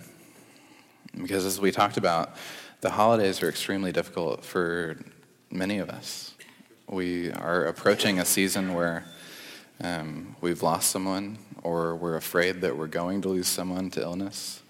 Because 1.17 1.45
as 1.45 1.59
we 1.59 1.71
talked 1.71 1.97
about, 1.97 2.35
the 2.81 2.91
holidays 2.91 3.41
are 3.41 3.49
extremely 3.49 3.91
difficult 3.91 4.45
for 4.45 4.97
many 5.51 5.79
of 5.79 5.89
us. 5.89 6.33
We 6.87 7.31
are 7.31 7.65
approaching 7.65 8.19
a 8.19 8.25
season 8.25 8.73
where 8.73 9.05
um, 9.81 10.35
we've 10.41 10.61
lost 10.61 10.91
someone, 10.91 11.37
or 11.63 11.95
we're 11.95 12.15
afraid 12.15 12.61
that 12.61 12.77
we're 12.77 12.87
going 12.87 13.21
to 13.21 13.29
lose 13.29 13.47
someone 13.47 13.89
to 13.91 14.01
illness. 14.01 14.61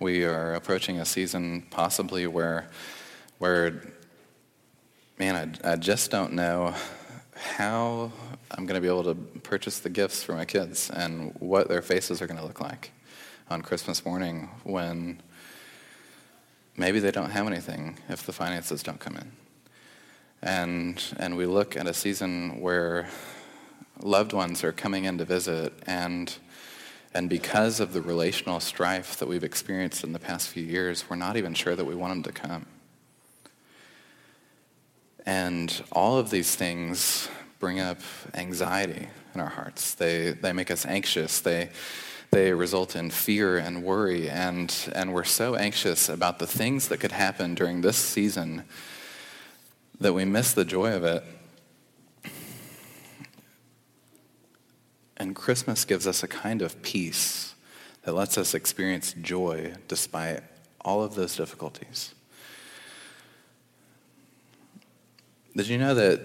We 0.00 0.24
are 0.24 0.54
approaching 0.54 0.98
a 0.98 1.04
season 1.04 1.66
possibly 1.70 2.26
where, 2.26 2.68
where 3.38 3.82
man, 5.18 5.58
I, 5.64 5.72
I 5.72 5.76
just 5.76 6.10
don't 6.10 6.32
know 6.32 6.74
how 7.34 8.12
I'm 8.50 8.66
going 8.66 8.74
to 8.74 8.80
be 8.80 8.88
able 8.88 9.04
to 9.04 9.14
purchase 9.14 9.78
the 9.80 9.90
gifts 9.90 10.22
for 10.22 10.34
my 10.34 10.44
kids 10.44 10.90
and 10.90 11.34
what 11.38 11.68
their 11.68 11.82
faces 11.82 12.20
are 12.20 12.26
going 12.26 12.38
to 12.38 12.46
look 12.46 12.60
like 12.60 12.92
on 13.50 13.62
Christmas 13.62 14.04
morning 14.04 14.48
when 14.64 15.20
maybe 16.76 16.98
they 17.00 17.10
don't 17.10 17.30
have 17.30 17.46
anything 17.46 17.98
if 18.08 18.24
the 18.24 18.32
finances 18.32 18.82
don't 18.82 19.00
come 19.00 19.16
in. 19.16 19.32
And, 20.42 21.02
and 21.18 21.36
we 21.36 21.46
look 21.46 21.76
at 21.76 21.86
a 21.86 21.94
season 21.94 22.60
where 22.60 23.08
loved 24.00 24.32
ones 24.32 24.62
are 24.62 24.72
coming 24.72 25.04
in 25.04 25.18
to 25.18 25.24
visit 25.24 25.72
and, 25.86 26.36
and 27.14 27.28
because 27.28 27.80
of 27.80 27.92
the 27.92 28.02
relational 28.02 28.60
strife 28.60 29.16
that 29.16 29.28
we've 29.28 29.42
experienced 29.42 30.04
in 30.04 30.12
the 30.12 30.18
past 30.18 30.48
few 30.48 30.62
years, 30.62 31.04
we're 31.08 31.16
not 31.16 31.36
even 31.36 31.54
sure 31.54 31.74
that 31.74 31.84
we 31.84 31.94
want 31.94 32.12
them 32.12 32.22
to 32.22 32.40
come. 32.40 32.66
And 35.26 35.82
all 35.90 36.18
of 36.18 36.30
these 36.30 36.54
things 36.54 37.28
bring 37.58 37.80
up 37.80 37.98
anxiety 38.34 39.08
in 39.34 39.40
our 39.40 39.48
hearts. 39.48 39.94
They, 39.94 40.30
they 40.30 40.52
make 40.52 40.70
us 40.70 40.86
anxious. 40.86 41.40
They, 41.40 41.70
they 42.30 42.52
result 42.52 42.94
in 42.94 43.10
fear 43.10 43.58
and 43.58 43.82
worry. 43.82 44.30
And, 44.30 44.74
and 44.94 45.12
we're 45.12 45.24
so 45.24 45.56
anxious 45.56 46.08
about 46.08 46.38
the 46.38 46.46
things 46.46 46.88
that 46.88 46.98
could 46.98 47.12
happen 47.12 47.54
during 47.54 47.80
this 47.80 47.96
season 47.96 48.64
that 50.00 50.12
we 50.12 50.24
miss 50.24 50.52
the 50.52 50.64
joy 50.64 50.92
of 50.94 51.04
it. 51.04 51.24
And 55.16 55.34
Christmas 55.34 55.84
gives 55.84 56.06
us 56.06 56.22
a 56.22 56.28
kind 56.28 56.62
of 56.62 56.80
peace 56.82 57.54
that 58.02 58.12
lets 58.12 58.38
us 58.38 58.54
experience 58.54 59.14
joy 59.20 59.74
despite 59.88 60.42
all 60.80 61.02
of 61.02 61.14
those 61.14 61.36
difficulties. 61.36 62.14
Did 65.56 65.66
you 65.66 65.78
know 65.78 65.94
that 65.94 66.20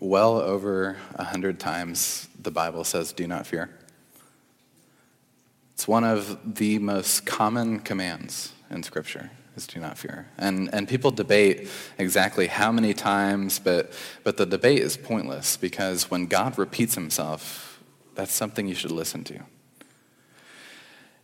well 0.00 0.38
over 0.38 0.96
a 1.14 1.24
hundred 1.24 1.60
times 1.60 2.28
the 2.40 2.50
Bible 2.50 2.82
says, 2.82 3.12
do 3.12 3.26
not 3.28 3.46
fear? 3.46 3.70
It's 5.74 5.86
one 5.86 6.02
of 6.02 6.56
the 6.56 6.80
most 6.80 7.24
common 7.24 7.78
commands 7.78 8.52
in 8.68 8.82
Scripture 8.82 9.30
is 9.56 9.66
do 9.66 9.80
not 9.80 9.98
fear. 9.98 10.28
And, 10.38 10.72
and 10.72 10.88
people 10.88 11.10
debate 11.10 11.68
exactly 11.98 12.46
how 12.46 12.72
many 12.72 12.94
times, 12.94 13.58
but, 13.58 13.92
but 14.24 14.36
the 14.36 14.46
debate 14.46 14.80
is 14.80 14.96
pointless 14.96 15.56
because 15.56 16.10
when 16.10 16.26
God 16.26 16.58
repeats 16.58 16.94
himself, 16.94 17.82
that's 18.14 18.32
something 18.32 18.66
you 18.66 18.74
should 18.74 18.90
listen 18.90 19.24
to. 19.24 19.40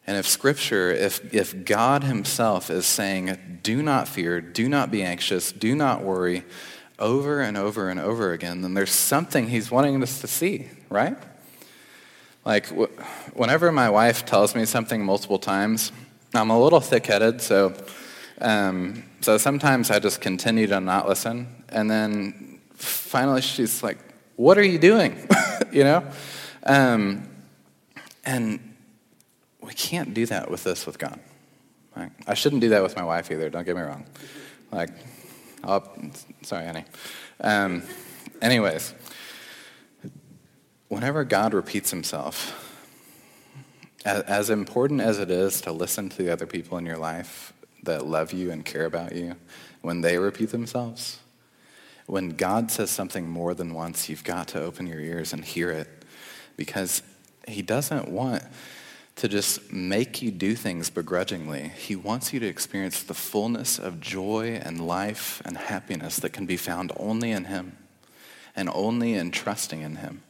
And 0.07 0.17
if 0.17 0.27
Scripture, 0.27 0.91
if, 0.91 1.35
if 1.35 1.67
God 1.67 2.03
himself 2.03 2.71
is 2.71 2.87
saying, 2.87 3.61
do 3.63 3.83
not 3.83 4.09
fear, 4.09 4.41
do 4.41 4.69
not 4.69 4.91
be 4.91 5.03
anxious, 5.03 5.53
do 5.53 5.75
not 5.75 6.03
worry, 6.03 6.45
over 6.99 7.41
and 7.41 7.57
over 7.57 7.91
and 7.91 8.01
over 8.01 8.33
again, 8.33 8.63
then 8.63 8.75
there's 8.75 8.91
something 8.91 9.49
he's 9.49 9.71
wanting 9.71 10.03
us 10.03 10.21
to 10.21 10.27
see, 10.27 10.69
right? 10.89 11.17
Like, 12.45 12.67
whenever 13.35 13.71
my 13.71 13.91
wife 13.91 14.25
tells 14.25 14.55
me 14.55 14.65
something 14.65 15.05
multiple 15.05 15.39
times, 15.39 15.93
I'm 16.35 16.51
a 16.51 16.61
little 16.61 16.81
thick 16.81 17.07
headed, 17.07 17.41
so, 17.41 17.75
um, 18.41 19.05
so 19.21 19.37
sometimes 19.39 19.91
I 19.91 19.99
just 19.99 20.21
continue 20.21 20.67
to 20.69 20.81
not 20.81 21.09
listen. 21.09 21.65
And 21.69 21.91
then 21.91 22.61
finally 22.75 23.41
she's 23.41 23.83
like, 23.83 23.99
What 24.37 24.59
are 24.59 24.65
you 24.65 24.79
doing? 24.79 25.29
you 25.73 25.85
know? 25.85 26.05
Um, 26.65 27.29
and 28.25 28.61
we 29.61 29.75
can't 29.75 30.15
do 30.15 30.27
that 30.27 30.51
with 30.51 30.65
this 30.65 30.87
with 30.87 30.99
God. 30.99 31.19
I 32.29 32.35
shouldn't 32.35 32.61
do 32.61 32.69
that 32.69 32.83
with 32.83 32.95
my 32.95 33.03
wife 33.03 33.31
either, 33.33 33.51
don't 33.51 33.65
get 33.65 33.75
me 33.75 33.83
wrong. 33.83 34.07
Like, 34.71 34.91
Oh, 35.65 35.83
sorry, 36.43 36.67
honey. 36.67 36.85
Um, 37.41 37.83
anyways, 38.41 38.95
whenever 40.87 41.25
God 41.25 41.53
repeats 41.53 41.91
himself, 41.91 42.65
as 44.05 44.49
important 44.49 45.01
as 45.01 45.19
it 45.19 45.31
is 45.31 45.61
to 45.63 45.73
listen 45.73 46.09
to 46.11 46.23
the 46.23 46.33
other 46.33 46.47
people 46.47 46.79
in 46.79 46.87
your 46.87 46.97
life 46.97 47.53
that 47.83 48.07
love 48.07 48.33
you 48.33 48.51
and 48.51 48.65
care 48.65 48.85
about 48.85 49.15
you, 49.15 49.37
when 49.83 50.01
they 50.01 50.19
repeat 50.19 50.51
themselves, 50.51 51.19
when 52.07 52.31
God 52.31 52.71
says 52.71 52.91
something 52.91 53.29
more 53.29 53.55
than 53.55 53.75
once, 53.75 54.09
you've 54.09 54.25
got 54.25 54.49
to 54.49 54.63
open 54.63 54.87
your 54.87 55.01
ears 55.01 55.33
and 55.33 55.45
hear 55.45 55.71
it 55.71 55.89
because 56.57 57.03
he 57.47 57.63
doesn't 57.63 58.09
want 58.09 58.43
to 59.17 59.29
just 59.29 59.73
make 59.73 60.23
you 60.23 60.31
do 60.31 60.55
things 60.55 60.91
begrudgingly. 60.91 61.73
He 61.77 61.97
wants 61.97 62.33
you 62.33 62.41
to 62.41 62.47
experience 62.47 63.03
the 63.03 63.15
fullness 63.15 63.79
of 63.79 64.01
joy 64.01 64.61
and 64.63 64.87
life 64.87 65.43
and 65.45 65.57
happiness 65.57 66.17
that 66.21 66.33
can 66.33 66.47
be 66.47 66.57
found 66.57 66.93
only 66.97 67.33
in 67.33 67.47
Him 67.47 67.77
and 68.57 68.69
only 68.73 69.15
in 69.15 69.31
trusting 69.31 69.81
in 69.81 69.97
Him. 69.97 70.23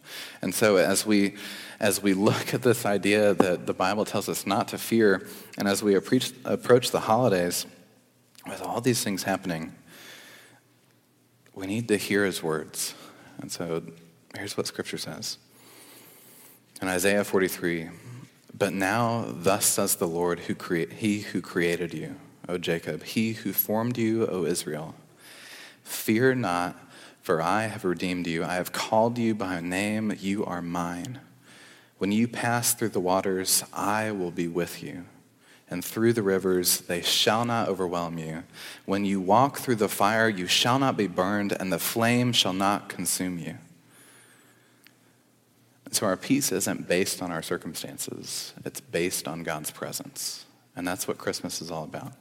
And 0.43 0.55
so 0.55 0.77
as 0.77 1.07
we, 1.07 1.35
as 1.81 2.03
we 2.03 2.15
look 2.15 2.55
at 2.55 2.63
this 2.63 2.85
idea 2.85 3.35
that 3.35 3.67
the 3.67 3.75
Bible 3.75 4.05
tells 4.05 4.29
us 4.29 4.47
not 4.47 4.69
to 4.69 4.79
fear, 4.79 5.27
and 5.57 5.69
as 5.69 5.83
we 5.83 5.95
approach, 5.95 6.33
approach 6.45 6.91
the 6.91 7.01
holidays 7.01 7.67
with 8.47 8.63
all 8.63 8.81
these 8.81 9.03
things 9.03 9.23
happening, 9.25 9.75
we 11.55 11.67
need 11.67 11.89
to 11.89 11.97
hear 11.97 12.25
His 12.25 12.43
words. 12.43 12.95
And 13.41 13.51
so 13.51 13.83
here's 14.37 14.57
what 14.57 14.67
Scripture 14.67 14.99
says. 14.99 15.39
In 16.81 16.89
Isaiah 16.89 17.25
43, 17.25 17.89
but 18.57 18.73
now, 18.73 19.25
thus 19.29 19.67
says 19.67 19.97
the 19.97 20.09
Lord, 20.09 20.41
who 20.41 20.55
crea- 20.55 20.93
He 20.93 21.21
who 21.21 21.41
created 21.41 21.95
you, 21.95 22.17
O 22.49 22.59
Jacob, 22.59 23.05
He 23.05 23.33
who 23.33 23.53
formed 23.53 23.99
you, 23.99 24.27
O 24.27 24.45
Israel. 24.45 24.95
Fear 25.85 26.37
not, 26.37 26.77
for 27.29 27.43
I 27.43 27.67
have 27.67 27.85
redeemed 27.85 28.27
you. 28.27 28.43
I 28.43 28.55
have 28.55 28.73
called 28.73 29.19
you 29.19 29.35
by 29.35 29.61
name. 29.61 30.17
You 30.19 30.47
are 30.47 30.63
mine. 30.63 31.21
When 31.99 32.11
you 32.11 32.27
pass 32.27 32.73
through 32.73 32.89
the 32.89 33.01
waters, 33.01 33.63
I 33.71 34.13
will 34.13 34.31
be 34.31 34.49
with 34.49 34.83
you. 34.83 35.05
And 35.69 35.85
through 35.85 36.15
the 36.15 36.23
rivers, 36.23 36.81
they 36.81 37.03
shall 37.03 37.45
not 37.45 37.69
overwhelm 37.69 38.17
you. 38.17 38.45
When 38.87 39.05
you 39.05 39.21
walk 39.21 39.59
through 39.59 39.75
the 39.75 39.91
fire, 39.91 40.31
you 40.31 40.47
shall 40.47 40.79
not 40.79 40.97
be 40.97 41.07
burned, 41.07 41.53
and 41.53 41.71
the 41.71 41.79
flame 41.79 42.33
shall 42.33 42.55
not 42.55 42.89
consume 42.89 43.39
you. 43.39 43.59
So 45.91 46.07
our 46.07 46.17
peace 46.17 46.51
isn't 46.51 46.89
based 46.89 47.21
on 47.21 47.31
our 47.31 47.43
circumstances, 47.43 48.55
it's 48.65 48.81
based 48.81 49.29
on 49.29 49.43
God's 49.43 49.71
presence. 49.71 50.47
And 50.75 50.89
that's 50.89 51.07
what 51.07 51.19
Christmas 51.19 51.61
is 51.61 51.71
all 51.71 51.85
about. 51.85 52.15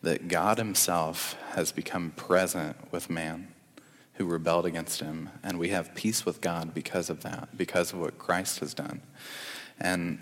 That 0.00 0.28
God 0.28 0.56
himself 0.56 1.36
has 1.50 1.72
become 1.72 2.12
present 2.16 2.90
with 2.90 3.10
man 3.10 3.48
who 4.14 4.24
rebelled 4.24 4.66
against 4.66 5.00
him, 5.00 5.30
and 5.42 5.58
we 5.58 5.70
have 5.70 5.94
peace 5.94 6.24
with 6.24 6.40
God 6.40 6.72
because 6.72 7.10
of 7.10 7.22
that, 7.22 7.56
because 7.56 7.92
of 7.92 7.98
what 7.98 8.18
Christ 8.18 8.60
has 8.60 8.74
done. 8.74 9.02
And 9.80 10.18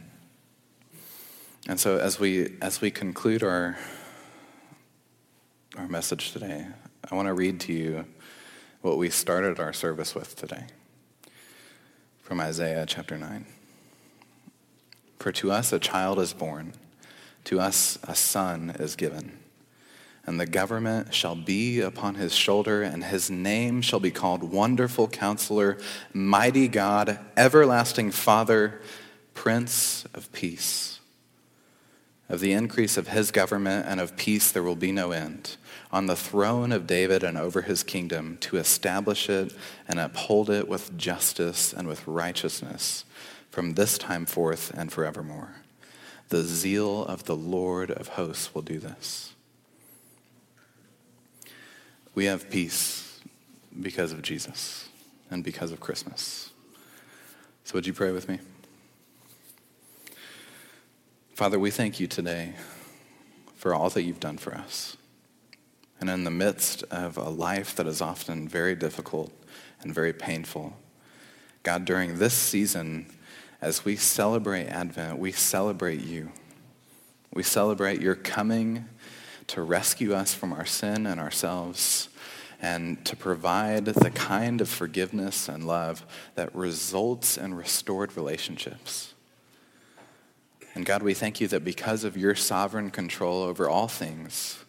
and 1.68 1.78
so 1.78 1.98
as 1.98 2.18
we 2.18 2.56
as 2.60 2.80
we 2.80 2.90
conclude 2.90 3.42
our 3.42 3.78
our 5.76 5.88
message 5.88 6.32
today, 6.32 6.66
I 7.10 7.14
want 7.14 7.28
to 7.28 7.34
read 7.34 7.60
to 7.60 7.72
you 7.72 8.06
what 8.80 8.98
we 8.98 9.10
started 9.10 9.60
our 9.60 9.72
service 9.72 10.14
with 10.14 10.36
today 10.36 10.66
from 12.22 12.40
Isaiah 12.40 12.86
chapter 12.86 13.18
9. 13.18 13.46
For 15.18 15.32
to 15.32 15.52
us 15.52 15.72
a 15.72 15.78
child 15.78 16.18
is 16.18 16.32
born, 16.32 16.72
to 17.44 17.60
us 17.60 17.98
a 18.04 18.14
son 18.14 18.74
is 18.78 18.96
given, 18.96 19.38
and 20.24 20.38
the 20.38 20.46
government 20.46 21.12
shall 21.12 21.34
be 21.34 21.80
upon 21.80 22.14
his 22.14 22.34
shoulder, 22.34 22.82
and 22.82 23.02
his 23.02 23.30
name 23.30 23.82
shall 23.82 24.00
be 24.00 24.10
called 24.10 24.44
Wonderful 24.44 25.08
Counselor, 25.08 25.78
Mighty 26.12 26.68
God, 26.68 27.18
Everlasting 27.36 28.12
Father, 28.12 28.80
Prince 29.34 30.04
of 30.14 30.30
Peace. 30.32 31.00
Of 32.28 32.40
the 32.40 32.52
increase 32.52 32.96
of 32.96 33.08
his 33.08 33.30
government 33.30 33.86
and 33.86 34.00
of 34.00 34.16
peace 34.16 34.52
there 34.52 34.62
will 34.62 34.76
be 34.76 34.92
no 34.92 35.10
end. 35.10 35.56
On 35.90 36.06
the 36.06 36.16
throne 36.16 36.72
of 36.72 36.86
David 36.86 37.22
and 37.22 37.36
over 37.36 37.62
his 37.62 37.82
kingdom, 37.82 38.38
to 38.40 38.56
establish 38.56 39.28
it 39.28 39.52
and 39.86 39.98
uphold 39.98 40.48
it 40.48 40.66
with 40.66 40.96
justice 40.96 41.74
and 41.74 41.86
with 41.86 42.06
righteousness 42.06 43.04
from 43.50 43.74
this 43.74 43.98
time 43.98 44.24
forth 44.24 44.72
and 44.74 44.90
forevermore. 44.90 45.56
The 46.30 46.42
zeal 46.42 47.04
of 47.04 47.24
the 47.24 47.36
Lord 47.36 47.90
of 47.90 48.08
hosts 48.08 48.54
will 48.54 48.62
do 48.62 48.78
this. 48.78 49.34
We 52.14 52.26
have 52.26 52.50
peace 52.50 53.20
because 53.80 54.12
of 54.12 54.20
Jesus 54.22 54.88
and 55.30 55.42
because 55.42 55.72
of 55.72 55.80
Christmas. 55.80 56.50
So, 57.64 57.74
would 57.74 57.86
you 57.86 57.94
pray 57.94 58.10
with 58.10 58.28
me? 58.28 58.38
Father, 61.34 61.58
we 61.58 61.70
thank 61.70 61.98
you 61.98 62.06
today 62.06 62.52
for 63.56 63.74
all 63.74 63.88
that 63.90 64.02
you've 64.02 64.20
done 64.20 64.36
for 64.36 64.54
us. 64.54 64.96
And 66.00 66.10
in 66.10 66.24
the 66.24 66.30
midst 66.30 66.82
of 66.90 67.16
a 67.16 67.30
life 67.30 67.76
that 67.76 67.86
is 67.86 68.02
often 68.02 68.46
very 68.46 68.74
difficult 68.74 69.32
and 69.80 69.94
very 69.94 70.12
painful, 70.12 70.76
God, 71.62 71.84
during 71.84 72.18
this 72.18 72.34
season, 72.34 73.06
as 73.60 73.84
we 73.84 73.96
celebrate 73.96 74.66
Advent, 74.66 75.18
we 75.18 75.32
celebrate 75.32 76.00
you. 76.00 76.32
We 77.32 77.42
celebrate 77.42 78.00
your 78.00 78.16
coming 78.16 78.88
to 79.48 79.62
rescue 79.62 80.14
us 80.14 80.34
from 80.34 80.52
our 80.52 80.66
sin 80.66 81.06
and 81.06 81.20
ourselves 81.20 82.08
and 82.60 83.04
to 83.04 83.16
provide 83.16 83.84
the 83.86 84.10
kind 84.10 84.60
of 84.60 84.68
forgiveness 84.68 85.48
and 85.48 85.66
love 85.66 86.06
that 86.36 86.54
results 86.54 87.36
in 87.36 87.54
restored 87.54 88.16
relationships. 88.16 89.14
And 90.74 90.86
God, 90.86 91.02
we 91.02 91.12
thank 91.12 91.40
you 91.40 91.48
that 91.48 91.64
because 91.64 92.04
of 92.04 92.16
your 92.16 92.34
sovereign 92.34 92.90
control 92.90 93.42
over 93.42 93.68
all 93.68 93.88
things, 93.88 94.64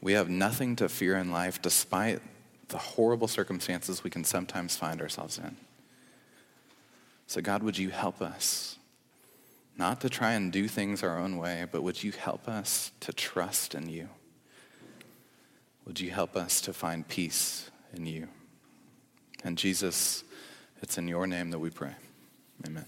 we 0.00 0.12
have 0.12 0.28
nothing 0.28 0.76
to 0.76 0.88
fear 0.88 1.16
in 1.16 1.32
life 1.32 1.62
despite 1.62 2.20
the 2.68 2.78
horrible 2.78 3.28
circumstances 3.28 4.04
we 4.04 4.10
can 4.10 4.24
sometimes 4.24 4.76
find 4.76 5.00
ourselves 5.00 5.38
in. 5.38 5.56
So, 7.26 7.40
God, 7.40 7.62
would 7.62 7.78
you 7.78 7.90
help 7.90 8.20
us 8.20 8.78
not 9.76 10.00
to 10.02 10.10
try 10.10 10.32
and 10.32 10.52
do 10.52 10.68
things 10.68 11.02
our 11.02 11.18
own 11.18 11.38
way, 11.38 11.66
but 11.70 11.82
would 11.82 12.02
you 12.02 12.12
help 12.12 12.48
us 12.48 12.92
to 13.00 13.12
trust 13.12 13.74
in 13.74 13.88
you? 13.88 14.08
Would 15.86 16.00
you 16.00 16.10
help 16.10 16.36
us 16.36 16.60
to 16.62 16.72
find 16.72 17.06
peace 17.06 17.70
in 17.92 18.06
you? 18.06 18.28
And 19.44 19.58
Jesus, 19.58 20.24
it's 20.80 20.98
in 20.98 21.08
your 21.08 21.26
name 21.26 21.50
that 21.50 21.58
we 21.58 21.70
pray. 21.70 21.94
Amen. 22.66 22.86